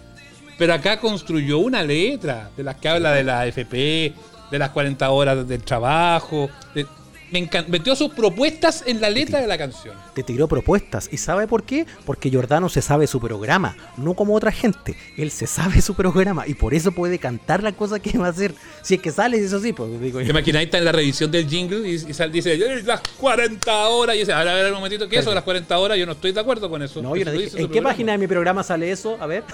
[0.62, 4.12] Pero acá construyó una letra de las que habla de la FP,
[4.48, 6.48] de las 40 horas del trabajo.
[6.72, 6.86] de-
[7.32, 7.70] me encantó.
[7.70, 9.94] Metió sus propuestas en la letra de la canción.
[10.14, 11.08] te tiró propuestas.
[11.10, 11.86] ¿Y sabe por qué?
[12.04, 14.94] Porque Giordano se sabe su programa, no como otra gente.
[15.16, 18.30] Él se sabe su programa y por eso puede cantar la cosa que va a
[18.30, 18.54] hacer.
[18.82, 20.58] Si es que sale, eso sí, pues digo ¿Te yo.
[20.58, 24.16] Ahí está en la revisión del jingle y, y sal- dice "Eh, las 40 horas.
[24.16, 25.96] Y dice, a ver, a ver, un momentito, ¿qué es eso de las 40 horas?
[25.98, 27.00] Yo no estoy de acuerdo con eso.
[27.02, 27.88] No, yo no dije, ¿En qué programa.
[27.90, 29.16] página de mi programa sale eso?
[29.20, 29.44] A ver.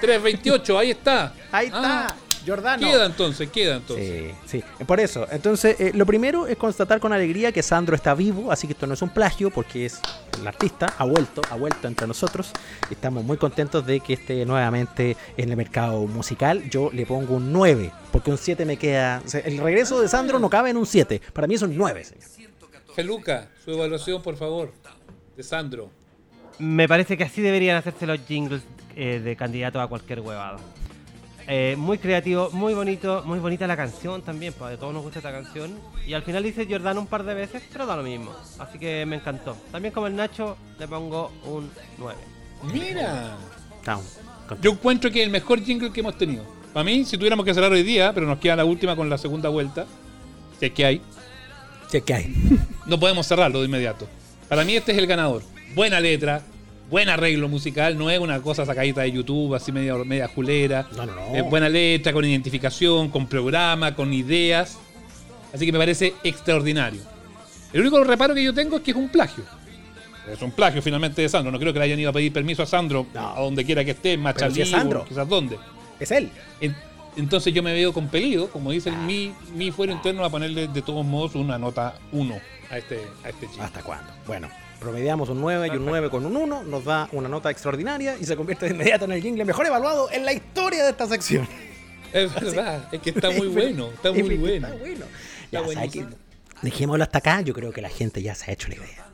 [0.00, 1.34] 328, ahí está.
[1.52, 2.16] Ahí Ah, está,
[2.90, 4.34] Queda entonces, queda entonces.
[4.46, 4.84] Sí, sí.
[4.84, 8.66] Por eso, entonces, eh, lo primero es constatar con alegría que Sandro está vivo, así
[8.66, 10.00] que esto no es un plagio, porque es
[10.40, 12.52] el artista, ha vuelto, ha vuelto entre nosotros.
[12.90, 16.68] Estamos muy contentos de que esté nuevamente en el mercado musical.
[16.70, 19.22] Yo le pongo un 9, porque un 7 me queda.
[19.24, 21.20] o sea, el regreso de Sandro no cabe en un 7.
[21.32, 22.24] Para mí es un 9, señor.
[22.94, 24.72] Feluca, su evaluación, por favor,
[25.36, 25.90] de Sandro.
[26.58, 28.62] Me parece que así deberían hacerse los jingles
[28.94, 30.56] eh, de candidato a cualquier huevada.
[31.48, 35.20] Eh, muy creativo, muy bonito, muy bonita la canción también, pues a todos nos gusta
[35.20, 35.78] esta canción.
[36.06, 38.32] Y al final dice Jordano un par de veces, pero da lo mismo.
[38.58, 39.56] Así que me encantó.
[39.70, 42.18] También como el Nacho, le pongo un 9.
[42.72, 43.36] Mira.
[44.60, 46.44] Yo encuentro que es el mejor jingle que hemos tenido.
[46.72, 49.16] Para mí, si tuviéramos que cerrar hoy día, pero nos queda la última con la
[49.16, 49.86] segunda vuelta,
[50.58, 51.00] si es que hay,
[51.88, 52.34] Si es que hay.
[52.86, 54.08] no podemos cerrarlo de inmediato.
[54.48, 55.42] Para mí este es el ganador.
[55.74, 56.42] Buena letra,
[56.90, 60.86] buen arreglo musical, no es una cosa sacadita de YouTube, así media, media julera.
[60.96, 61.34] No, no, no.
[61.36, 64.78] Es buena letra, con identificación, con programa, con ideas.
[65.54, 67.00] Así que me parece extraordinario.
[67.72, 69.44] El único reparo que yo tengo es que es un plagio.
[70.30, 71.52] Es un plagio finalmente de Sandro.
[71.52, 73.92] No creo que le hayan ido a pedir permiso a Sandro a donde quiera que
[73.92, 75.04] esté, Machalí, si es Sandro.
[75.04, 75.56] quizás dónde.
[76.00, 76.30] Es él.
[76.60, 76.74] En-
[77.16, 80.82] entonces yo me veo compelido, como dice el mi, mi fuero interno, a ponerle de
[80.82, 82.38] todos modos una nota 1
[82.70, 83.62] a este, a este chico.
[83.62, 84.12] ¿Hasta cuándo?
[84.26, 84.48] Bueno,
[84.80, 88.24] promediamos un 9 y un 9 con un 1, nos da una nota extraordinaria y
[88.24, 91.48] se convierte de inmediato en el jingle mejor evaluado en la historia de esta sección.
[92.12, 94.66] Es verdad, es que está muy bueno, está muy Es- bueno.
[94.68, 95.04] Está bueno.
[95.04, 96.08] Está Ya, ¿sabe buenísimo.
[96.10, 96.16] qué?
[96.62, 99.06] Dejémoslo hasta acá, yo creo que la gente ya se ha hecho la idea.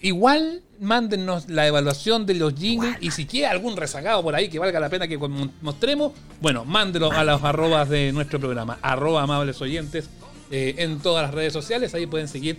[0.00, 4.60] Igual mándennos la evaluación de los jingles y si queda algún rezagado por ahí que
[4.60, 9.22] valga la pena que mo- mostremos, bueno, mándelo a los arrobas de nuestro programa, arroba
[9.22, 10.08] amables oyentes,
[10.52, 12.58] eh, en todas las redes sociales, ahí pueden seguir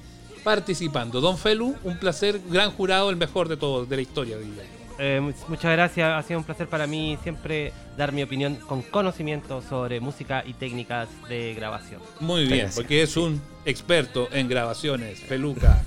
[0.53, 1.21] participando.
[1.21, 4.69] Don Felu, un placer, gran jurado, el mejor de todos, de la historia, diría yo.
[4.97, 8.81] Eh, mu- muchas gracias, ha sido un placer para mí siempre dar mi opinión con
[8.81, 12.01] conocimiento sobre música y técnicas de grabación.
[12.19, 12.75] Muy bien, Gracias.
[12.75, 15.83] porque es un experto en grabaciones, Feluca.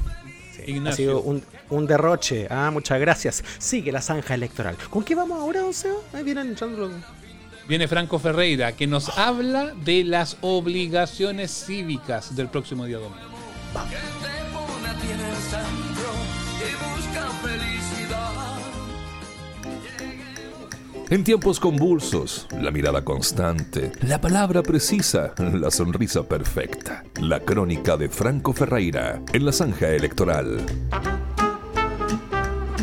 [0.64, 0.96] Ha Ignacio.
[0.96, 2.46] sido un, un derroche.
[2.48, 3.42] Ah, muchas gracias.
[3.58, 4.76] Sigue la zanja electoral.
[4.90, 5.96] ¿Con qué vamos ahora, don Seba?
[6.12, 6.92] Ahí vienen echando los-
[7.68, 13.26] Viene Franco Ferreira, que nos habla de las obligaciones cívicas del próximo día domingo.
[13.72, 14.41] pone
[21.12, 27.04] En tiempos convulsos, la mirada constante, la palabra precisa, la sonrisa perfecta.
[27.20, 30.64] La crónica de Franco Ferreira en la zanja electoral.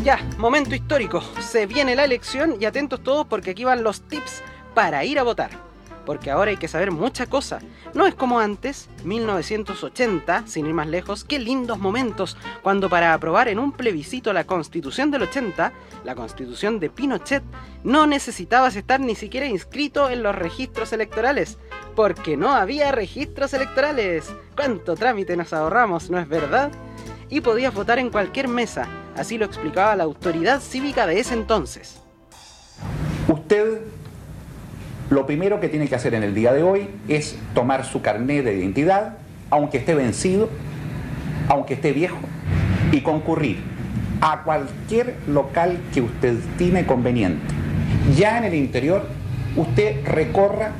[0.04, 1.24] Ya, momento histórico.
[1.40, 5.24] Se viene la elección y atentos todos porque aquí van los tips para ir a
[5.24, 5.69] votar.
[6.10, 7.60] Porque ahora hay que saber mucha cosa.
[7.94, 13.46] No es como antes, 1980, sin ir más lejos, qué lindos momentos, cuando para aprobar
[13.46, 17.44] en un plebiscito la constitución del 80, la constitución de Pinochet,
[17.84, 21.58] no necesitabas estar ni siquiera inscrito en los registros electorales.
[21.94, 24.34] Porque no había registros electorales.
[24.56, 26.72] ¿Cuánto trámite nos ahorramos, no es verdad?
[27.28, 28.88] y podías votar en cualquier mesa.
[29.14, 32.00] Así lo explicaba la autoridad cívica de ese entonces.
[33.28, 33.82] Usted
[35.10, 38.44] lo primero que tiene que hacer en el día de hoy es tomar su carnet
[38.44, 39.18] de identidad,
[39.50, 40.48] aunque esté vencido,
[41.48, 42.18] aunque esté viejo,
[42.92, 43.58] y concurrir
[44.20, 47.42] a cualquier local que usted estime conveniente.
[48.16, 49.04] Ya en el interior,
[49.56, 50.70] usted recorra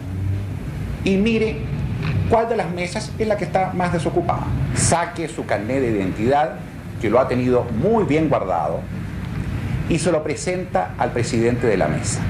[1.03, 1.57] y mire
[2.29, 4.47] cuál de las mesas es la que está más desocupada.
[4.77, 6.53] Saque su carnet de identidad,
[7.01, 8.81] que lo ha tenido muy bien guardado,
[9.89, 12.21] y se lo presenta al presidente de la mesa.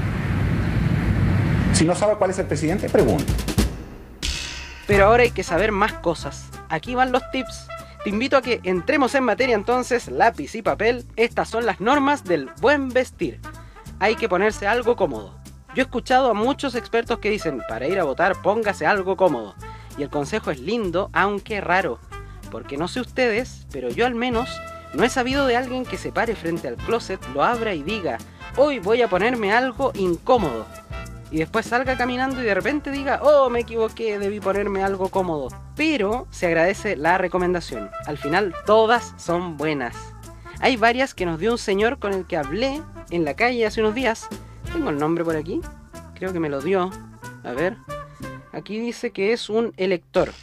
[1.73, 3.31] Si no sabe cuál es el presidente, pregunte.
[4.87, 6.49] Pero ahora hay que saber más cosas.
[6.69, 7.67] Aquí van los tips.
[8.03, 11.05] Te invito a que entremos en materia entonces, lápiz y papel.
[11.15, 13.39] Estas son las normas del buen vestir.
[13.99, 15.39] Hay que ponerse algo cómodo.
[15.73, 19.55] Yo he escuchado a muchos expertos que dicen, para ir a votar póngase algo cómodo.
[19.97, 21.99] Y el consejo es lindo, aunque raro.
[22.51, 24.49] Porque no sé ustedes, pero yo al menos
[24.93, 28.17] no he sabido de alguien que se pare frente al closet, lo abra y diga,
[28.57, 30.65] hoy voy a ponerme algo incómodo.
[31.31, 35.47] Y después salga caminando y de repente diga, oh, me equivoqué, debí ponerme algo cómodo.
[35.77, 37.89] Pero se agradece la recomendación.
[38.05, 39.95] Al final todas son buenas.
[40.59, 43.79] Hay varias que nos dio un señor con el que hablé en la calle hace
[43.79, 44.27] unos días.
[44.73, 45.61] Tengo el nombre por aquí.
[46.15, 46.91] Creo que me lo dio.
[47.43, 47.77] A ver.
[48.51, 50.33] Aquí dice que es un elector.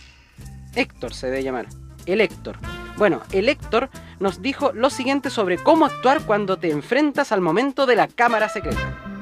[0.74, 1.66] Héctor se debe llamar.
[2.06, 2.56] Elector.
[2.96, 7.86] Bueno, el Héctor nos dijo lo siguiente sobre cómo actuar cuando te enfrentas al momento
[7.86, 9.17] de la cámara secreta.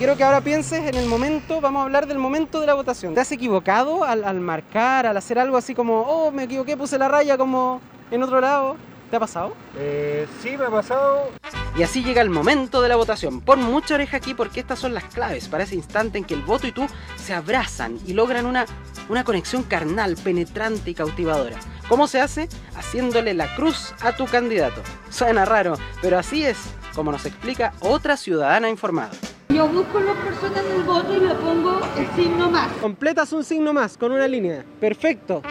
[0.00, 3.12] Quiero que ahora pienses en el momento, vamos a hablar del momento de la votación.
[3.12, 6.96] ¿Te has equivocado al, al marcar, al hacer algo así como, oh, me equivoqué, puse
[6.96, 8.76] la raya como en otro lado?
[9.10, 9.54] ¿Te ha pasado?
[9.76, 11.28] Eh, sí, me ha pasado.
[11.76, 13.42] Y así llega el momento de la votación.
[13.42, 16.44] Pon mucha oreja aquí porque estas son las claves para ese instante en que el
[16.44, 16.86] voto y tú
[17.16, 18.64] se abrazan y logran una,
[19.10, 21.58] una conexión carnal, penetrante y cautivadora.
[21.90, 22.48] ¿Cómo se hace?
[22.74, 24.80] Haciéndole la cruz a tu candidato.
[25.10, 26.56] Suena raro, pero así es,
[26.94, 29.10] como nos explica otra ciudadana informada.
[29.52, 32.68] Yo busco las personas del voto y le pongo el signo más.
[32.80, 34.64] Completas un signo más con una línea.
[34.78, 35.42] Perfecto.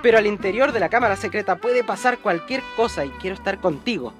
[0.00, 4.12] Pero al interior de la cámara secreta puede pasar cualquier cosa y quiero estar contigo.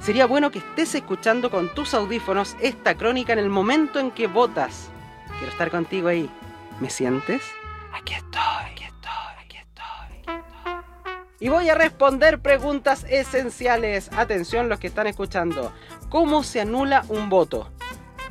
[0.00, 4.28] Sería bueno que estés escuchando con tus audífonos esta crónica en el momento en que
[4.28, 4.90] votas.
[5.38, 6.30] Quiero estar contigo ahí.
[6.78, 7.42] ¿Me sientes?
[7.92, 8.40] Aquí estoy,
[8.70, 9.10] aquí estoy,
[9.42, 10.74] aquí estoy, aquí estoy.
[11.40, 14.10] Y voy a responder preguntas esenciales.
[14.12, 15.72] Atención los que están escuchando.
[16.10, 17.73] ¿Cómo se anula un voto?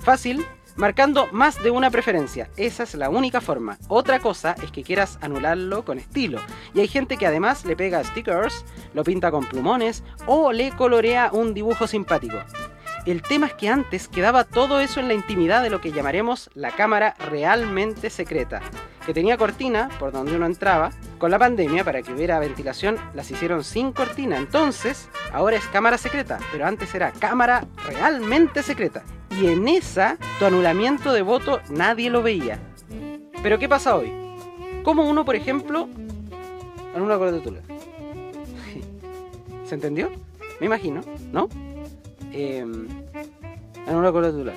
[0.03, 0.45] Fácil,
[0.75, 2.49] marcando más de una preferencia.
[2.57, 3.77] Esa es la única forma.
[3.87, 6.41] Otra cosa es que quieras anularlo con estilo.
[6.73, 11.29] Y hay gente que además le pega stickers, lo pinta con plumones o le colorea
[11.31, 12.37] un dibujo simpático.
[13.05, 16.49] El tema es que antes quedaba todo eso en la intimidad de lo que llamaremos
[16.53, 18.61] la cámara realmente secreta,
[19.05, 20.91] que tenía cortina por donde uno entraba.
[21.17, 24.37] Con la pandemia, para que hubiera ventilación, las hicieron sin cortina.
[24.37, 29.03] Entonces, ahora es cámara secreta, pero antes era cámara realmente secreta.
[29.31, 32.57] Y en esa, tu anulamiento de voto nadie lo veía.
[33.41, 34.13] Pero ¿qué pasa hoy?
[34.83, 35.89] Como uno, por ejemplo,
[36.95, 37.59] anula la tula.
[39.65, 40.09] ¿Se entendió?
[40.61, 41.01] Me imagino,
[41.33, 41.49] ¿no?
[42.31, 42.65] Eh,
[43.87, 44.53] anula con la tula.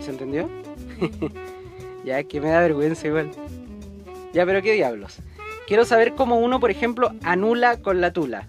[0.00, 0.48] ¿Se entendió?
[2.04, 3.30] ya que me da vergüenza igual.
[4.32, 5.18] Ya, pero qué diablos.
[5.66, 8.48] Quiero saber cómo uno, por ejemplo, anula con la tula.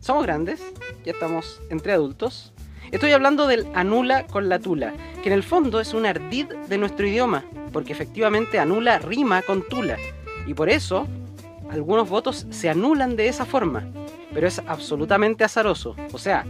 [0.00, 0.62] Somos grandes,
[1.04, 2.52] ya estamos entre adultos.
[2.92, 6.78] Estoy hablando del anula con la tula, que en el fondo es un ardid de
[6.78, 9.98] nuestro idioma, porque efectivamente anula rima con tula.
[10.46, 11.06] Y por eso,
[11.70, 13.84] algunos votos se anulan de esa forma.
[14.34, 15.96] Pero es absolutamente azaroso.
[16.12, 16.44] O sea,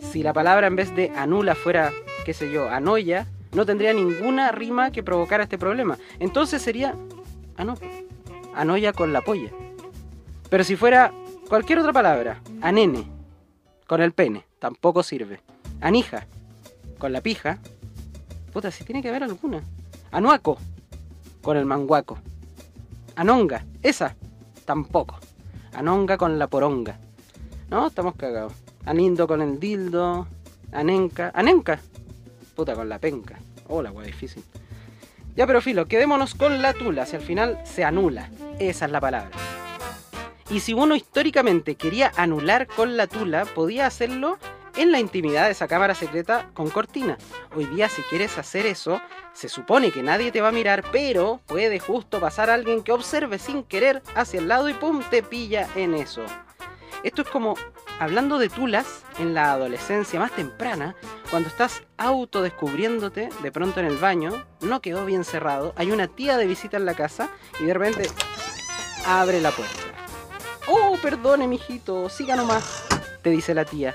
[0.00, 1.92] si la palabra en vez de anula fuera,
[2.24, 5.96] qué sé yo, anoya, no tendría ninguna rima que provocara este problema.
[6.18, 6.94] Entonces sería,
[7.56, 7.76] ah no,
[8.54, 9.50] anoya con la polla.
[10.50, 11.12] Pero si fuera
[11.48, 13.06] cualquier otra palabra, anene,
[13.86, 15.40] con el pene, tampoco sirve.
[15.80, 16.26] Anija,
[16.98, 17.58] con la pija.
[18.52, 19.62] Puta, si tiene que haber alguna.
[20.10, 20.58] Anuaco,
[21.42, 22.18] con el manguaco.
[23.16, 24.16] Anonga, esa,
[24.64, 25.18] tampoco.
[25.72, 26.98] Anonga con la poronga.
[27.70, 28.54] No, estamos cagados.
[28.86, 30.26] Anindo con el dildo.
[30.72, 31.30] Anenca.
[31.34, 31.78] Anenca.
[32.56, 33.38] Puta, con la penca.
[33.68, 34.42] Hola, weá, difícil.
[35.36, 37.04] Ya, pero filo, quedémonos con la tula.
[37.04, 38.30] Si al final se anula.
[38.58, 39.30] Esa es la palabra.
[40.50, 44.38] Y si uno históricamente quería anular con la tula, podía hacerlo
[44.76, 47.18] en la intimidad de esa cámara secreta con cortina.
[47.54, 48.98] Hoy día si quieres hacer eso,
[49.34, 53.38] se supone que nadie te va a mirar, pero puede justo pasar alguien que observe
[53.38, 56.24] sin querer hacia el lado y pum, te pilla en eso.
[57.04, 57.54] Esto es como
[58.00, 60.96] hablando de tulas en la adolescencia más temprana,
[61.30, 66.36] cuando estás autodescubriéndote de pronto en el baño, no quedó bien cerrado, hay una tía
[66.36, 67.28] de visita en la casa
[67.60, 68.10] y de repente
[69.06, 69.80] abre la puerta.
[70.66, 72.84] Oh, perdone, mijito, siga nomás,
[73.22, 73.94] te dice la tía.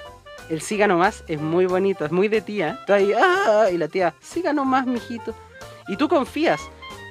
[0.49, 2.79] El siga nomás es muy bonito, es muy de tía.
[2.85, 5.33] Tú ahí, ah, y la tía, siga nomás, mijito.
[5.87, 6.61] Y tú confías,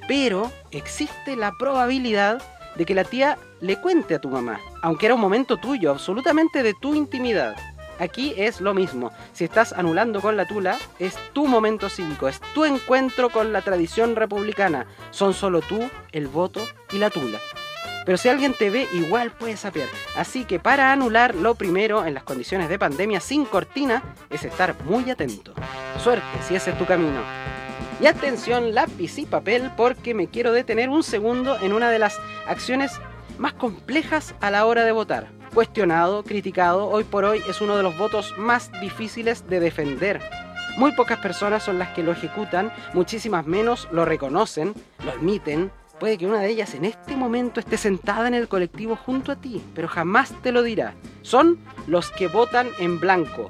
[0.09, 2.43] pero existe la probabilidad
[2.76, 6.62] de que la tía le cuente a tu mamá, aunque era un momento tuyo, absolutamente
[6.62, 7.56] de tu intimidad.
[7.98, 9.12] Aquí es lo mismo.
[9.32, 13.62] Si estás anulando con la tula, es tu momento cívico, es tu encuentro con la
[13.62, 14.86] tradición republicana.
[15.10, 16.60] Son solo tú, el voto
[16.92, 17.38] y la tula.
[18.04, 19.88] Pero si alguien te ve, igual puedes sapear.
[20.16, 24.74] Así que para anular, lo primero en las condiciones de pandemia sin cortina es estar
[24.84, 25.54] muy atento.
[26.02, 27.20] Suerte si ese es tu camino.
[28.02, 32.18] Y atención, lápiz y papel, porque me quiero detener un segundo en una de las
[32.48, 33.00] acciones
[33.38, 35.28] más complejas a la hora de votar.
[35.54, 40.20] Cuestionado, criticado, hoy por hoy es uno de los votos más difíciles de defender.
[40.78, 44.74] Muy pocas personas son las que lo ejecutan, muchísimas menos lo reconocen,
[45.04, 45.70] lo admiten.
[46.00, 49.36] Puede que una de ellas en este momento esté sentada en el colectivo junto a
[49.36, 50.94] ti, pero jamás te lo dirá.
[51.20, 51.56] Son
[51.86, 53.48] los que votan en blanco.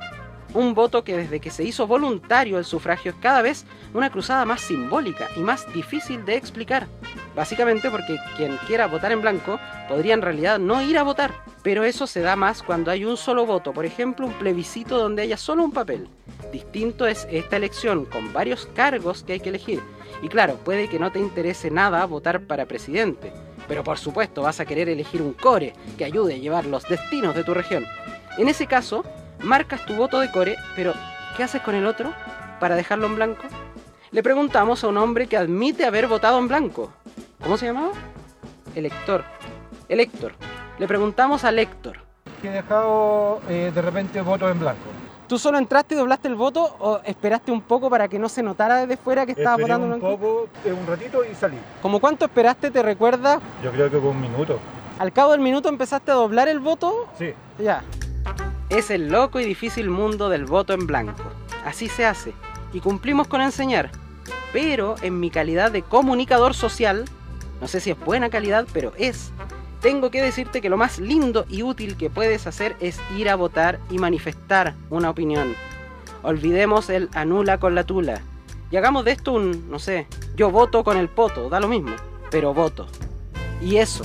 [0.55, 3.65] Un voto que desde que se hizo voluntario el sufragio es cada vez
[3.95, 6.89] una cruzada más simbólica y más difícil de explicar.
[7.35, 9.59] Básicamente porque quien quiera votar en blanco
[9.89, 11.33] podría en realidad no ir a votar.
[11.63, 15.23] Pero eso se da más cuando hay un solo voto, por ejemplo un plebiscito donde
[15.23, 16.09] haya solo un papel.
[16.53, 19.81] Distinto es esta elección con varios cargos que hay que elegir.
[20.23, 23.33] Y claro, puede que no te interese nada votar para presidente,
[23.69, 27.35] pero por supuesto vas a querer elegir un core que ayude a llevar los destinos
[27.35, 27.87] de tu región.
[28.37, 29.05] En ese caso,
[29.43, 30.95] marcas tu voto de core, pero
[31.37, 32.13] ¿qué haces con el otro
[32.61, 33.43] para dejarlo en blanco?
[34.11, 36.93] Le preguntamos a un hombre que admite haber votado en blanco.
[37.43, 37.93] ¿Cómo se llamaba?
[38.75, 39.25] Elector.
[39.89, 40.33] Elector.
[40.79, 41.99] Le preguntamos al Héctor.
[42.43, 44.81] He dejado eh, de repente votos en blanco.
[45.29, 48.43] ¿Tú solo entraste y doblaste el voto o esperaste un poco para que no se
[48.43, 50.19] notara desde fuera que estabas votando en un blanco?
[50.19, 51.57] poco, eh, un ratito y salí.
[51.81, 52.71] ¿Cómo cuánto esperaste?
[52.71, 53.39] ¿Te recuerdas?
[53.63, 54.59] Yo creo que fue un minuto.
[54.99, 57.09] Al cabo del minuto empezaste a doblar el voto.
[57.19, 57.33] Sí.
[57.59, 57.83] Ya.
[58.73, 61.25] Es el loco y difícil mundo del voto en blanco.
[61.63, 62.33] Así se hace.
[62.73, 63.91] Y cumplimos con enseñar.
[64.51, 67.05] Pero en mi calidad de comunicador social,
[67.61, 69.31] no sé si es buena calidad, pero es,
[69.83, 73.37] tengo que decirte que lo más lindo y útil que puedes hacer es ir a
[73.37, 75.55] votar y manifestar una opinión.
[76.23, 78.23] Olvidemos el anula con la tula.
[78.71, 81.95] Y hagamos de esto un, no sé, yo voto con el poto, da lo mismo,
[82.31, 82.87] pero voto.
[83.61, 84.03] Y eso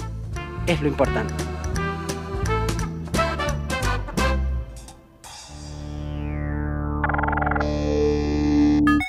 [0.66, 1.57] es lo importante.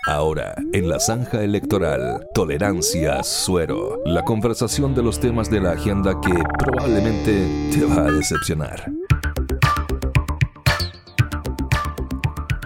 [0.09, 4.01] Ahora, en la zanja electoral, tolerancia suero.
[4.07, 8.91] La conversación de los temas de la agenda que probablemente te va a decepcionar.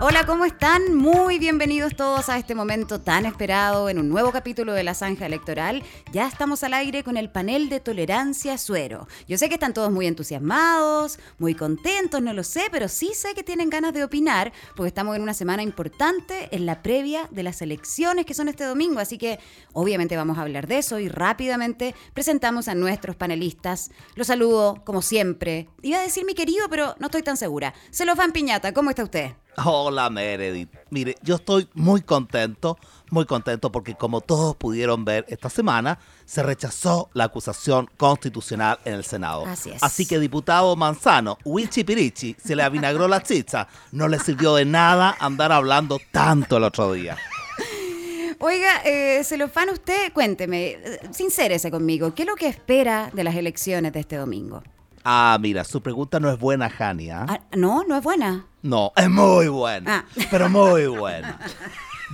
[0.04, 0.96] Hola, ¿cómo están?
[0.96, 5.26] Muy bienvenidos todos a este momento tan esperado en un nuevo capítulo de la Zanja
[5.26, 5.84] Electoral.
[6.10, 9.06] Ya estamos al aire con el panel de tolerancia suero.
[9.28, 13.32] Yo sé que están todos muy entusiasmados, muy contentos, no lo sé, pero sí sé
[13.34, 17.44] que tienen ganas de opinar porque estamos en una semana importante en la previa de
[17.44, 19.38] las elecciones que son este domingo, así que
[19.72, 23.92] obviamente vamos a hablar de eso y rápidamente presentamos a nuestros panelistas.
[24.16, 25.68] Los saludo como siempre.
[25.80, 27.72] Iba a decir mi querido, pero no estoy tan segura.
[27.92, 29.34] Celofán Piñata, ¿cómo está usted?
[29.56, 30.70] Hola Meredith.
[30.90, 32.78] Mire, yo estoy muy contento,
[33.10, 38.94] muy contento porque como todos pudieron ver esta semana, se rechazó la acusación constitucional en
[38.94, 39.44] el Senado.
[39.46, 39.82] Así es.
[39.82, 43.68] Así que diputado Manzano, Wilchi Pirichi, se le avinagró la chicha.
[43.92, 47.18] No le sirvió de nada andar hablando tanto el otro día.
[48.38, 50.78] Oiga, eh, Celofán, usted cuénteme,
[51.12, 54.64] sincérese conmigo, ¿qué es lo que espera de las elecciones de este domingo?
[55.04, 57.26] Ah, mira, su pregunta no es buena, Jania.
[57.28, 58.46] Ah, no, no es buena.
[58.62, 60.06] No, es muy buena.
[60.06, 60.22] Ah.
[60.30, 61.38] Pero muy buena.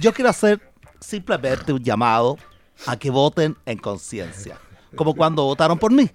[0.01, 0.61] Yo quiero hacer
[0.99, 2.39] simplemente un llamado
[2.87, 4.59] a que voten en conciencia.
[4.97, 6.11] Como cuando votaron por mí.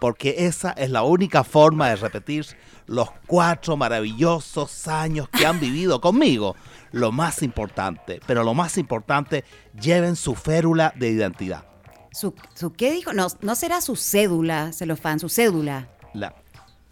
[0.00, 2.46] Porque esa es la única forma de repetir
[2.86, 6.56] los cuatro maravillosos años que han vivido conmigo.
[6.92, 9.44] Lo más importante, pero lo más importante,
[9.78, 11.64] lleven su férula de identidad.
[12.12, 13.12] ¿Su, su qué dijo?
[13.12, 15.88] No, no será su cédula, Celofán, su cédula.
[16.12, 16.34] La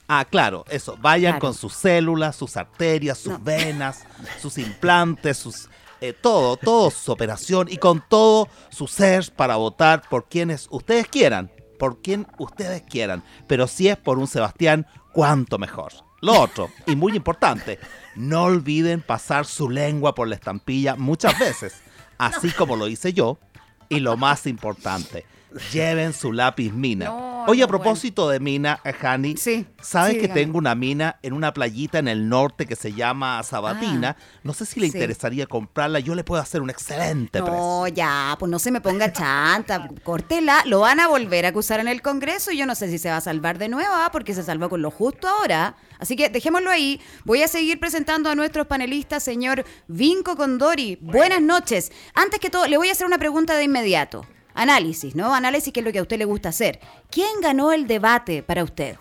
[0.08, 0.96] Ah, claro, eso.
[1.00, 1.40] Vayan Claro.
[1.40, 3.38] con sus células, sus arterias, sus No.
[3.40, 4.04] venas,
[4.40, 5.68] sus implantes, sus
[6.00, 11.06] eh, todo, todo su operación y con todo su ser para votar por quienes ustedes
[11.06, 11.48] quieran,
[11.78, 13.22] por quien ustedes quieran.
[13.46, 15.92] Pero si es por un Sebastián, cuánto mejor.
[16.20, 17.78] Lo otro, y muy importante,
[18.16, 21.74] no olviden pasar su lengua por la estampilla muchas veces,
[22.18, 23.38] así como lo hice yo.
[23.88, 25.24] Y lo más importante,
[25.72, 27.06] lleven su lápiz mina.
[27.06, 29.66] No, Oye, a propósito de mina, eh, Hani, ¿sabes
[30.12, 30.40] sí, que dígame.
[30.40, 34.16] tengo una mina en una playita en el norte que se llama Sabatina?
[34.44, 34.96] no sé si le Ah, sí.
[34.96, 37.58] interesaría comprarla, yo le puedo hacer un excelente precio.
[37.58, 41.80] No, ya, pues no se me ponga chanta, córtela, lo van a volver a acusar
[41.80, 44.10] en el Congreso y yo no sé si se va a salvar de nuevo, ah,
[44.12, 45.74] porque se salvó con lo justo ahora.
[45.98, 47.00] Así que dejémoslo ahí.
[47.24, 50.96] Voy a seguir presentando a nuestros panelistas, señor Vinco Condori.
[51.00, 51.90] Buenas noches.
[52.14, 54.24] Antes que todo, le voy a hacer una pregunta de inmediato.
[54.54, 55.34] Análisis, ¿no?
[55.34, 56.78] Análisis que es lo que a usted le gusta hacer.
[57.10, 58.96] ¿Quién ganó el debate para usted?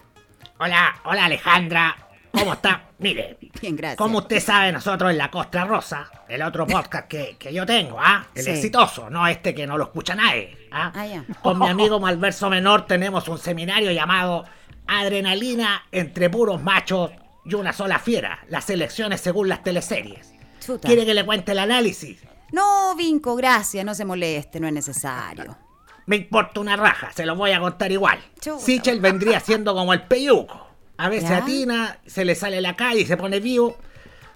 [0.60, 1.96] Hola, hola Alejandra.
[2.32, 2.86] ¿Cómo está?
[3.00, 3.98] Mire, Bien, gracias.
[3.98, 7.98] como usted sabe, nosotros en La Costra Rosa, el otro podcast que, que yo tengo,
[8.00, 8.28] ¿ah?
[8.36, 8.52] El Sí.
[8.52, 10.92] exitoso, no este que no lo escucha nadie, ¿ah?
[10.96, 11.26] Ah, ya.
[11.42, 14.46] Con mi amigo Malverso Menor tenemos un seminario llamado
[14.88, 17.12] Adrenalina entre puros machos
[17.44, 20.32] y una sola fiera, las elecciones según las teleseries.
[20.64, 20.88] Chuta.
[20.88, 22.22] ¿Quiere que le cuente el análisis?
[22.52, 25.58] No, Vinco, gracias, no se moleste, no es necesario.
[26.06, 28.20] Me importa una raja, se lo voy a contar igual.
[28.40, 28.60] Chuta.
[28.60, 30.68] Sichel vendría siendo como el peyuco.
[30.98, 31.38] A veces ¿Ya?
[31.38, 33.78] atina, se le sale la calle y se pone vivo,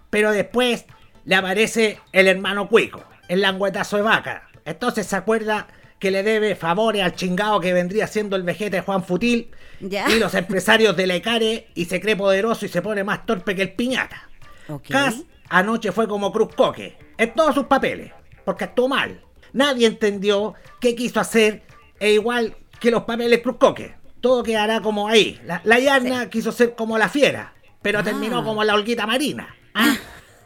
[0.10, 0.86] pero después
[1.26, 4.48] le aparece el hermano Cuico, el languetazo de vaca.
[4.64, 5.68] Entonces se acuerda
[6.00, 10.10] que le debe favores al chingado que vendría siendo el vejete Juan Futil Ya.
[10.10, 13.56] y los empresarios de la Ecare y se cree poderoso y se pone más torpe
[13.56, 14.28] que el piñata.
[14.68, 14.88] Ok.
[14.90, 15.16] Cas
[15.50, 18.12] anoche fue como Cruz Coque, en todos sus papeles,
[18.44, 19.22] porque actuó mal.
[19.54, 21.64] Nadie entendió qué quiso hacer,
[22.00, 23.96] e igual que los papeles Cruz Coque.
[24.22, 25.40] Todo quedará como ahí.
[25.46, 29.56] La, la Yarna quiso ser como la fiera, pero terminó como la holguita marina.
[29.76, 29.96] ¿ah?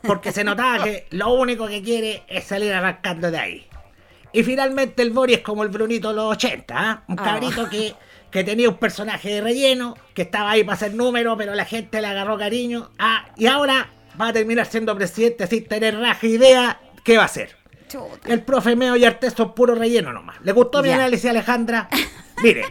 [0.03, 3.65] Porque se notaba que lo único que quiere es salir arrancando de ahí.
[4.31, 7.03] Y finalmente el Bori es como el Brunito de los 80, ¿ah?
[7.07, 7.23] un Ah.
[7.23, 7.95] cabrito que,
[8.29, 11.99] que tenía un personaje de relleno, que estaba ahí para hacer número, pero la gente
[12.01, 12.91] le agarró cariño.
[12.99, 13.89] Ah, y ahora
[14.19, 17.55] va a terminar siendo presidente sin tener raja idea qué va a hacer.
[18.25, 20.37] El profe Meo y Artés son puro relleno nomás.
[20.43, 21.89] ¿Le gustó mi análisis, Alejandra?
[22.43, 22.63] Mire,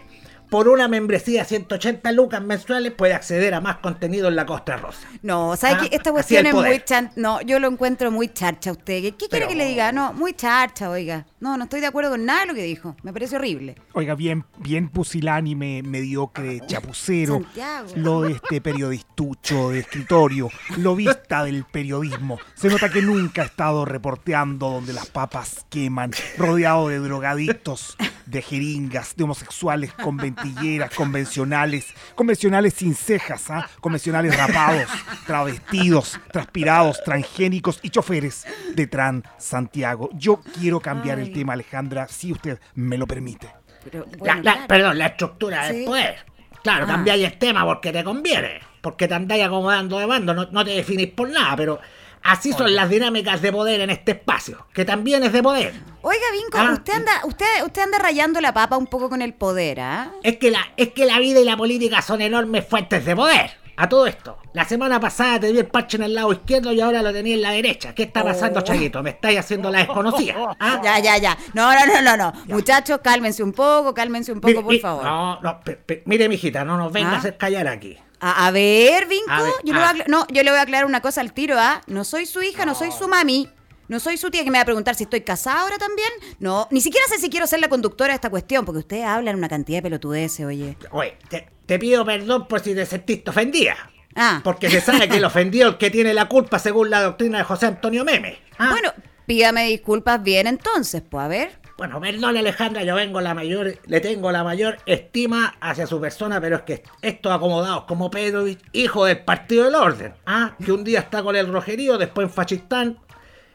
[0.48, 4.76] por una membresía de 180 lucas mensuales puede acceder a más contenido en la Costa
[4.76, 5.08] Rosa.
[5.22, 5.96] No, ¿sabe Ah, qué?
[5.96, 7.10] Esta cuestión es muy chan...
[7.16, 9.02] No, yo lo encuentro muy charcha a usted.
[9.02, 9.90] ¿Qué, qué quiere Pero- que le diga?
[9.90, 11.26] No, muy charcha, oiga.
[11.40, 12.96] No, no estoy de acuerdo con nada de lo que dijo.
[13.02, 13.76] Me parece horrible.
[13.92, 17.88] Oiga, bien, bien pusilánime, mediocre, chapucero, Santiago.
[17.94, 22.38] lo de este periodistucho de escritorio, lo vista del periodismo.
[22.54, 27.96] Se nota que nunca ha estado reporteando donde las papas queman, rodeado de drogadictos,
[28.26, 33.68] de jeringas, de homosexuales con ventilleras, convencionales, convencionales sin cejas, ¿ah?
[33.80, 34.88] convencionales rapados,
[35.26, 38.44] travestidos, transpirados, transgénicos y choferes
[38.74, 40.10] de Tran Santiago.
[40.14, 43.48] Yo quiero cambiar el tema, Alejandra, si usted me lo permite.
[43.84, 44.66] Pero, La- bueno, la- claro.
[44.68, 45.76] Perdón, la estructura Sí.
[45.76, 46.16] del poder.
[46.62, 46.88] Claro, Ah.
[46.88, 48.60] cambiáis el tema porque te conviene.
[48.80, 51.80] Porque te andáis acomodando de bando, no, no te definís por nada, pero
[52.22, 55.72] así son las dinámicas de poder en este espacio, que también es de poder.
[56.02, 56.72] Oiga, Vinco, Ah.
[56.72, 60.12] usted anda, usted, usted anda rayando la papa un poco con el poder, ¿ah?
[60.22, 63.50] Es que, la, es que la vida y la política son enormes fuentes de poder.
[63.80, 66.80] A todo esto, la semana pasada te vi el parche en el lado izquierdo y
[66.80, 67.94] ahora lo tenía en la derecha.
[67.94, 68.62] ¿Qué está pasando, Oh.
[68.62, 69.02] Chaguito?
[69.04, 70.34] Me estáis haciendo la desconocida.
[70.60, 70.80] ¿ah?
[70.82, 71.38] Ya, ya, ya.
[71.54, 72.32] No, no, no, no, no.
[72.46, 75.04] Muchachos, cálmense un poco, cálmense un poco, Mire, por favor.
[75.04, 77.14] No, no, pe- pe- mire, mijita, no nos venga ¿Ah?
[77.14, 77.96] a hacer callar aquí.
[78.20, 79.94] A, a ver, Vinco, A ver, yo, a ah.
[80.08, 81.80] no, yo le voy a aclarar una cosa al tiro, ¿ah?
[81.86, 83.48] No soy su hija, no, soy su mami,
[83.86, 86.08] no soy su tía que me va a preguntar si estoy casada ahora también.
[86.40, 89.36] No, ni siquiera sé si quiero ser la conductora de esta cuestión, porque ustedes hablan
[89.36, 90.76] una cantidad de pelotudeces, oye.
[90.90, 93.76] Oye, te, te pido perdón por si te sentiste ofendida.
[94.16, 94.40] Ah.
[94.42, 97.38] Porque se sabe que el ofendido es el que tiene la culpa según la doctrina
[97.38, 98.38] de José Antonio Meme.
[98.56, 98.70] ¿ah?
[98.70, 98.90] Bueno,
[99.26, 101.50] pídame disculpas bien entonces, pues, a ver.
[101.76, 106.40] Bueno, perdón Alejandra, yo vengo la mayor, le tengo la mayor estima hacia su persona,
[106.40, 110.56] pero es que estos acomodados como Pedro, hijo del Partido del Orden, ¿ah?
[110.64, 112.98] que un día está con el rojerío, después en Fachistán,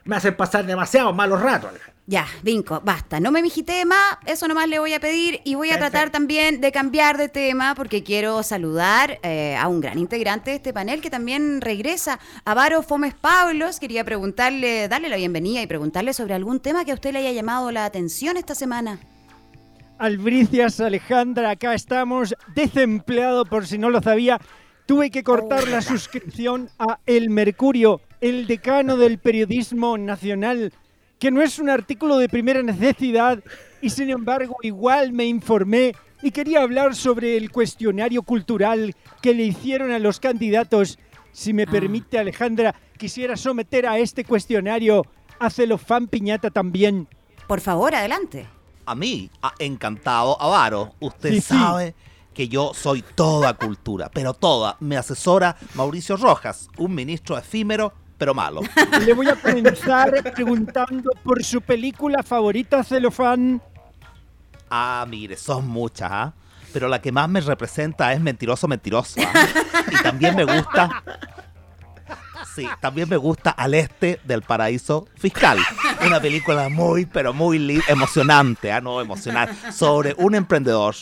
[0.04, 1.93] me hacen pasar demasiados malos ratos, Alejandra.
[2.06, 5.70] Ya, Vinco, basta, no me mijité más, eso nomás le voy a pedir y voy
[5.70, 10.50] a tratar también de cambiar de tema porque quiero saludar eh, a un gran integrante
[10.50, 13.80] de este panel que también regresa, a Varo Fomes Pablos.
[13.80, 17.32] Quería preguntarle, darle la bienvenida y preguntarle sobre algún tema que a usted le haya
[17.32, 19.00] llamado la atención esta semana.
[19.98, 24.42] Albricias, Alejandra, acá estamos, desempleado por si no lo sabía.
[24.86, 30.74] Tuve que cortar la suscripción a El Mercurio, el decano del periodismo nacional,
[31.24, 33.42] que no es un artículo de primera necesidad
[33.82, 39.44] y sin embargo igual me informé y quería hablar sobre el cuestionario cultural que le
[39.46, 41.00] hicieron a los candidatos.
[41.32, 45.06] Si me permite, Alejandra, quisiera someter a este cuestionario
[45.40, 47.08] a Celofán Piñata también.
[47.48, 48.46] Por favor, adelante.
[48.86, 50.94] A mí, ha encantado Avaro.
[51.00, 51.54] Usted Sí, sí.
[51.58, 51.96] sabe
[52.34, 54.76] que yo soy toda cultura, pero toda.
[54.82, 58.62] Me asesora Mauricio Rojas, un ministro efímero, pero malo.
[59.06, 63.62] Le voy a comenzar preguntando por su película favorita, Celofán.
[64.70, 66.34] Ah, mire, son muchas, ¿ah?
[66.72, 69.22] Pero la que más me representa es Mentiroso Mentiroso.
[69.22, 69.46] ¿ah?
[69.92, 71.04] Y también me gusta...
[72.56, 75.58] Sí, también me gusta Al Este del Paraíso Fiscal.
[76.06, 78.82] Una película muy, pero muy emocionante, ¿ah?
[78.82, 79.50] No emocional.
[79.72, 80.96] Sobre un emprendedor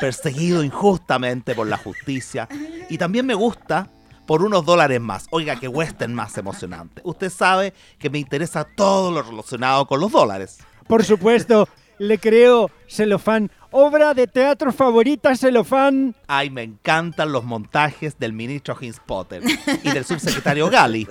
[0.00, 2.48] perseguido injustamente por la justicia.
[2.88, 3.88] Y también me gusta
[4.26, 5.26] por unos dólares más.
[5.30, 7.00] Oiga, que western más emocionante.
[7.04, 10.58] Usted sabe que me interesa todo lo relacionado con los dólares.
[10.86, 13.50] Por supuesto, le creo, Celofán.
[13.70, 16.14] Obra de teatro favorita, Celofán.
[16.26, 19.42] Ay, me encantan los montajes del ministro Hinz Potter
[19.82, 21.06] y del subsecretario Gali.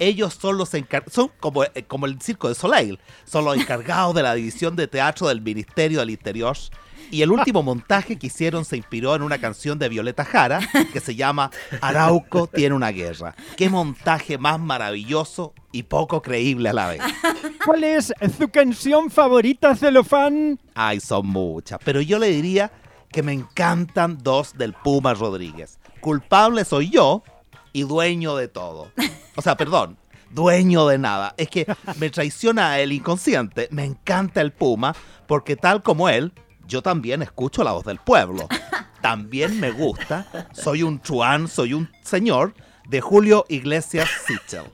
[0.00, 4.14] Ellos son los encar- son como, eh, como el circo de Soleil, son los encargados
[4.14, 6.56] de la división de teatro del Ministerio del Interior.
[7.10, 10.60] Y el último montaje que hicieron se inspiró en una canción de Violeta Jara
[10.92, 13.34] que se llama Arauco tiene una guerra.
[13.56, 17.00] Qué montaje más maravilloso y poco creíble a la vez.
[17.64, 20.58] ¿Cuál es su canción favorita, Celofán?
[20.74, 21.78] Ay, son muchas.
[21.84, 22.70] Pero yo le diría
[23.10, 25.78] que me encantan dos del Puma Rodríguez.
[26.00, 27.22] Culpable soy yo
[27.72, 28.92] y dueño de todo.
[29.36, 29.96] O sea, perdón,
[30.30, 31.34] dueño de nada.
[31.36, 31.66] Es que
[31.98, 33.68] me traiciona el inconsciente.
[33.70, 34.94] Me encanta el Puma
[35.26, 36.32] porque tal como él,
[36.68, 38.46] yo también escucho la voz del pueblo.
[39.00, 42.52] También me gusta, soy un truán, soy un señor
[42.88, 44.64] de Julio Iglesias Sichel.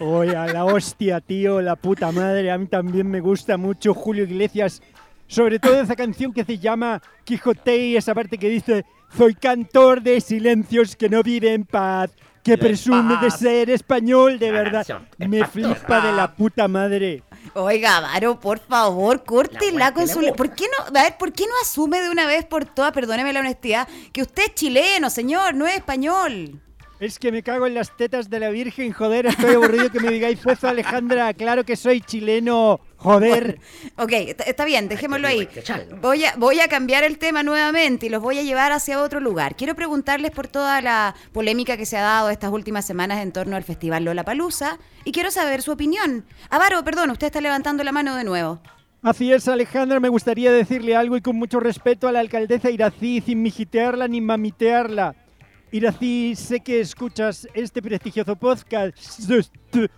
[0.00, 2.50] Oye, a la hostia, tío, la puta madre.
[2.50, 4.82] A mí también me gusta mucho Julio Iglesias.
[5.28, 8.84] Sobre todo esa canción que se llama Quijote y esa parte que dice
[9.16, 12.10] Soy cantor de silencios que no vive en paz,
[12.42, 14.84] que presume de ser español de verdad.
[15.18, 17.22] Me flipa de la puta madre.
[17.52, 20.20] Oiga, Varo, por favor, córtela con su...
[20.34, 23.32] ¿Por qué no, a ver, ¿por qué no asume de una vez por todas, perdóneme
[23.32, 26.60] la honestidad, que usted es chileno, señor, no es español?
[27.04, 30.10] Es que me cago en las tetas de la Virgen, joder, estoy aburrido que me
[30.10, 31.34] digáis eso, Alejandra.
[31.34, 33.60] Claro que soy chileno, joder.
[33.98, 35.46] Ok, está, está bien, dejémoslo ahí.
[36.00, 39.20] Voy a, voy a cambiar el tema nuevamente y los voy a llevar hacia otro
[39.20, 39.54] lugar.
[39.54, 43.56] Quiero preguntarles por toda la polémica que se ha dado estas últimas semanas en torno
[43.56, 46.24] al Festival Lola Palusa y quiero saber su opinión.
[46.48, 48.62] Avaro, perdón, usted está levantando la mano de nuevo.
[49.02, 53.20] Así es, Alejandra, me gustaría decirle algo y con mucho respeto a la alcaldesa Irací,
[53.20, 55.14] sin mijitearla ni mamitearla.
[55.74, 58.96] Irací, sé que escuchas este prestigioso podcast.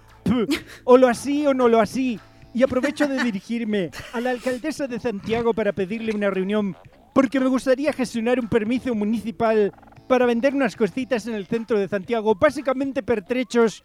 [0.84, 2.18] O lo así o no lo así.
[2.54, 6.74] Y aprovecho de dirigirme a la alcaldesa de Santiago para pedirle una reunión,
[7.14, 9.70] porque me gustaría gestionar un permiso municipal
[10.08, 13.84] para vender unas cositas en el centro de Santiago, básicamente pertrechos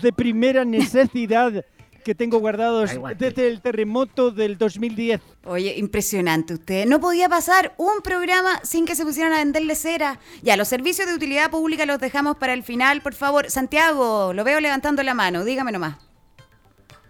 [0.00, 1.62] de primera necesidad
[2.06, 5.20] que tengo guardados desde el terremoto del 2010.
[5.44, 6.86] Oye, impresionante usted.
[6.86, 10.20] No podía pasar un programa sin que se pusieran a venderle cera.
[10.40, 13.50] Ya, los servicios de utilidad pública los dejamos para el final, por favor.
[13.50, 15.96] Santiago, lo veo levantando la mano, dígame nomás.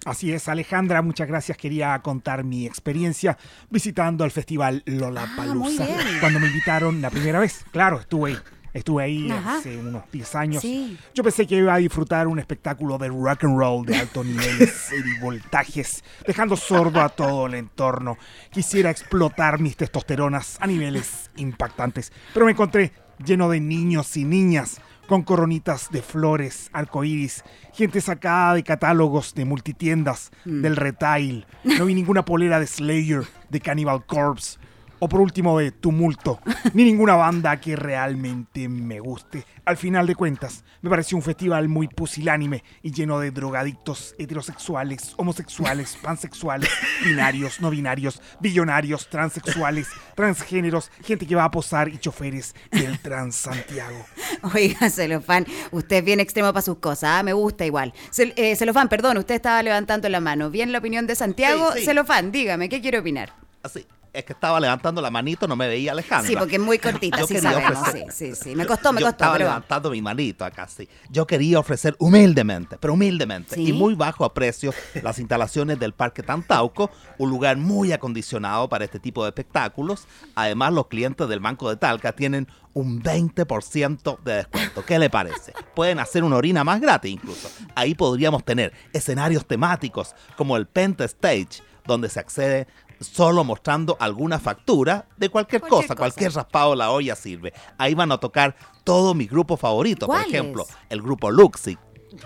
[0.07, 1.59] Así es, Alejandra, muchas gracias.
[1.59, 3.37] Quería contar mi experiencia
[3.69, 5.99] visitando el festival Ah, Lollapalooza bien.
[6.21, 7.67] cuando me invitaron la primera vez.
[7.71, 8.39] Claro, estuve ahí.
[8.77, 9.57] Estuve ahí Ajá.
[9.59, 10.63] hace unos 10 años.
[10.63, 10.99] Sí.
[11.15, 14.45] Yo pensé que iba a disfrutar un espectáculo de rock and roll de alto nivel
[15.17, 18.19] y voltajes, dejando sordo a todo el entorno.
[18.51, 22.93] Quisiera explotar mis testosteronas a niveles impactantes, pero me encontré
[23.25, 29.45] lleno de niños y niñas con coronitas de flores, arcoíris, gente sacada de catálogos de
[29.45, 30.63] multitiendas, Mm.
[30.63, 31.47] del retail.
[31.65, 34.59] No vi ninguna polera de Slayer, de Cannibal Corpse,
[34.99, 36.41] o por último de Tumulto,
[36.75, 39.45] ni ninguna banda que realmente me guste.
[39.65, 45.15] Al final de cuentas, me pareció un festival muy pusilánime y lleno de drogadictos heterosexuales,
[45.17, 46.71] homosexuales, pansexuales,
[47.05, 54.05] binarios, no binarios, billonarios, transexuales, transgéneros, gente que va a posar y choferes del Transantiago.
[54.55, 57.23] Oiga, Celofán, usted es bien extremo para sus cosas, ¿ah?
[57.23, 57.93] me gusta igual.
[58.13, 60.51] Cel- eh, Celofán, perdón, usted estaba levantando la mano.
[60.51, 61.73] Bien la opinión de Santiago.
[61.73, 61.85] Sí, sí.
[61.87, 63.33] Celofán, dígame, ¿qué quiere opinar?
[63.63, 63.85] Así,
[64.19, 66.29] es que estaba levantando la manito, no me veía Alejandra.
[66.29, 67.73] Sí, porque es muy cortita, Yo sí sabemos.
[67.79, 68.55] ofrecer- Sí, sí, sí.
[68.57, 69.45] Me costó, me Yo costó, estaba pero...
[69.47, 70.89] levantando mi manito acá, sí.
[71.11, 73.69] Yo quería ofrecer humildemente, pero humildemente Sí.
[73.69, 74.73] y muy bajo a precio
[75.03, 80.07] las instalaciones del Parque Tantauco, un lugar muy acondicionado para este tipo de espectáculos.
[80.35, 84.85] Además, los clientes del Banco de Talca tienen un 20% de descuento.
[84.85, 85.53] ¿Qué le parece?
[85.75, 87.49] Pueden hacer una orina más gratis incluso.
[87.75, 92.67] Ahí podríamos tener escenarios temáticos como el Penta Stage, donde se accede
[93.01, 95.97] solo mostrando alguna factura de cualquier, Cualquier cosa, cosa.
[95.97, 97.53] cualquier raspado de la olla sirve.
[97.79, 101.77] Ahí van a tocar todos mis grupos favoritos, por ejemplo, el grupo Luxi,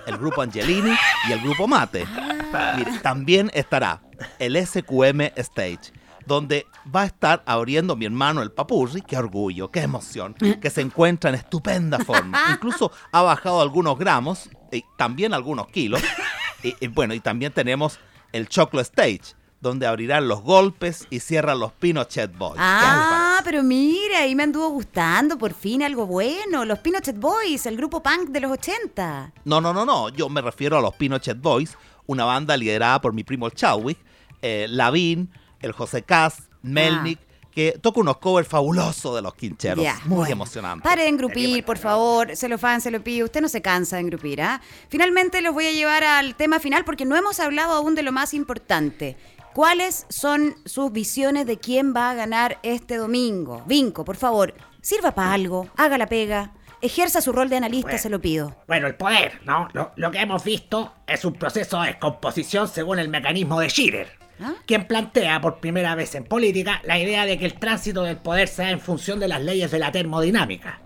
[0.07, 0.95] el grupo Angelini
[1.29, 2.05] y el grupo Mate.
[2.53, 2.75] Ah.
[2.77, 4.03] Mire, también estará
[4.39, 5.93] el SQM Stage,
[6.27, 9.03] donde va a estar abriendo mi hermano el Papurri.
[9.03, 12.39] Qué orgullo, qué emoción, que se encuentra en estupenda forma.
[12.53, 16.03] Incluso ha bajado algunos gramos y también algunos kilos.
[16.63, 17.99] Y, y bueno, y también tenemos
[18.33, 22.57] el Choclo Stage, donde abrirán los golpes y cierran los Pinochet Boys.
[22.59, 26.65] Ah, pero mira, ahí me anduvo gustando por fin algo bueno.
[26.65, 29.33] Los Pinochet Boys, el grupo punk de los 80.
[29.45, 30.09] No, no, no, no.
[30.09, 31.77] Yo me refiero a los Pinochet Boys,
[32.07, 33.99] una banda liderada por mi primo el Chadwick,
[34.43, 35.31] eh, Lavín,
[35.61, 37.19] el José Cas, Melnick,
[37.51, 39.83] que toca unos covers fabulosos de los quincheros.
[39.85, 40.33] Ya, Muy bueno.
[40.33, 40.85] emocionante.
[40.85, 42.35] Pare de engrupir, por favor.
[42.37, 43.27] Se lo fan, se lo pido.
[43.27, 44.61] Usted no se cansa de engrupir, ¿ah?
[44.89, 48.13] Finalmente los voy a llevar al tema final porque no hemos hablado aún de lo
[48.13, 49.17] más importante.
[49.61, 53.63] ¿Cuáles son sus visiones de quién va a ganar este domingo?
[53.67, 58.03] Vinco, por favor, sirva para algo, haga la pega, ejerza su rol de analista, Bueno.
[58.03, 58.57] se lo pido.
[58.67, 59.69] Bueno, el poder, ¿no?
[59.75, 64.09] Lo, lo que hemos visto es un proceso de descomposición según el mecanismo de Schirer,
[64.41, 64.55] ¿Ah?
[64.65, 68.49] quien plantea por primera vez en política la idea de que el tránsito del poder
[68.49, 70.81] sea en función de las leyes de la termodinámica.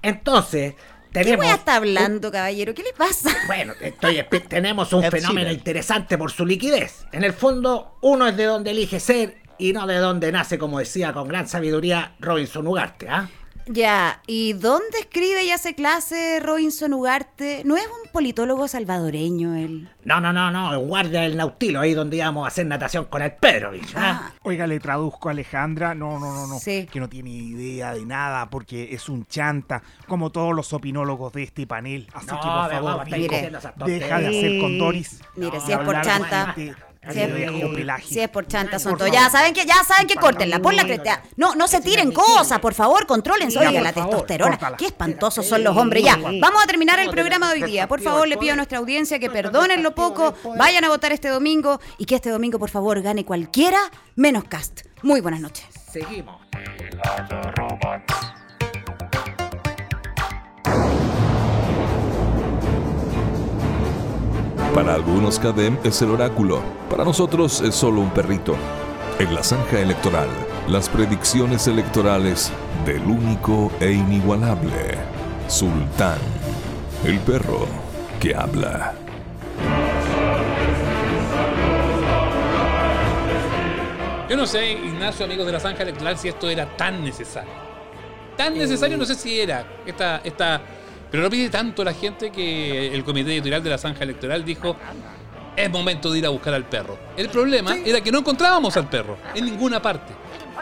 [0.00, 0.82] Entonces, ¿Qué
[1.12, 1.44] tenemos...
[1.44, 2.74] voy a estar hablando, caballero?
[2.74, 3.30] ¿Qué le pasa?
[3.46, 7.06] Bueno, estoy tenemos un fenómeno interesante por su liquidez.
[7.12, 10.78] En el fondo, uno es de donde elige ser y no de donde nace, como
[10.78, 13.28] decía con gran sabiduría Robinson Ugarte, ¿ah?
[13.66, 17.62] Ya, ¿y dónde escribe y hace clase Robinson Ugarte?
[17.64, 19.88] ¿No es un politólogo salvadoreño él?
[20.04, 23.22] No, no, no, no, en guardia del Nautilo, ahí donde íbamos a hacer natación con
[23.22, 24.32] el Pedrovich, ¿ah?
[24.42, 25.94] Oiga, le traduzco a Alejandra.
[25.94, 26.58] No, no, no, no.
[26.58, 26.88] Sí.
[26.90, 31.44] Que no tiene idea de nada porque es un chanta, como todos los opinólogos de
[31.44, 32.08] este panel.
[32.12, 33.36] Así No, que, por favor, Vico,
[33.86, 35.20] deja de hacer con Doris.
[35.36, 36.54] Mire, No, si es por chanta,
[37.10, 38.04] si es-.
[38.06, 39.12] Si por chanta, son Por todos.
[39.12, 41.22] Ya saben que, ya saben que córtenla, pon la creta.
[41.36, 43.58] No, no se tiren cosas, por favor, contrólense.
[43.58, 44.50] Oiga, por la testosterona.
[44.52, 44.76] córtala.
[44.76, 46.04] Qué espantosos son los hombres.
[46.04, 47.88] Ya, vamos a terminar el programa de hoy día.
[47.88, 51.28] Por favor, le pido a nuestra audiencia que perdonen lo poco, vayan a votar este
[51.28, 53.80] domingo y que este domingo, por favor, gane cualquiera
[54.14, 54.82] menos cast.
[55.02, 55.66] Muy buenas noches.
[55.92, 56.40] Seguimos.
[64.74, 68.56] Para algunos Cadem es el oráculo, para nosotros es solo un perrito.
[69.18, 70.28] En la zanja electoral,
[70.66, 72.50] las predicciones electorales
[72.86, 74.96] del único e inigualable
[75.46, 76.16] Sultán,
[77.04, 77.66] el perro
[78.18, 78.94] que habla.
[84.30, 87.52] Yo no sé, Ignacio, amigos de la Zanja Electoral, si esto era tan necesario.
[88.38, 89.66] Tan necesario, no sé si era.
[89.84, 90.62] Esta, esta,
[91.12, 94.76] pero lo pide tanto la gente que el comité editorial de la Zanja Electoral dijo:
[95.54, 96.98] es momento de ir a buscar al perro.
[97.16, 100.14] El problema era que no encontrábamos al perro en ninguna parte.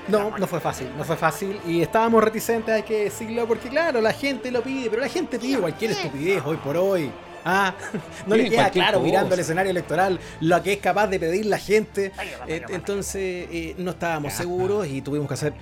[0.08, 4.00] No, no fue fácil, no fue fácil y estábamos reticentes, hay que decirlo, porque claro,
[4.00, 7.12] la gente lo pide, pero la gente pide cualquier estupidez hoy por hoy.
[7.44, 7.72] Ah,
[8.26, 9.06] no le queda claro cosa.
[9.06, 12.12] mirando el escenario electoral lo que es capaz de pedir la gente.
[12.48, 15.52] Eh, entonces eh, no estábamos seguros y tuvimos que hacer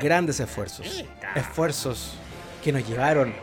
[0.00, 1.04] grandes esfuerzos.
[1.34, 2.14] Esfuerzos
[2.64, 3.34] que nos llevaron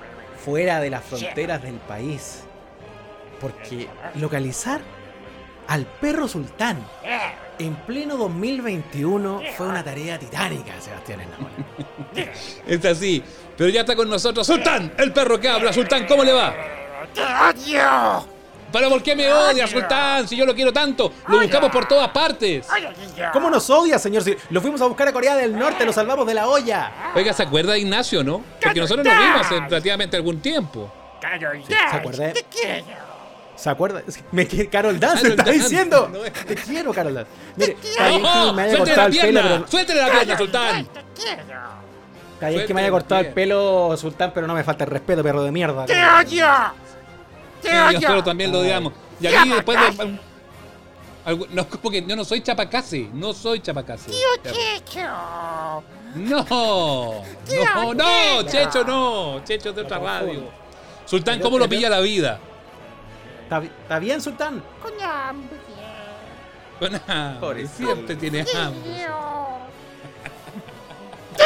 [0.46, 2.44] fuera de las fronteras del país.
[3.42, 4.80] Porque localizar
[5.68, 6.78] al perro sultán
[7.58, 11.50] en pleno 2021 fue una tarea titánica, Sebastián Esnaola.
[12.68, 13.24] Es así.
[13.58, 15.74] Pero ya está con nosotros Sultán, el perro que habla.
[15.74, 16.54] Sultán, ¿cómo le va?
[17.14, 18.35] ¡Te odio!
[18.76, 20.28] ¿Pero por qué me odia, Sultán?
[20.28, 21.14] Si yo lo quiero tanto.
[21.30, 22.68] Lo buscamos por todas partes.
[23.32, 24.22] ¿Cómo nos odia, señor?
[24.22, 26.92] Si lo fuimos a buscar a Corea del Norte, lo salvamos de la olla.
[27.16, 28.44] Oiga, ¿se acuerda de Ignacio, no?
[28.62, 30.92] Porque nosotros nos vimos hace relativamente algún tiempo.
[31.22, 32.34] ¿Se acuerda?
[32.34, 32.86] ¡Te quiero!
[33.56, 34.04] ¿Se acuerda?
[34.34, 36.10] Me quiere Carol Dance, Carol está Dance, diciendo.
[36.12, 37.32] no Te quiero, Carol Dance.
[37.56, 37.96] Mire, quiero.
[37.96, 39.42] está bien que me haya ¡Suéltele cortado la el pelo, pierna!
[39.42, 39.68] pero.
[39.70, 40.86] ¡Suéltele la pierna, Sultán!
[40.86, 41.44] ¡Te quiero!
[42.34, 45.24] Está bien que me haya cortado el pelo, Sultán, pero no me falta el respeto,
[45.24, 45.86] perro de mierda.
[45.86, 46.46] ¡Te odio!
[47.66, 48.00] ¡Te Sí, odio!
[48.00, 48.94] nosotros también lo odiamos.
[49.20, 50.20] Y aquí después de.
[51.52, 53.10] No, como que yo no soy chapacase.
[53.14, 54.12] No soy chapacase.
[54.12, 55.02] ¡Tío Checho!
[56.16, 59.44] No, no, no, Checho no.
[59.44, 60.44] Checho es de otra radio.
[61.06, 62.40] Sultán, ¿cómo lo pilla la vida?
[63.44, 64.62] ¿Está, bi- está bien, Sultán?
[64.82, 65.58] Con hambre.
[66.80, 69.08] Con hambre, siempre tiene hambre.
[71.36, 71.44] ¡Te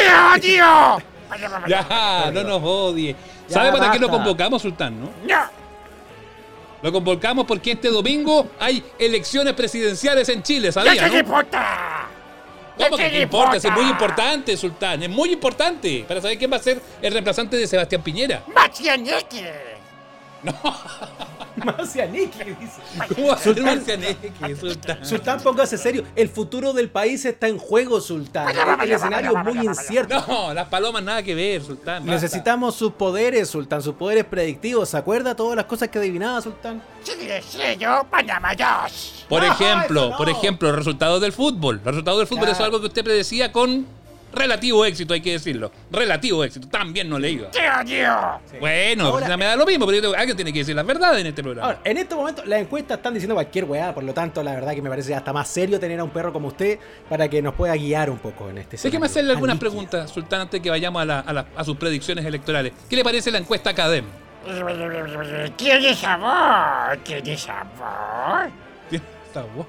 [0.56, 0.98] odio!
[1.68, 3.16] Ya, no nos odie.
[3.48, 5.10] Ya, ¿Sabe para qué lo convocamos, Sultán, no?
[5.28, 5.59] ¡No!
[6.82, 11.20] Lo convocamos porque este domingo hay elecciones presidenciales en Chile, ¡Ya ¿sabía, te no?
[11.20, 12.08] importa!
[12.78, 13.58] ¿Cómo ¿Qué que te importa?
[13.58, 15.04] Es muy importante, Sultán.
[15.04, 18.44] Es muy importante para saber quién va a ser el reemplazante de Sebastián Piñera.
[18.56, 19.54] ¡Machianeque!
[21.66, 22.82] Marcianeque, dice.
[23.16, 25.06] ¿Cómo va a ser Sultán- Marcianeque, Sultán?
[25.06, 26.04] Sultán, póngase serio.
[26.16, 28.48] El futuro del país está en juego, Sultán.
[28.82, 30.24] El escenario es muy incierto.
[30.28, 32.06] No, las palomas nada que ver, Sultán.
[32.06, 32.12] basta.
[32.12, 34.90] Necesitamos sus poderes, Sultán, sus poderes predictivos.
[34.90, 36.82] ¿Se acuerda todas las cosas que adivinaba, Sultán?
[37.50, 39.26] Sello, Panamá 2.
[39.30, 40.18] Por ejemplo, no.
[40.18, 41.78] por ejemplo, resultados del fútbol.
[41.78, 42.54] Los resultados del fútbol Claro.
[42.54, 43.86] eso es algo que usted predecía con
[44.34, 45.72] relativo éxito, hay que decirlo.
[45.92, 46.68] Relativo éxito.
[46.68, 47.52] También no le iba.
[47.52, 48.40] ¡Te odio!
[48.60, 51.22] Bueno, Ahora- me da lo mismo, pero yo tengo- alguien tiene que decir las verdades
[51.22, 51.68] en este programa.
[51.68, 54.74] Ahora, en este momento las encuestas están diciendo cualquier weá, por lo tanto, la verdad
[54.74, 56.80] que me parece hasta más serio tener a un perro como usted
[57.10, 59.06] para que nos pueda guiar un poco en este Déjeme escenario.
[59.06, 59.70] hacerle algunas líquido.
[59.72, 62.74] preguntas, Sultán, antes que vayamos a, la- a la- a sus predicciones electorales.
[62.90, 64.06] ¿Qué le parece la encuesta Academ?
[65.58, 66.98] ¿Tiene sabor?
[67.04, 68.50] ¿Tiene sabor?
[68.90, 69.04] ¿Tiene
[69.34, 69.66] sabor?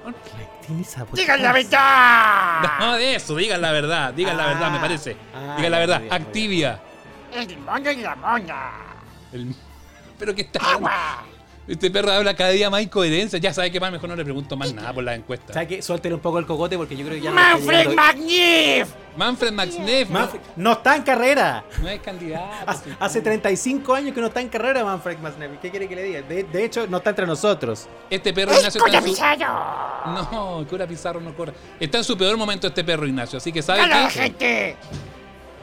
[0.65, 1.15] Tiene sabor.
[1.15, 2.61] ¡Digan la verdad!
[2.79, 5.17] No, de eso, digan la verdad, digan la verdad, me parece.
[5.35, 6.81] ah, digan la verdad, bien, Activia.
[7.33, 8.57] El moño y la moña.
[9.31, 9.55] El-
[10.19, 10.59] Pero que está.
[11.67, 13.37] Este perro habla cada día más incoherencia.
[13.39, 15.53] Ya sabe que más mejor no le pregunto más nada por las encuestas.
[15.53, 15.81] ¿Sabe qué?
[15.81, 18.87] Suéltele un poco el cogote porque yo creo que ya no ¡Manfred llegando- Magnif!
[19.15, 20.09] Manfred Maxneff.
[20.09, 21.63] Manfred- no está en carrera.
[21.81, 22.45] No es candidato.
[22.65, 25.57] Hace, hace 35 años que no está en carrera Manfred Masnevi.
[25.57, 26.21] ¿Qué quiere que le diga?
[26.23, 27.87] De, de hecho, no está entre nosotros.
[28.09, 29.09] Este perro ¡Es Ignacio está en su...
[29.11, 29.47] Pizarro!
[30.31, 31.53] No, Cura Pizarro no corre.
[31.79, 33.37] Está en su peor momento este perro Ignacio.
[33.37, 34.19] Así que sabe ¡Hola, qué?
[34.19, 34.75] gente!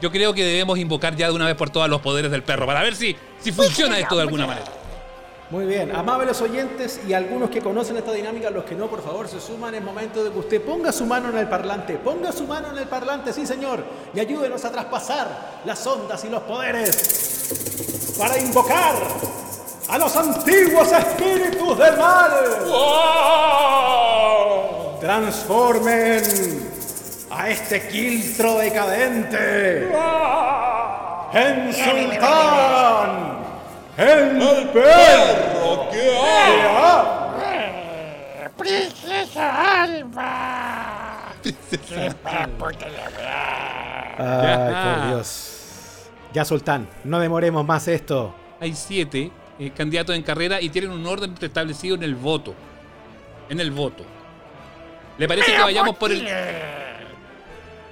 [0.01, 2.65] Yo creo que debemos invocar ya de una vez por todas los poderes del perro
[2.65, 4.65] para ver si, si funciona esto de alguna manera.
[5.51, 9.27] Muy bien, amables oyentes y algunos que conocen esta dinámica, los que no, por favor,
[9.27, 9.73] se suman.
[9.73, 12.77] Es momento de que usted ponga su mano en el parlante, ponga su mano en
[12.77, 18.93] el parlante, sí señor, y ayúdenos a traspasar las ondas y los poderes para invocar
[19.89, 22.31] a los antiguos espíritus del mal.
[25.01, 26.21] Transformen
[27.31, 29.91] a este quiltro decadente.
[31.33, 33.39] En sultán,
[33.99, 36.09] el perro que
[37.43, 41.33] Eh, ¡Princesa Alba!
[41.43, 41.53] ¡Qué
[42.23, 44.15] papo te la verdad!
[44.17, 46.09] Ay, por Dios.
[46.33, 48.33] Ya, Sultán, no demoremos más esto.
[48.59, 52.53] Hay siete eh, candidatos en carrera y tienen un orden establecido en el voto.
[53.49, 54.03] En el voto.
[55.17, 56.27] ¿Le parece que vayamos por por el.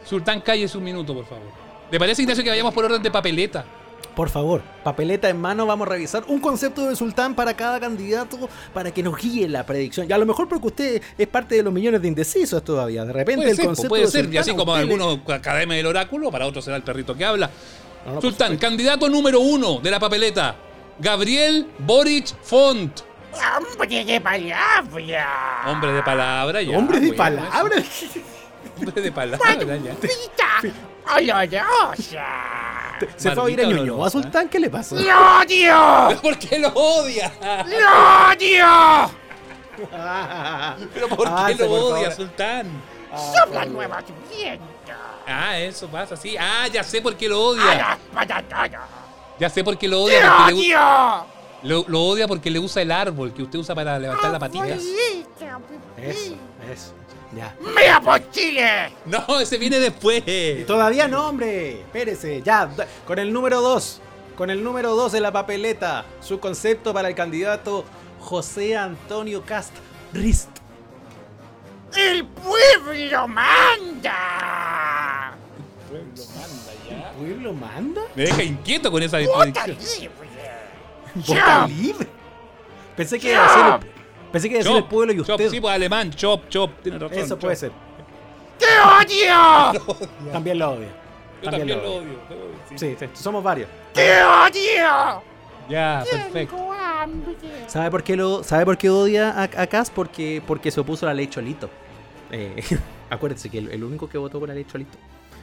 [0.06, 1.48] Sultán, cállese un minuto, por favor.
[1.92, 3.66] ¿Le parece, Ignacio, que vayamos por orden de papeleta?
[4.18, 8.50] Por favor, papeleta en mano, vamos a revisar un concepto de sultán para cada candidato
[8.74, 10.10] para que nos guíe la predicción.
[10.10, 13.06] Y a lo mejor porque usted es parte de los millones de indecisos todavía.
[13.06, 14.34] De repente Puede el ser, po, concepto puede de ser.
[14.34, 17.52] Y así como le- algunos Academia del Oráculo, para otros será el perrito que habla.
[18.08, 20.56] No, no, por Sultán, candidato número uno de la papeleta.
[20.98, 23.02] Gabriel Boric Font.
[23.68, 24.82] ¡Hombre de palabra!
[25.68, 26.76] Hombre de palabra, ya.
[26.76, 27.86] Hombre de bueno, palabras.
[28.80, 29.94] Hombre de palabra, ya.
[29.94, 30.74] ¡Pita!
[33.16, 34.22] Se fue a ir a Barbita Ñuñoa, olorosa.
[34.22, 34.96] Sultán, ¿qué le pasó?
[34.96, 36.20] ¡Lo odio!
[36.22, 37.32] ¿Por qué lo odia?
[37.42, 39.12] ¡Lo odio!
[40.94, 42.12] ¿Pero por qué Avance, lo odia.
[42.12, 42.68] Sultán?
[43.36, 43.98] ¡Sopla nuevos
[44.30, 44.68] vientos!
[45.28, 46.36] Ah, eso pasa, sí.
[46.40, 47.98] Ah, ya sé por qué lo ¡A odia.
[48.14, 48.82] patatonas!
[49.40, 50.34] Ya sé por qué lo ¡Te odia.
[50.38, 51.26] Porque le, odio!
[51.64, 54.68] lo, lo odia porque le usa el árbol que usted usa para levantar la patita.
[54.70, 56.36] Eso,
[56.72, 56.94] eso.
[57.36, 57.56] Ya.
[57.76, 58.92] ¡Mira por Chile!
[59.06, 60.24] No, ese viene después.
[60.66, 61.82] Todavía no, hombre.
[61.82, 62.42] Espérese.
[62.42, 62.70] Ya,
[63.06, 64.02] con el número 2.
[64.38, 66.06] Con el número 2 de la papeleta.
[66.22, 67.84] Su concepto para el candidato
[68.20, 69.74] José Antonio Cast
[70.14, 70.50] Rist.
[71.96, 75.36] ¡El pueblo manda!
[77.18, 78.02] ¿Pueblo manda?
[78.16, 80.12] Me deja inquieto con esa ¡Vota predicción.
[80.12, 80.42] libre!
[81.16, 82.08] ¿Vota libre?
[82.96, 83.92] Pensé que iba a el,
[84.32, 85.50] pensé que iba a decir el Chop, pueblo y chop, usted.
[85.50, 86.72] sí, pues alemán, chop, chop.
[86.84, 87.18] Tiene razón.
[87.18, 87.40] Eso chop.
[87.40, 87.72] puede ser.
[88.58, 89.98] ¡Te odio!
[90.32, 90.88] También lo odio.
[91.44, 92.20] Yo también lo odio.
[92.70, 92.78] sí.
[92.78, 93.70] Sí, sí, somos varios.
[93.94, 95.22] ¡Te odio!
[95.70, 96.58] Ya, perfecto.
[97.68, 99.92] ¿Sabe por qué lo sabe por qué odia a, a Kass?
[99.92, 101.70] Porque porque se opuso a la ley Cholito.
[102.32, 102.64] Eh,
[103.12, 104.98] acuérdense que el, el único que votó por la ley Cholito.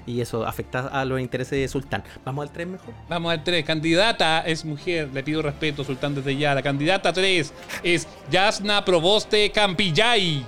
[0.06, 2.04] Y eso afecta a los intereses de Sultán.
[2.24, 2.92] Vamos al tren mejor.
[3.08, 3.64] Vamos al 3.
[3.64, 5.08] Candidata es mujer.
[5.14, 6.54] Le pido respeto, Sultán, desde ya.
[6.54, 7.52] La candidata 3
[7.82, 10.44] es Yasna Proboste Campillay.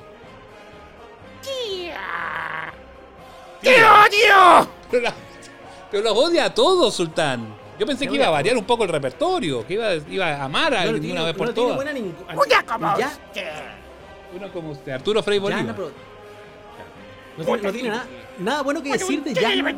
[1.42, 2.72] ¡Tía!
[3.62, 4.68] ¡Te odio!
[4.90, 5.14] Pero, la-
[5.90, 7.54] pero los odia a todos, Sultán.
[7.78, 10.74] Yo pensé que iba a variar un poco el repertorio, que iba, iba a amar
[10.74, 11.78] a alguien de una vez por todas.
[11.78, 13.06] ¡Una como Ya.
[13.08, 13.48] usted!
[14.34, 15.62] Uno como usted, Arturo Frei Bolívar.
[15.64, 15.90] Yana Pro-
[17.38, 18.04] No tiene, no tiene nada,
[18.38, 19.76] nada bueno que decir de Yana.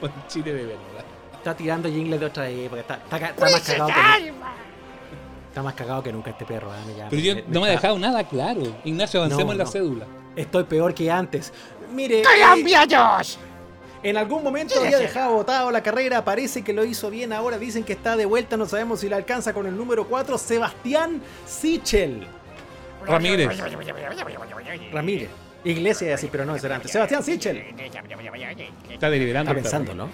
[0.00, 1.04] Por Chile de verdad.
[1.34, 2.80] Está tirando jingles de otra época.
[2.80, 4.54] Está, está, más cagado que nunca.
[5.48, 6.70] Está más cagado que nunca este perro.
[6.96, 8.62] ya, Pero yo me- me no me ha está- dejado nada claro.
[8.84, 9.70] Ignacio, avancemos No, en la no.
[9.70, 10.06] cédula.
[10.34, 11.52] Estoy peor que antes.
[11.92, 12.22] Mire.
[12.22, 12.24] Eh,
[14.02, 17.82] En algún momento había dejado votado la carrera, parece que lo hizo bien, ahora dicen
[17.82, 22.26] que está de vuelta, no sabemos si la alcanza con el número 4, Sebastián Sichel.
[23.04, 23.48] Ramírez.
[24.92, 25.30] Ramírez.
[25.70, 26.88] Iglesia así, pero no es delante.
[26.88, 27.58] Sebastián Sichel.
[28.90, 29.50] Está deliberando.
[29.50, 30.08] Está pensando, ¿no?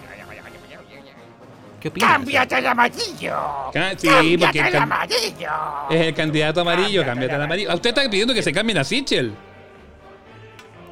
[1.81, 2.13] ¿Qué opinas?
[2.13, 3.37] ¡Cámbiate al amarillo!
[3.73, 5.51] Ca- sí, ¡Cámbiate porque al amarillo!
[5.91, 7.71] Es el candidato amarillo, cámbiate al amarillo.
[7.73, 9.35] Ah, Usted está pidiendo que se cambien a Sichel.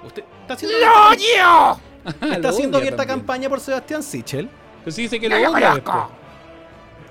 [0.04, 1.80] Usted está haciendo ¡Lo odio!
[2.06, 4.48] Está Lo haciendo abierta campaña por Sebastián Sichel.
[4.82, 6.10] Pues sí dice que ¡No lo lo odia conozco!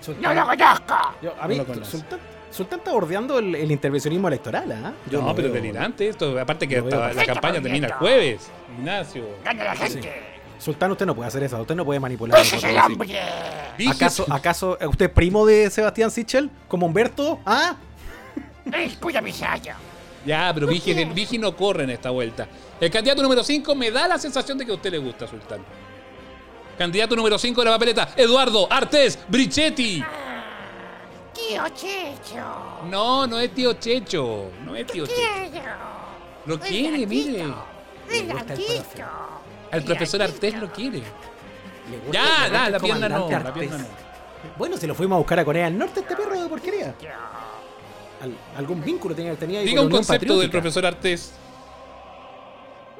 [0.02, 0.18] después.
[0.22, 0.94] ¡No lo conozco!
[1.40, 1.84] A mí, No lo.
[2.52, 4.94] Sultán, está bordeando el, el intervencionismo electoral, ¿ah?
[5.12, 5.54] No, pero veo.
[5.62, 6.38] delirante esto.
[6.40, 8.50] Aparte que hasta la campaña termina el jueves.
[8.78, 9.24] Ignacio.
[9.46, 9.94] ¡Gana la Sí.
[9.94, 10.14] gente!
[10.58, 12.38] Sultán, usted no puede hacer eso, usted no puede manipular.
[12.38, 13.20] a ¡Ese es nosotros el así.
[13.80, 13.90] hambre!
[13.90, 16.50] ¿Acaso, ¿Acaso eh, usted es primo de Sebastián Sichel?
[16.68, 17.40] ¿Como Humberto?
[17.46, 17.76] ¿Ah?
[18.74, 19.32] ¡Escucha mi!
[20.26, 22.48] Ya, pero Vigi, Vigi no corre en esta vuelta.
[22.82, 25.60] El candidato número 5 me da la sensación de que a usted le gusta, Sultán.
[26.78, 30.04] Candidato número 5 de la papeleta, Eduardo Artés Brichetti.
[31.48, 32.44] ¡Tío Checho!
[32.90, 34.52] No, no es tío Checho.
[34.66, 35.20] No es tío Checho.
[35.52, 35.70] ¡Quiero!
[36.46, 37.46] Lo quiere, mire.
[39.72, 41.00] El profesor Artés lo quiere.
[42.06, 43.30] gusta Ya, el ya, la pierna no.
[43.30, 43.86] La pierna no.
[44.58, 46.96] Bueno, si lo fuimos a buscar a Corea del Norte, este perro de porquería.
[48.22, 51.34] Al- algún vínculo tenía, tenía ahí Diga con un concepto del profesor Artés.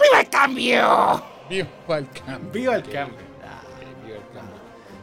[0.02, 1.24] ¡Viva el cambio!
[1.50, 2.52] Viva el cambio.
[2.52, 3.29] Viva el cambio.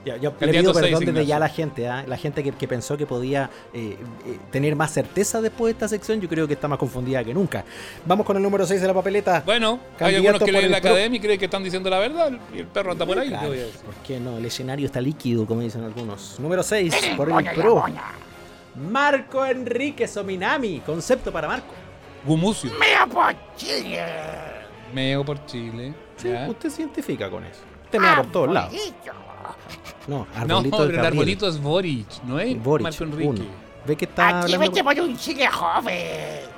[0.07, 2.05] Ya, yo le pido perdón desde ya a la gente, ¿ah?
[2.07, 5.89] la gente que, que pensó que podía eh, eh, tener más certeza después de esta
[5.89, 7.65] sección, yo creo que está más confundida que nunca.
[8.05, 9.43] Vamos con el número 6 de la papeleta.
[9.45, 11.65] Bueno, hay Candidato algunos que por leen la el pro- academia y creen que están
[11.65, 13.27] diciendo la verdad y el perro anda por ahí.
[13.27, 13.81] ¿qué Claro, voy a decir?
[13.81, 14.39] ¿Por qué no?
[14.39, 16.39] El escenario está líquido, como dicen algunos.
[16.39, 17.85] Número 6, por el PRO.
[18.77, 20.81] Marco Enrique Sominami.
[20.87, 21.75] Concepto para Marco.
[22.25, 22.71] Gumucio.
[22.79, 24.05] ¡Mea por Chile!
[24.95, 25.95] Meo por Chile.
[26.17, 27.61] Sí, usted se identifica con eso.
[27.85, 28.73] Usted me da por todos lados.
[29.67, 30.09] Arbolito.
[30.09, 31.13] No, No, arbolito pero de el Gabriel.
[31.13, 33.29] arbolito es Boric, no es Boric, Marco Enrique.
[33.29, 33.45] uno.
[33.87, 36.57] Ve que está Aquí hablando por un Chile joven.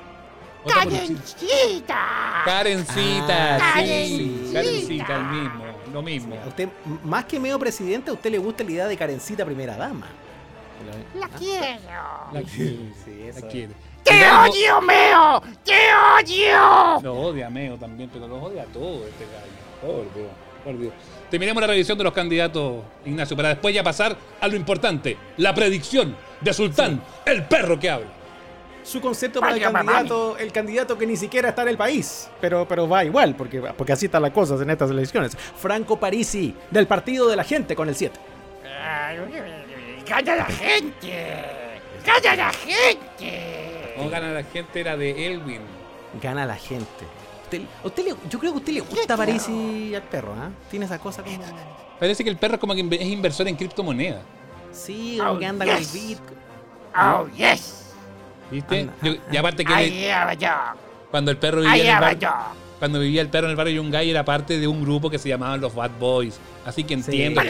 [0.66, 2.42] ¡Carencita!
[2.44, 4.50] Karencita, Ah, sí.
[4.52, 4.52] Karencita.
[4.52, 6.36] Karencita, el mismo, lo mismo.
[6.44, 6.68] A usted,
[7.04, 10.06] más que medio presidente, a usted le gusta la idea de Karencita primera dama.
[11.18, 11.78] ¡La quiero!
[12.32, 13.48] La quiere, Sí, la eso.
[13.48, 13.72] quiere.
[14.04, 15.42] ¡Te Hidalgo- odio, Meo!
[15.64, 17.00] ¡Te odio!
[17.02, 19.58] Lo odia Meo también, pero los odia a todos este gallo.
[19.80, 20.30] Por Dios,
[20.64, 20.92] por Dios.
[21.30, 25.54] Terminemos la revisión de los candidatos, Ignacio, para después ya pasar a lo importante, la
[25.54, 28.06] predicción de Sultán, el perro que habla.
[28.82, 32.30] Su concepto para el Vaya, candidato, el candidato que ni siquiera está en el país,
[32.40, 35.36] pero, pero va igual, porque, porque así están las cosas en estas elecciones.
[35.36, 38.18] Franco Parisi, del Partido de la Gente, con el 7.
[38.82, 39.18] Ay,
[40.08, 41.44] ¡Gana la gente!
[42.06, 43.94] ¡Gana la gente!
[43.98, 45.60] No gana la gente, era de Elwin.
[46.22, 47.04] Gana la gente.
[47.48, 50.50] Usted- usted le- yo creo que a usted le gusta Parisi al perro, ¿ah?
[50.70, 51.38] Tiene esa cosa como...
[51.98, 54.22] Parece que el perro es como que es inversor en criptomonedas.
[54.72, 55.74] Sí, como Oh, que anda yes.
[55.74, 56.38] con el Bitcoin.
[56.96, 57.84] ¡Oh, yes!
[58.50, 58.80] ¿Viste?
[58.80, 60.48] Anda, Yo- y aparte que ¡Ahí le- va yo!
[61.10, 62.30] cuando el perro vivía ¡Ahí en el va bar- yo!
[62.78, 65.28] cuando vivía el perro en el barrio Yungay era parte de un grupo que se
[65.28, 66.38] llamaban los Bad Boys.
[66.64, 67.40] Así que entiendo.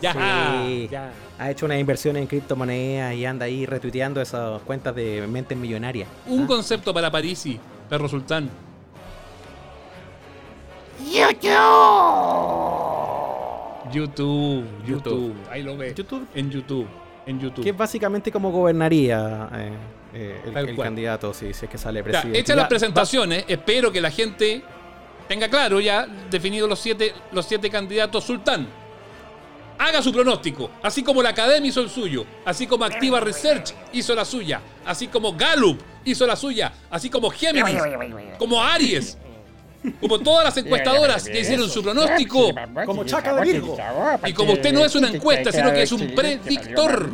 [0.00, 0.88] Ya, Sí.
[0.90, 1.12] ya.
[1.38, 6.08] Ha hecho una inversión en criptomonedas y anda ahí retuiteando esas cuentas de mentes millonarias.
[6.26, 8.50] Un concepto para Parisi, perro sultán.
[11.00, 11.42] ¡YouTube!
[13.92, 15.34] YouTube, YouTube, YouTube.
[15.50, 15.94] ahí lo ve.
[15.94, 16.26] YouTube.
[16.34, 16.86] En YouTube,
[17.26, 17.62] en YouTube.
[17.62, 19.72] Que es básicamente como gobernaría eh,
[20.14, 22.38] eh, el, el candidato si, si es que sale presidente.
[22.38, 24.62] hechas las presentaciones, espero que la gente
[25.28, 28.66] tenga claro ya definido los siete, los siete candidatos sultán.
[29.78, 34.14] Haga su pronóstico, así como la Academia hizo el suyo, así como Activa Research hizo
[34.14, 37.80] la suya, así como Gallup hizo la suya, así como Géminis,
[38.38, 39.18] como Aries,
[40.00, 42.54] como todas las encuestadoras que hicieron su pronóstico.
[42.86, 43.76] Como Chaca de Virgo.
[44.26, 47.10] Y como usted no es una encuesta, sino que es un predictor,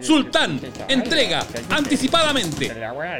[0.00, 2.72] Sultán entrega anticipadamente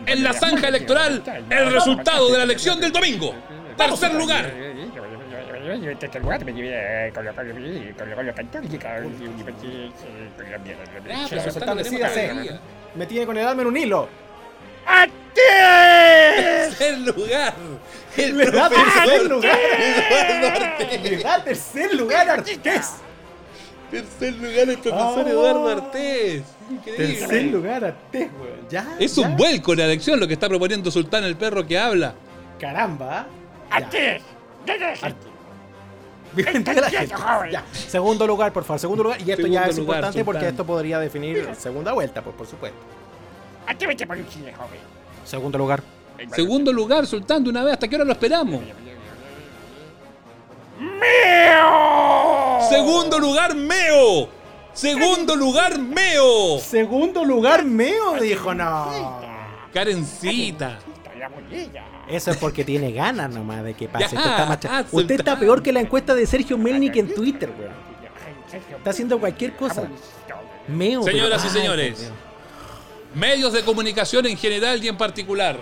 [0.07, 3.35] en la zanja electoral el resultado de la elección del domingo.
[3.77, 4.53] Tercer lugar.
[11.15, 12.20] Ah, pero Sultán, Sultán, decídase.
[12.20, 14.09] tenemos que- Me tiene con el alma en un hilo.
[15.35, 17.55] Tercer lugar.
[18.16, 19.59] El Le da profesor tercer lugar.
[19.59, 21.02] Eduardo Artés.
[21.02, 22.61] Le da tercer lugar a Artés.
[23.90, 25.28] Tercer lugar el profesor Oh.
[25.28, 26.43] Eduardo Artés.
[26.70, 27.16] Increíble.
[27.16, 28.69] Tercer lugar a Artés, weón.
[28.69, 28.97] Ya.
[28.98, 29.27] Es ya.
[29.27, 32.15] un vuelco la elección lo que está proponiendo Sultán el perro que habla.
[32.59, 33.27] Caramba.
[33.70, 34.23] ¡Artés!
[37.51, 37.65] Ya.
[37.73, 38.78] Segundo lugar, por favor.
[38.78, 39.20] Segundo lugar.
[39.20, 42.78] Y esto ya es lugar, importante porque esto podría definir segunda vuelta, pues, por supuesto.
[43.70, 44.80] ¡Atrévete por un Chile joven!
[45.24, 45.82] Segundo lugar.
[46.34, 47.74] Segundo lugar, Sultán, de una vez.
[47.74, 48.60] ¿Hasta qué hora lo esperamos?
[50.80, 52.60] ¡Meo!
[52.68, 54.28] Segundo lugar, Meo.
[54.72, 56.59] Segundo lugar, Meo.
[56.59, 59.20] Segundo lugar, Meo, dijo, no.
[59.72, 60.78] Karencita.
[62.09, 64.05] Eso es porque tiene ganas nomás de que pase.
[64.05, 67.14] Ya, Usted está, macha- ah, Usted está peor que la encuesta de Sergio Melnik en
[67.14, 67.72] Twitter, weón.
[68.76, 69.84] Está haciendo cualquier cosa.
[70.66, 71.02] Meo.
[71.05, 72.10] pero- Señoras y Ay, señores.
[73.15, 75.59] Medios de comunicación en general y en particular,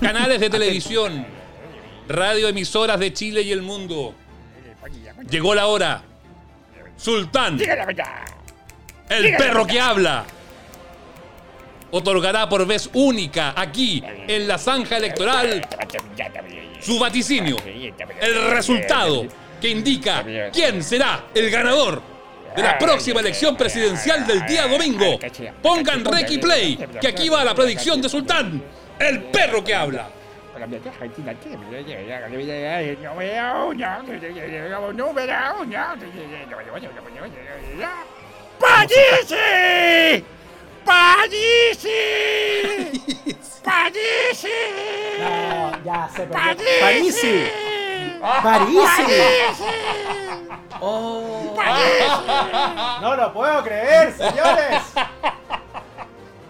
[0.00, 1.26] canales de televisión,
[2.08, 4.14] radioemisoras de Chile y el mundo.
[5.28, 6.02] Llegó la hora.
[6.96, 7.60] Sultán,
[9.08, 10.24] el perro que habla,
[11.92, 15.64] otorgará por vez única aquí en la zanja electoral
[16.80, 17.56] su vaticinio,
[18.20, 19.26] el resultado
[19.60, 22.02] que indica quién será el ganador
[22.58, 25.20] de la próxima elección presidencial del día domingo.
[25.62, 28.60] Pongan y play, que aquí va la predicción de Sultán,
[28.98, 30.08] el perro que habla.
[38.58, 40.24] ¡Parisi!
[40.84, 41.88] ¡Parisi!
[43.62, 44.48] ¡Parisi!
[45.20, 46.64] No, ya se perdió.
[46.80, 47.68] ¡Parisi!
[48.20, 49.62] Parisi.
[50.80, 51.56] Oh.
[53.00, 54.82] No lo puedo creer, señores.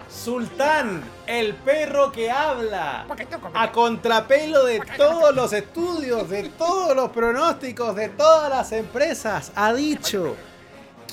[0.09, 3.07] Sultán, el perro que habla.
[3.55, 9.73] A contrapelo de todos los estudios, de todos los pronósticos, de todas las empresas, ha
[9.73, 10.37] dicho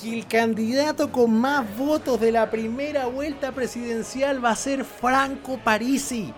[0.02, 5.58] que el candidato con más votos de la primera vuelta presidencial va a ser Franco
[5.64, 6.34] Parisi.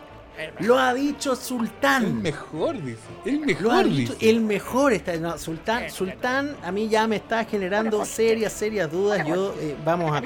[0.59, 2.03] Lo ha dicho Sultán.
[2.05, 2.99] El mejor, dice.
[3.25, 4.29] El Lo ha mejor, dicho, dice.
[4.29, 5.15] el mejor está.
[5.17, 9.25] no, Sultán, Sultán, a mí ya me está generando serias, serias dudas.
[9.27, 10.21] Yo eh, vamos a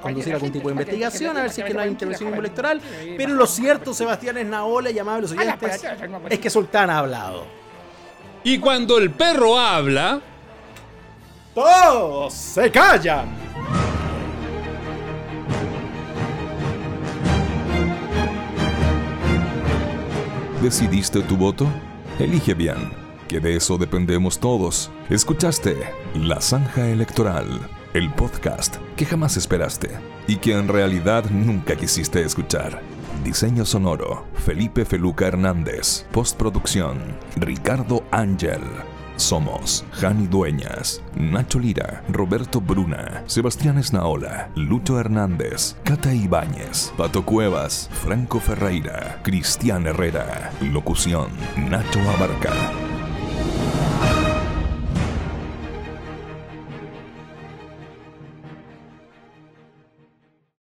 [0.00, 2.80] conducir algún tipo de investigación, a ver si es que no hay intervención electoral.
[3.16, 5.84] Pero lo cierto, Sebastián Esnaola y amables oyentes,
[6.28, 7.46] es que Sultán ha hablado.
[8.42, 10.20] Y cuando el perro habla,
[11.54, 13.28] ¡Todos se callan!
[20.62, 21.66] ¿Decidiste tu voto?
[22.18, 22.76] Elige bien,
[23.28, 24.90] que de eso dependemos todos.
[25.08, 25.74] Escuchaste
[26.14, 29.88] La Zanja Electoral, el podcast que jamás esperaste
[30.28, 32.82] y que en realidad nunca quisiste escuchar.
[33.24, 36.04] Diseño sonoro, Felipe Feluca Hernández.
[36.12, 36.98] Postproducción,
[37.36, 38.60] Ricardo Ángel.
[39.20, 47.90] Somos Jani Dueñas, Nacho Lira, Roberto Bruna, Sebastián Esnaola, Lucho Hernández, Cata Ibáñez, Pato Cuevas,
[47.92, 50.50] Franco Ferreira, Cristian Herrera.
[50.60, 52.99] Locución, Nacho Abarca.